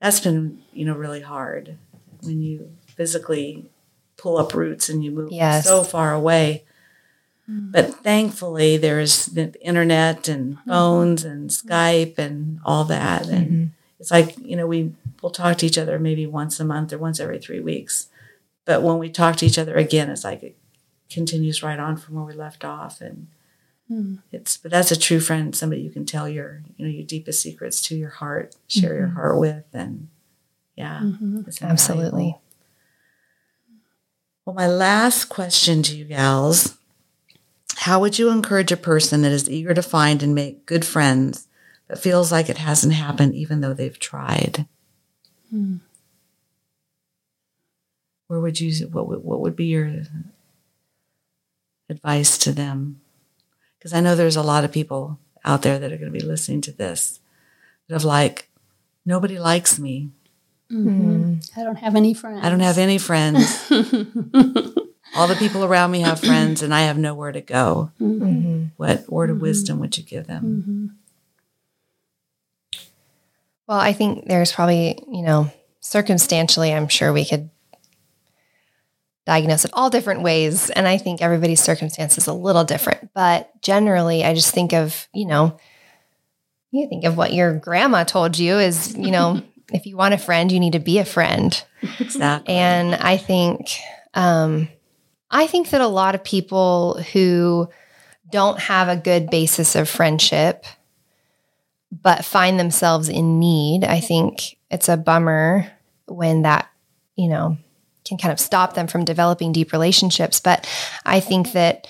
that's 0.00 0.20
been, 0.20 0.62
you 0.72 0.84
know, 0.84 0.94
really 0.94 1.22
hard 1.22 1.76
when 2.22 2.42
you 2.42 2.70
physically 2.86 3.70
pull 4.16 4.38
up 4.38 4.54
roots 4.54 4.88
and 4.88 5.04
you 5.04 5.10
move 5.10 5.32
yes. 5.32 5.66
so 5.66 5.82
far 5.82 6.12
away 6.12 6.64
Mm. 7.48 7.72
But 7.72 7.94
thankfully, 8.02 8.76
there's 8.76 9.26
the 9.26 9.54
internet 9.64 10.28
and 10.28 10.56
mm-hmm. 10.56 10.70
phones 10.70 11.24
and 11.24 11.50
Skype 11.50 12.18
and 12.18 12.60
all 12.64 12.84
that. 12.84 13.26
And 13.26 13.46
mm-hmm. 13.46 13.64
it's 13.98 14.10
like, 14.10 14.36
you 14.38 14.56
know, 14.56 14.66
we 14.66 14.92
will 15.22 15.30
talk 15.30 15.58
to 15.58 15.66
each 15.66 15.78
other 15.78 15.98
maybe 15.98 16.26
once 16.26 16.60
a 16.60 16.64
month 16.64 16.92
or 16.92 16.98
once 16.98 17.20
every 17.20 17.38
three 17.38 17.60
weeks. 17.60 18.08
But 18.64 18.82
when 18.82 18.98
we 18.98 19.08
talk 19.08 19.36
to 19.36 19.46
each 19.46 19.58
other 19.58 19.76
again, 19.76 20.10
it's 20.10 20.24
like 20.24 20.42
it 20.42 20.56
continues 21.10 21.62
right 21.62 21.78
on 21.78 21.96
from 21.96 22.16
where 22.16 22.24
we 22.24 22.34
left 22.34 22.64
off. 22.64 23.00
And 23.00 23.28
mm. 23.90 24.18
it's, 24.30 24.58
but 24.58 24.70
that's 24.70 24.90
a 24.90 24.98
true 24.98 25.20
friend, 25.20 25.56
somebody 25.56 25.80
you 25.80 25.90
can 25.90 26.04
tell 26.04 26.28
your, 26.28 26.62
you 26.76 26.84
know, 26.84 26.90
your 26.90 27.06
deepest 27.06 27.40
secrets 27.40 27.80
to 27.82 27.96
your 27.96 28.10
heart, 28.10 28.54
share 28.66 28.90
mm-hmm. 28.90 28.98
your 28.98 29.08
heart 29.08 29.38
with. 29.38 29.64
And 29.72 30.08
yeah, 30.76 31.00
mm-hmm. 31.02 31.42
absolutely. 31.62 32.36
Well, 34.44 34.54
my 34.54 34.66
last 34.66 35.26
question 35.26 35.82
to 35.84 35.96
you 35.96 36.04
gals 36.04 36.77
how 37.78 38.00
would 38.00 38.18
you 38.18 38.28
encourage 38.30 38.72
a 38.72 38.76
person 38.76 39.22
that 39.22 39.30
is 39.30 39.48
eager 39.48 39.72
to 39.72 39.82
find 39.82 40.20
and 40.20 40.34
make 40.34 40.66
good 40.66 40.84
friends 40.84 41.46
but 41.86 41.98
feels 41.98 42.32
like 42.32 42.48
it 42.48 42.58
hasn't 42.58 42.92
happened 42.92 43.36
even 43.36 43.60
though 43.60 43.72
they've 43.72 43.98
tried? 43.98 44.66
Hmm. 45.50 45.76
Where 48.26 48.40
would 48.40 48.58
you, 48.58 48.88
what 48.88 49.06
would, 49.06 49.22
what 49.22 49.40
would 49.40 49.54
be 49.54 49.66
your 49.66 50.02
advice 51.88 52.36
to 52.38 52.52
them? 52.52 53.00
Because 53.78 53.92
I 53.92 54.00
know 54.00 54.16
there's 54.16 54.36
a 54.36 54.42
lot 54.42 54.64
of 54.64 54.72
people 54.72 55.20
out 55.44 55.62
there 55.62 55.78
that 55.78 55.92
are 55.92 55.96
going 55.96 56.12
to 56.12 56.18
be 56.18 56.24
listening 56.24 56.60
to 56.62 56.72
this 56.72 57.20
that 57.86 57.94
have 57.94 58.04
like, 58.04 58.48
nobody 59.06 59.38
likes 59.38 59.78
me. 59.78 60.10
Mm-hmm. 60.70 61.58
I 61.58 61.62
don't 61.62 61.76
have 61.76 61.94
any 61.94 62.12
friends. 62.12 62.44
I 62.44 62.50
don't 62.50 62.58
have 62.58 62.76
any 62.76 62.98
friends. 62.98 63.70
all 65.14 65.26
the 65.26 65.36
people 65.36 65.64
around 65.64 65.90
me 65.90 66.00
have 66.00 66.20
friends 66.20 66.62
and 66.62 66.74
I 66.74 66.82
have 66.82 66.98
nowhere 66.98 67.32
to 67.32 67.40
go. 67.40 67.90
Mm-hmm. 68.00 68.66
What 68.76 69.10
word 69.10 69.30
of 69.30 69.36
mm-hmm. 69.36 69.42
wisdom 69.42 69.78
would 69.80 69.96
you 69.96 70.04
give 70.04 70.26
them? 70.26 70.44
Mm-hmm. 70.44 70.86
Well, 73.66 73.78
I 73.78 73.92
think 73.92 74.26
there's 74.26 74.52
probably, 74.52 74.98
you 75.10 75.22
know, 75.22 75.50
circumstantially, 75.80 76.72
I'm 76.72 76.88
sure 76.88 77.12
we 77.12 77.24
could 77.24 77.50
diagnose 79.26 79.66
it 79.66 79.70
all 79.74 79.90
different 79.90 80.22
ways. 80.22 80.70
And 80.70 80.88
I 80.88 80.96
think 80.96 81.20
everybody's 81.20 81.60
circumstance 81.60 82.16
is 82.16 82.26
a 82.26 82.32
little 82.32 82.64
different. 82.64 83.10
But 83.12 83.50
generally, 83.60 84.24
I 84.24 84.32
just 84.32 84.54
think 84.54 84.72
of, 84.72 85.06
you 85.12 85.26
know, 85.26 85.58
you 86.70 86.88
think 86.88 87.04
of 87.04 87.16
what 87.16 87.34
your 87.34 87.54
grandma 87.54 88.04
told 88.04 88.38
you 88.38 88.58
is, 88.58 88.96
you 88.96 89.10
know, 89.10 89.42
if 89.72 89.84
you 89.84 89.98
want 89.98 90.14
a 90.14 90.18
friend, 90.18 90.50
you 90.50 90.60
need 90.60 90.72
to 90.72 90.78
be 90.78 90.98
a 90.98 91.04
friend. 91.04 91.62
Exactly. 92.00 92.54
And 92.54 92.94
I 92.94 93.18
think, 93.18 93.68
um, 94.14 94.68
I 95.30 95.46
think 95.46 95.70
that 95.70 95.80
a 95.80 95.86
lot 95.86 96.14
of 96.14 96.24
people 96.24 97.02
who 97.12 97.68
don't 98.30 98.58
have 98.60 98.88
a 98.88 98.96
good 98.96 99.30
basis 99.30 99.74
of 99.74 99.88
friendship 99.88 100.64
but 101.90 102.24
find 102.24 102.60
themselves 102.60 103.08
in 103.08 103.38
need, 103.38 103.84
I 103.84 104.00
think 104.00 104.58
it's 104.70 104.88
a 104.88 104.96
bummer 104.96 105.70
when 106.06 106.42
that, 106.42 106.68
you 107.16 107.28
know, 107.28 107.56
can 108.04 108.18
kind 108.18 108.32
of 108.32 108.40
stop 108.40 108.74
them 108.74 108.86
from 108.86 109.04
developing 109.04 109.52
deep 109.52 109.72
relationships. 109.72 110.40
But 110.40 110.68
I 111.04 111.20
think 111.20 111.52
that, 111.52 111.86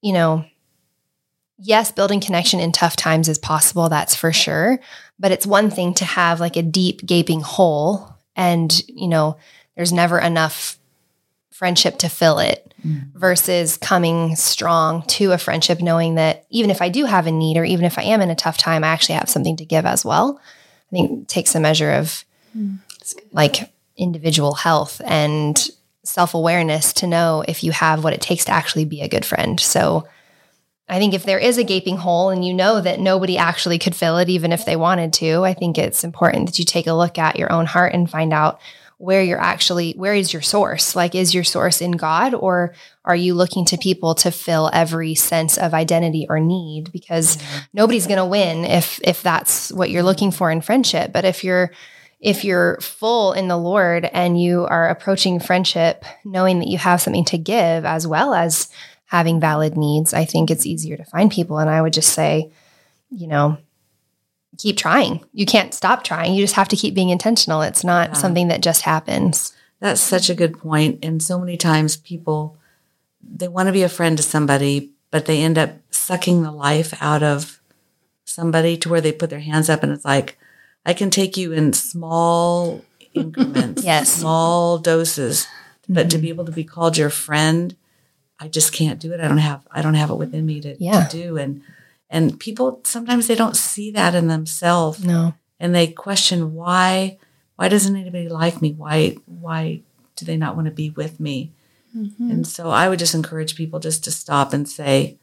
you 0.00 0.12
know, 0.12 0.44
yes, 1.58 1.92
building 1.92 2.20
connection 2.20 2.60
in 2.60 2.72
tough 2.72 2.96
times 2.96 3.28
is 3.28 3.38
possible, 3.38 3.88
that's 3.88 4.16
for 4.16 4.32
sure. 4.32 4.80
But 5.18 5.32
it's 5.32 5.46
one 5.46 5.70
thing 5.70 5.94
to 5.94 6.04
have 6.04 6.40
like 6.40 6.56
a 6.56 6.62
deep, 6.62 7.04
gaping 7.06 7.40
hole 7.40 8.16
and, 8.34 8.82
you 8.88 9.08
know, 9.08 9.36
there's 9.76 9.92
never 9.92 10.18
enough 10.18 10.78
friendship 11.52 11.98
to 11.98 12.08
fill 12.08 12.38
it 12.38 12.74
mm. 12.84 13.12
versus 13.14 13.76
coming 13.76 14.34
strong 14.36 15.02
to 15.02 15.32
a 15.32 15.38
friendship 15.38 15.80
knowing 15.80 16.16
that 16.16 16.46
even 16.50 16.70
if 16.70 16.82
I 16.82 16.88
do 16.88 17.04
have 17.04 17.26
a 17.26 17.32
need 17.32 17.56
or 17.56 17.64
even 17.64 17.84
if 17.84 17.98
I 17.98 18.02
am 18.02 18.20
in 18.20 18.30
a 18.30 18.34
tough 18.34 18.58
time, 18.58 18.82
I 18.82 18.88
actually 18.88 19.16
have 19.16 19.28
something 19.28 19.56
to 19.58 19.64
give 19.64 19.86
as 19.86 20.04
well. 20.04 20.40
I 20.90 20.96
think 20.96 21.28
takes 21.28 21.54
a 21.54 21.60
measure 21.60 21.92
of 21.92 22.24
mm. 22.56 22.78
like 23.32 23.70
individual 23.96 24.54
health 24.54 25.00
and 25.04 25.70
self 26.04 26.34
awareness 26.34 26.92
to 26.94 27.06
know 27.06 27.44
if 27.46 27.62
you 27.62 27.72
have 27.72 28.02
what 28.02 28.12
it 28.12 28.20
takes 28.20 28.46
to 28.46 28.52
actually 28.52 28.84
be 28.84 29.02
a 29.02 29.08
good 29.08 29.24
friend. 29.24 29.60
So 29.60 30.08
I 30.88 30.98
think 30.98 31.14
if 31.14 31.24
there 31.24 31.38
is 31.38 31.58
a 31.58 31.64
gaping 31.64 31.96
hole 31.96 32.30
and 32.30 32.44
you 32.44 32.52
know 32.52 32.80
that 32.80 33.00
nobody 33.00 33.38
actually 33.38 33.78
could 33.78 33.94
fill 33.94 34.18
it, 34.18 34.28
even 34.28 34.52
if 34.52 34.64
they 34.64 34.76
wanted 34.76 35.12
to, 35.14 35.44
I 35.44 35.54
think 35.54 35.78
it's 35.78 36.04
important 36.04 36.46
that 36.46 36.58
you 36.58 36.64
take 36.64 36.86
a 36.86 36.92
look 36.92 37.18
at 37.18 37.38
your 37.38 37.52
own 37.52 37.66
heart 37.66 37.94
and 37.94 38.10
find 38.10 38.32
out 38.32 38.60
where 39.02 39.20
you're 39.20 39.40
actually 39.40 39.94
where 39.94 40.14
is 40.14 40.32
your 40.32 40.40
source? 40.42 40.94
Like 40.94 41.16
is 41.16 41.34
your 41.34 41.42
source 41.42 41.80
in 41.80 41.92
god 41.92 42.34
or 42.34 42.72
are 43.04 43.16
you 43.16 43.34
looking 43.34 43.64
to 43.64 43.76
people 43.76 44.14
to 44.14 44.30
fill 44.30 44.70
every 44.72 45.16
sense 45.16 45.58
of 45.58 45.74
identity 45.74 46.24
or 46.28 46.38
need? 46.38 46.92
Because 46.92 47.36
mm-hmm. 47.36 47.58
nobody's 47.72 48.06
going 48.06 48.18
to 48.18 48.24
win 48.24 48.64
if 48.64 49.00
if 49.02 49.20
that's 49.20 49.72
what 49.72 49.90
you're 49.90 50.04
looking 50.04 50.30
for 50.30 50.52
in 50.52 50.60
friendship. 50.60 51.12
But 51.12 51.24
if 51.24 51.42
you're 51.42 51.72
if 52.20 52.44
you're 52.44 52.80
full 52.80 53.32
in 53.32 53.48
the 53.48 53.56
lord 53.56 54.08
and 54.12 54.40
you 54.40 54.66
are 54.66 54.88
approaching 54.88 55.40
friendship 55.40 56.04
knowing 56.24 56.60
that 56.60 56.68
you 56.68 56.78
have 56.78 57.00
something 57.00 57.24
to 57.24 57.36
give 57.36 57.84
as 57.84 58.06
well 58.06 58.32
as 58.32 58.68
having 59.06 59.40
valid 59.40 59.76
needs 59.76 60.14
i 60.14 60.24
think 60.24 60.48
it's 60.48 60.64
easier 60.64 60.96
to 60.96 61.04
find 61.04 61.32
people. 61.32 61.58
And 61.58 61.68
i 61.68 61.82
would 61.82 61.92
just 61.92 62.12
say 62.12 62.52
you 63.10 63.26
know 63.26 63.58
keep 64.58 64.76
trying. 64.76 65.24
You 65.32 65.46
can't 65.46 65.74
stop 65.74 66.04
trying. 66.04 66.34
You 66.34 66.42
just 66.42 66.56
have 66.56 66.68
to 66.68 66.76
keep 66.76 66.94
being 66.94 67.10
intentional. 67.10 67.62
It's 67.62 67.84
not 67.84 68.10
yeah. 68.10 68.14
something 68.14 68.48
that 68.48 68.62
just 68.62 68.82
happens. 68.82 69.52
That's 69.80 70.00
such 70.00 70.30
a 70.30 70.34
good 70.34 70.58
point. 70.58 71.04
And 71.04 71.22
so 71.22 71.38
many 71.38 71.56
times 71.56 71.96
people 71.96 72.56
they 73.22 73.48
want 73.48 73.68
to 73.68 73.72
be 73.72 73.82
a 73.82 73.88
friend 73.88 74.16
to 74.16 74.22
somebody, 74.22 74.90
but 75.10 75.26
they 75.26 75.42
end 75.42 75.56
up 75.56 75.70
sucking 75.90 76.42
the 76.42 76.50
life 76.50 76.94
out 77.00 77.22
of 77.22 77.60
somebody 78.24 78.76
to 78.78 78.88
where 78.88 79.00
they 79.00 79.12
put 79.12 79.30
their 79.30 79.40
hands 79.40 79.68
up 79.68 79.82
and 79.82 79.92
it's 79.92 80.04
like, 80.04 80.38
I 80.84 80.94
can 80.94 81.10
take 81.10 81.36
you 81.36 81.52
in 81.52 81.72
small 81.72 82.84
increments, 83.14 83.84
yes. 83.84 84.12
small 84.12 84.78
doses. 84.78 85.46
But 85.88 86.02
mm-hmm. 86.02 86.08
to 86.08 86.18
be 86.18 86.28
able 86.28 86.44
to 86.44 86.52
be 86.52 86.64
called 86.64 86.96
your 86.96 87.10
friend, 87.10 87.76
I 88.40 88.48
just 88.48 88.72
can't 88.72 88.98
do 88.98 89.12
it. 89.12 89.20
I 89.20 89.28
don't 89.28 89.38
have 89.38 89.66
I 89.70 89.82
don't 89.82 89.94
have 89.94 90.10
it 90.10 90.16
within 90.16 90.46
me 90.46 90.60
to, 90.60 90.76
Yeah. 90.78 91.04
to 91.04 91.16
do. 91.16 91.36
And 91.36 91.62
and 92.12 92.38
people 92.38 92.80
sometimes 92.84 93.26
they 93.26 93.34
don't 93.34 93.56
see 93.56 93.90
that 93.90 94.14
in 94.14 94.28
themselves 94.28 95.04
No. 95.04 95.34
and 95.58 95.74
they 95.74 95.88
question 95.88 96.54
why 96.54 97.18
why 97.56 97.68
doesn't 97.68 97.96
anybody 97.96 98.28
like 98.28 98.62
me? 98.62 98.72
Why 98.72 99.16
why 99.26 99.80
do 100.16 100.24
they 100.24 100.36
not 100.36 100.54
want 100.54 100.66
to 100.66 100.72
be 100.72 100.90
with 100.90 101.18
me? 101.18 101.52
Mm-hmm. 101.96 102.30
And 102.30 102.46
so 102.46 102.70
I 102.70 102.88
would 102.88 102.98
just 102.98 103.14
encourage 103.14 103.56
people 103.56 103.78
just 103.80 104.04
to 104.04 104.10
stop 104.10 104.52
and 104.52 104.68
say, 104.68 105.18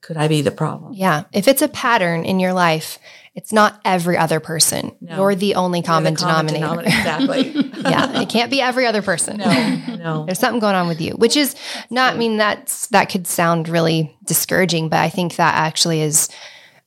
could 0.00 0.16
I 0.16 0.28
be 0.28 0.42
the 0.42 0.50
problem? 0.50 0.92
Yeah. 0.94 1.24
If 1.32 1.48
it's 1.48 1.62
a 1.62 1.68
pattern 1.68 2.24
in 2.24 2.38
your 2.38 2.52
life, 2.52 2.98
it's 3.34 3.52
not 3.52 3.80
every 3.84 4.16
other 4.16 4.40
person. 4.40 4.92
No. 5.00 5.16
You're 5.16 5.34
the 5.34 5.56
only 5.56 5.80
You're 5.80 5.86
common 5.86 6.14
the 6.14 6.20
common 6.20 6.54
denominator. 6.54 6.86
Exactly. 6.98 7.52
yeah. 7.82 8.20
It 8.20 8.28
can't 8.28 8.50
be 8.50 8.60
every 8.60 8.86
other 8.86 9.02
person. 9.02 9.38
no, 9.38 9.96
no. 9.96 10.24
There's 10.26 10.38
something 10.38 10.60
going 10.60 10.74
on 10.74 10.88
with 10.88 11.00
you, 11.00 11.12
which 11.12 11.36
is 11.36 11.54
not, 11.90 12.14
I 12.14 12.16
mean, 12.16 12.36
that's, 12.36 12.86
that 12.88 13.08
could 13.10 13.26
sound 13.26 13.68
really 13.68 14.16
discouraging, 14.24 14.88
but 14.88 14.98
I 15.00 15.08
think 15.08 15.36
that 15.36 15.54
actually 15.54 16.00
is 16.00 16.28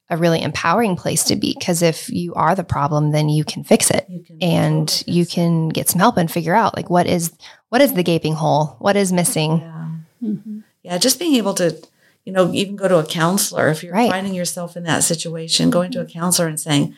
a 0.09 0.17
really 0.17 0.41
empowering 0.41 0.95
place 0.97 1.23
to 1.25 1.35
be 1.37 1.55
because 1.57 1.81
if 1.81 2.09
you 2.09 2.33
are 2.33 2.53
the 2.53 2.63
problem, 2.65 3.11
then 3.11 3.29
you 3.29 3.45
can 3.45 3.63
fix 3.63 3.89
it 3.89 4.05
You 4.09 4.21
can 4.23 4.37
and 4.41 5.03
you 5.07 5.25
can 5.25 5.69
get 5.69 5.87
some 5.89 5.99
help 5.99 6.17
and 6.17 6.29
figure 6.29 6.53
out 6.53 6.75
like 6.75 6.89
what 6.89 7.07
is, 7.07 7.31
what 7.69 7.79
is 7.81 7.93
the 7.93 8.03
gaping 8.03 8.33
hole? 8.33 8.75
What 8.79 8.97
is 8.97 9.13
missing? 9.13 9.59
Yeah. 9.61 9.87
Mm-hmm. 10.21 10.59
Yeah, 10.83 10.97
just 10.97 11.17
being 11.19 11.35
able 11.35 11.53
to, 11.55 11.77
you 12.25 12.33
know, 12.33 12.51
even 12.53 12.75
go 12.75 12.87
to 12.87 12.97
a 12.97 13.05
counselor 13.05 13.69
if 13.69 13.83
you're 13.83 13.93
Right. 13.93 14.11
finding 14.11 14.33
yourself 14.33 14.75
in 14.75 14.83
that 14.83 15.03
situation, 15.03 15.69
going 15.69 15.91
to 15.91 16.01
a 16.01 16.05
counselor 16.05 16.47
and 16.47 16.59
saying, 16.59 16.95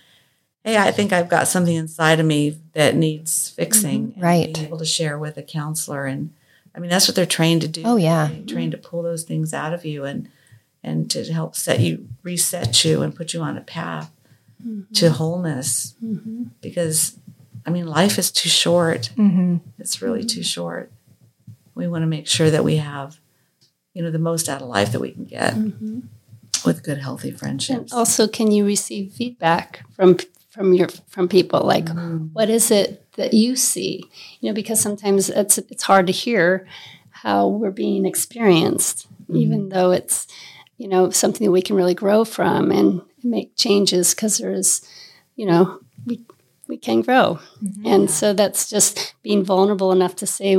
"Hey, 0.63 0.77
I 0.77 0.91
think 0.91 1.11
I've 1.13 1.29
got 1.29 1.47
something 1.47 1.75
inside 1.75 2.19
of 2.19 2.25
me 2.25 2.57
that 2.73 2.95
needs 2.95 3.49
fixing." 3.49 4.13
and 4.13 4.21
Right. 4.23 4.53
Being 4.53 4.67
able 4.67 4.77
to 4.79 4.85
share 4.85 5.17
with 5.19 5.37
a 5.37 5.43
counselor, 5.43 6.05
and 6.05 6.31
I 6.75 6.79
mean 6.79 6.89
that's 6.89 7.07
what 7.07 7.15
they're 7.15 7.25
trained 7.25 7.61
to 7.61 7.67
do. 7.67 7.83
Oh, 7.85 7.95
yeah. 7.97 8.29
They're 8.31 8.45
trained 8.45 8.71
to 8.71 8.77
pull 8.77 9.01
those 9.03 9.23
things 9.23 9.53
out 9.53 9.73
of 9.73 9.85
you 9.85 10.05
and 10.05 10.29
and 10.85 11.09
to 11.11 11.23
help 11.31 11.55
set 11.55 11.79
you, 11.79 12.09
reset 12.23 12.83
you, 12.83 13.01
and 13.03 13.15
put 13.15 13.33
you 13.33 13.41
on 13.41 13.57
a 13.57 13.61
path 13.61 14.11
to 14.93 15.11
wholeness. 15.11 15.93
Mm-hmm. 16.03 16.43
Because, 16.61 17.17
I 17.65 17.69
mean, 17.69 17.85
life 17.87 18.17
is 18.19 18.31
too 18.31 18.49
short. 18.49 19.09
Mm-hmm. 19.17 19.57
It's 19.79 20.01
really 20.01 20.25
too 20.25 20.43
short. 20.43 20.91
We 21.75 21.87
want 21.87 22.03
to 22.03 22.07
make 22.07 22.27
sure 22.27 22.49
that 22.51 22.63
we 22.65 22.77
have, 22.77 23.17
you 23.93 24.03
know, 24.03 24.11
the 24.11 24.19
most 24.19 24.49
out 24.49 24.61
of 24.61 24.67
life 24.67 24.91
that 24.91 24.99
we 24.99 25.11
can 25.11 25.23
get 25.25 25.53
Mm-hmm. 25.53 25.99
with 26.65 26.83
good, 26.83 26.97
healthy 26.97 27.29
And 27.29 27.39
friendships. 27.39 27.93
also, 27.93 28.27
can 28.27 28.51
you 28.51 28.65
receive 28.65 29.13
feedback 29.13 29.85
from 29.95 30.17
from 30.53 30.73
your 30.73 30.87
from 31.07 31.27
people? 31.27 31.61
Like, 31.61 31.85
Mm-hmm. 31.85 32.27
what 32.33 32.49
is 32.49 32.71
it 32.71 32.87
that 33.17 33.33
you 33.33 33.55
see? 33.55 34.03
You 34.39 34.49
know, 34.49 34.53
because 34.55 34.79
sometimes 34.79 35.29
it's 35.29 35.57
it's 35.57 35.83
hard 35.83 36.07
to 36.07 36.13
hear 36.13 36.65
how 37.09 37.47
we're 37.47 37.71
being 37.71 38.05
experienced, 38.05 39.07
even 39.29 39.69
though 39.69 39.91
it's 39.91 40.27
you 40.77 40.87
know 40.87 41.09
something 41.11 41.45
that 41.45 41.51
we 41.51 41.61
can 41.61 41.75
really 41.75 41.95
grow 41.95 42.25
from 42.25 42.71
and 42.71 43.01
make 43.23 43.55
changes. 43.55 44.13
Because 44.13 44.37
there 44.37 44.51
is, 44.53 44.81
you 45.35 45.45
know, 45.45 45.79
we 46.05 46.15
we 46.67 46.77
can 46.77 47.01
grow, 47.01 47.39
and 47.85 48.09
so 48.09 48.33
that's 48.33 48.69
just 48.69 49.15
being 49.23 49.43
vulnerable 49.45 49.91
enough 49.91 50.15
to 50.17 50.25
say 50.27 50.55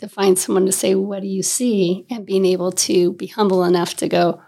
to 0.00 0.08
find 0.08 0.38
someone 0.38 0.66
to 0.66 0.72
say, 0.72 0.94
"What 0.94 1.22
do 1.22 1.28
you 1.28 1.42
see?" 1.42 2.04
and 2.10 2.26
being 2.26 2.46
able 2.46 2.72
to 2.72 3.12
be 3.14 3.26
humble 3.26 3.64
enough 3.64 3.94
to 3.96 4.08
go. 4.08 4.40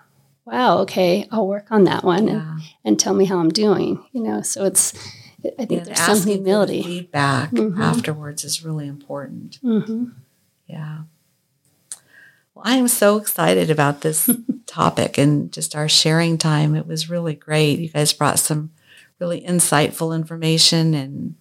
Wow. 0.45 0.78
Okay, 0.80 1.26
I'll 1.30 1.47
work 1.47 1.68
on 1.70 1.84
that 1.84 2.05
one 2.05 2.28
and, 2.28 2.43
Yeah. 2.43 2.59
and 2.84 2.99
tell 2.99 3.14
me 3.14 3.24
how 3.26 3.38
I'm 3.38 3.51
doing. 3.51 4.05
You 4.12 4.22
know, 4.22 4.43
so 4.43 4.64
it's. 4.64 4.93
I 5.59 5.64
think 5.64 5.70
Yeah, 5.72 5.84
there's 5.84 5.99
some 5.99 6.22
humility. 6.24 6.82
Feedback 6.82 7.51
Mhm. 7.51 7.76
afterwards 7.80 8.45
is 8.45 8.64
really 8.64 8.86
important. 8.86 9.57
hmm 9.62 10.05
Yeah. 10.68 10.99
Well, 12.55 12.62
I 12.64 12.76
am 12.76 12.86
so 12.88 13.16
excited 13.16 13.70
about 13.70 14.03
this 14.03 14.28
topic 14.66 15.18
and 15.18 15.51
just 15.53 15.74
our 15.74 15.88
sharing 15.88 16.38
time. 16.38 16.74
It 16.76 16.86
was 16.86 17.11
really 17.11 17.34
great. 17.34 17.78
You 17.80 17.88
guys 17.88 18.12
brought 18.12 18.38
some 18.38 18.70
really 19.18 19.40
insightful 19.40 20.14
information 20.14 20.95
and 20.95 21.34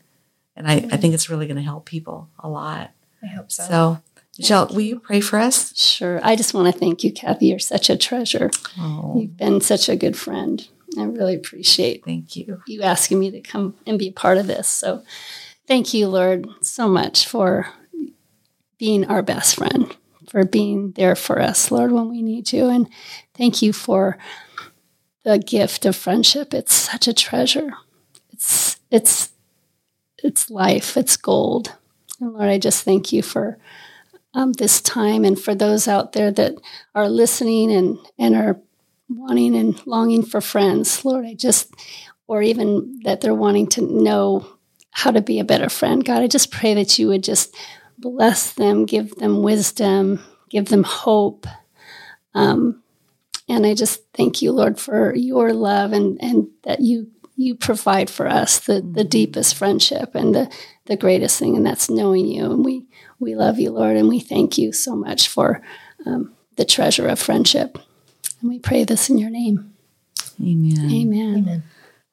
and 0.56 0.68
I, 0.68 0.74
I 0.92 0.98
think 0.98 1.14
it's 1.14 1.30
really 1.30 1.48
going 1.48 1.58
to 1.58 1.62
help 1.64 1.86
people 1.86 2.30
a 2.40 2.50
lot. 2.50 2.92
I 3.24 3.28
hope 3.28 3.52
So, 3.52 4.00
Michelle, 4.42 4.68
will 4.68 4.82
you 4.82 5.00
pray 5.00 5.22
for 5.22 5.38
us? 5.38 5.78
Sure. 5.80 6.20
I 6.24 6.36
just 6.36 6.56
want 6.56 6.74
to 6.74 6.80
thank 6.80 7.04
you, 7.04 7.14
Kathy. 7.14 7.48
You're 7.48 7.60
such 7.60 7.92
a 7.92 7.96
treasure. 7.96 8.50
Oh, 8.80 9.14
You've 9.16 9.38
been 9.38 9.62
such 9.62 9.88
a 9.88 9.96
good 9.96 10.18
friend. 10.18 10.68
I 10.98 11.04
really 11.04 11.36
appreciate 11.36 12.04
thank 12.04 12.36
you. 12.36 12.62
you 12.66 12.82
asking 12.82 13.20
me 13.20 13.30
to 13.32 13.42
come 13.42 13.76
and 13.86 14.00
be 14.00 14.08
a 14.08 14.12
part 14.14 14.40
of 14.40 14.48
this. 14.48 14.68
So 14.68 15.04
thank 15.68 15.94
you, 15.94 16.08
Lord, 16.08 16.48
so 16.62 16.88
much 16.88 17.28
for 17.28 17.68
being 18.80 19.06
our 19.06 19.22
best 19.22 19.58
friend, 19.58 19.96
for 20.28 20.44
being 20.44 20.94
there 20.94 21.16
for 21.16 21.40
us, 21.40 21.70
Lord, 21.70 21.92
when 21.92 22.10
we 22.10 22.24
need 22.24 22.52
you. 22.52 22.68
And 22.68 22.90
thank 23.36 23.62
you 23.62 23.72
for 23.72 24.18
the 25.24 25.38
gift 25.38 25.86
of 25.86 25.96
friendship. 25.96 26.52
It's 26.52 26.74
such 26.74 27.08
a 27.08 27.14
treasure. 27.14 27.70
It's 28.34 28.78
it's 28.90 29.30
it's 30.24 30.50
life. 30.50 30.98
It's 30.98 31.16
gold. 31.16 31.76
And 32.20 32.34
Lord, 32.34 32.50
I 32.50 32.58
just 32.58 32.84
thank 32.84 33.14
you 33.14 33.22
for 33.22 33.60
um, 34.34 34.54
this 34.54 34.82
time 34.82 35.26
and 35.26 35.40
for 35.40 35.54
those 35.54 35.88
out 35.88 36.14
there 36.14 36.32
that 36.32 36.56
are 36.96 37.10
listening 37.10 37.72
and 37.72 37.98
and 38.18 38.36
are 38.36 38.60
wanting 39.10 39.56
and 39.56 39.86
longing 39.86 40.24
for 40.24 40.42
friends. 40.42 41.04
Lord, 41.04 41.26
I 41.26 41.34
just 41.34 41.74
or 42.28 42.42
even 42.42 43.00
that 43.04 43.22
they're 43.22 43.36
wanting 43.36 43.68
to 43.68 43.82
know 43.82 44.48
how 44.92 45.12
to 45.12 45.22
be 45.22 45.40
a 45.40 45.46
better 45.46 45.70
friend. 45.70 46.04
God, 46.04 46.22
I 46.22 46.28
just 46.28 46.52
pray 46.52 46.74
that 46.76 46.98
you 46.98 47.08
would 47.08 47.24
just 47.24 47.56
bless 47.98 48.54
them, 48.54 48.86
give 48.86 49.16
them 49.16 49.42
wisdom, 49.42 50.24
give 50.50 50.66
them 50.66 50.84
hope. 50.84 51.46
Um, 52.34 52.82
and 53.48 53.66
I 53.66 53.74
just 53.74 54.02
thank 54.14 54.42
you, 54.42 54.52
Lord, 54.52 54.80
for 54.80 55.14
your 55.16 55.54
love 55.54 55.92
and, 55.92 56.18
and 56.22 56.48
that 56.64 56.80
you 56.80 57.12
you 57.36 57.56
provide 57.56 58.10
for 58.10 58.28
us 58.28 58.60
the, 58.60 58.82
the 58.82 59.04
deepest 59.04 59.56
friendship 59.56 60.14
and 60.14 60.36
the, 60.36 60.52
the 60.86 60.96
greatest 60.96 61.40
thing, 61.40 61.56
and 61.56 61.66
that's 61.66 61.90
knowing 61.90 62.28
you. 62.28 62.46
And 62.46 62.64
we 62.64 62.86
we 63.22 63.36
love 63.36 63.60
you, 63.60 63.72
Lord, 63.72 63.96
and 63.96 64.10
we 64.10 64.20
thank 64.20 64.58
you 64.58 64.74
so 64.74 64.96
much 64.96 65.30
for 65.30 65.62
um, 66.06 66.34
the 66.58 66.66
treasure 66.66 67.08
of 67.08 67.20
friendship. 67.20 67.78
And 68.42 68.50
we 68.50 68.60
pray 68.60 68.84
this 68.84 69.10
in 69.10 69.20
your 69.20 69.30
name. 69.30 69.74
Amen. 70.42 70.92
Amen. 70.92 71.38
Amen. 71.38 71.64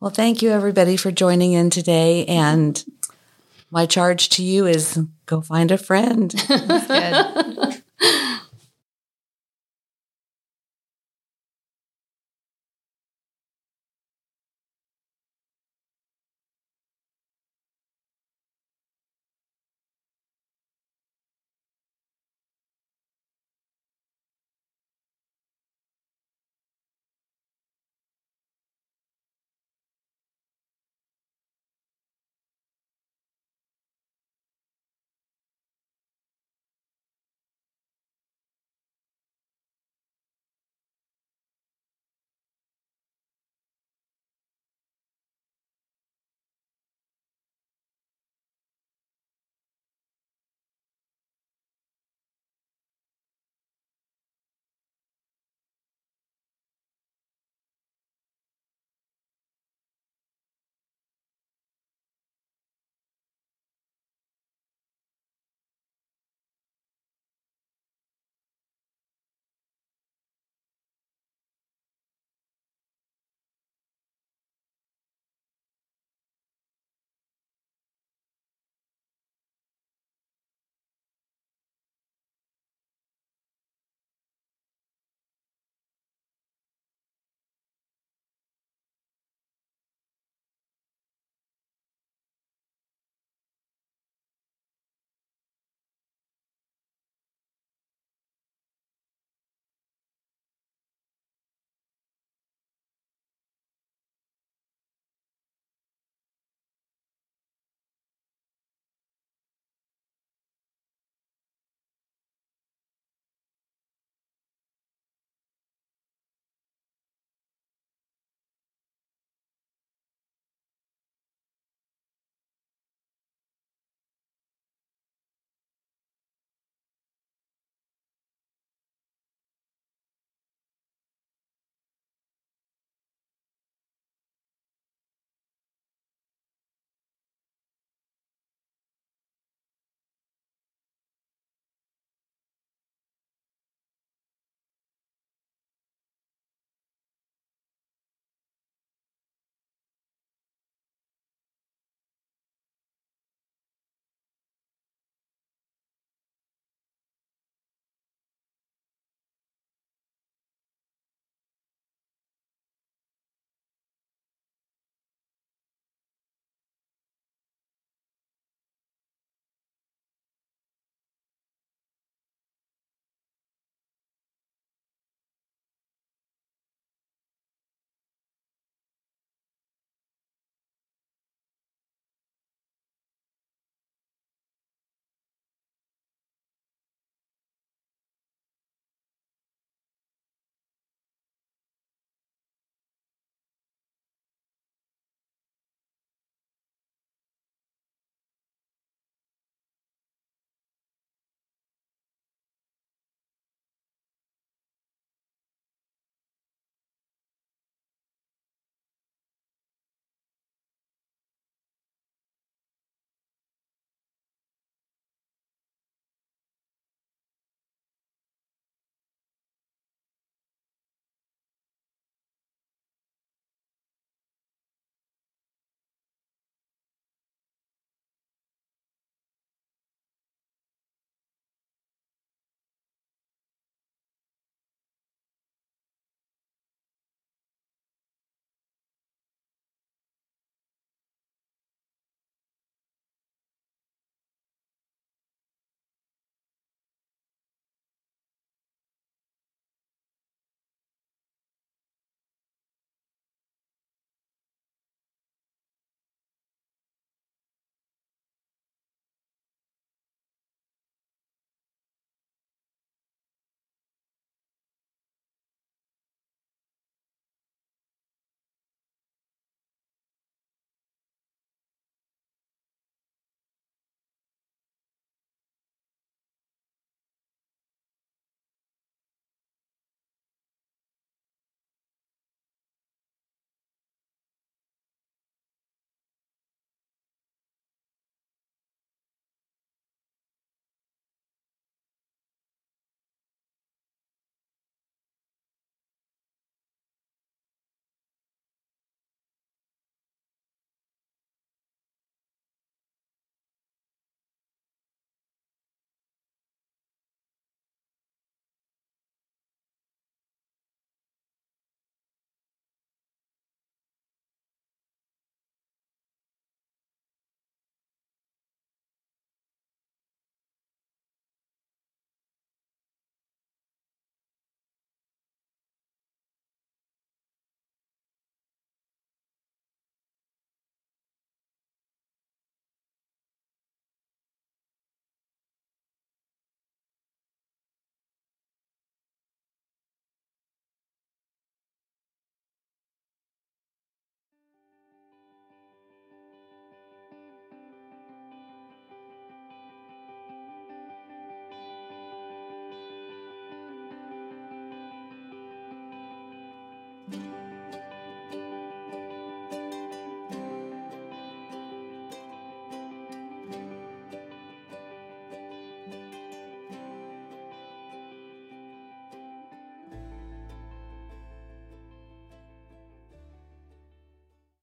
Well, 0.01 0.11
thank 0.11 0.43
you 0.43 0.51
everybody 0.51 0.97
for 0.97 1.11
joining 1.11 1.55
in 1.55 1.71
today. 1.71 2.27
And 2.27 2.85
my 3.71 3.87
charge 3.87 4.29
to 4.31 4.45
you 4.45 4.67
is 4.67 5.01
go 5.27 5.41
find 5.41 5.71
a 5.71 5.79
friend. 5.79 6.33
Good. 6.49 7.78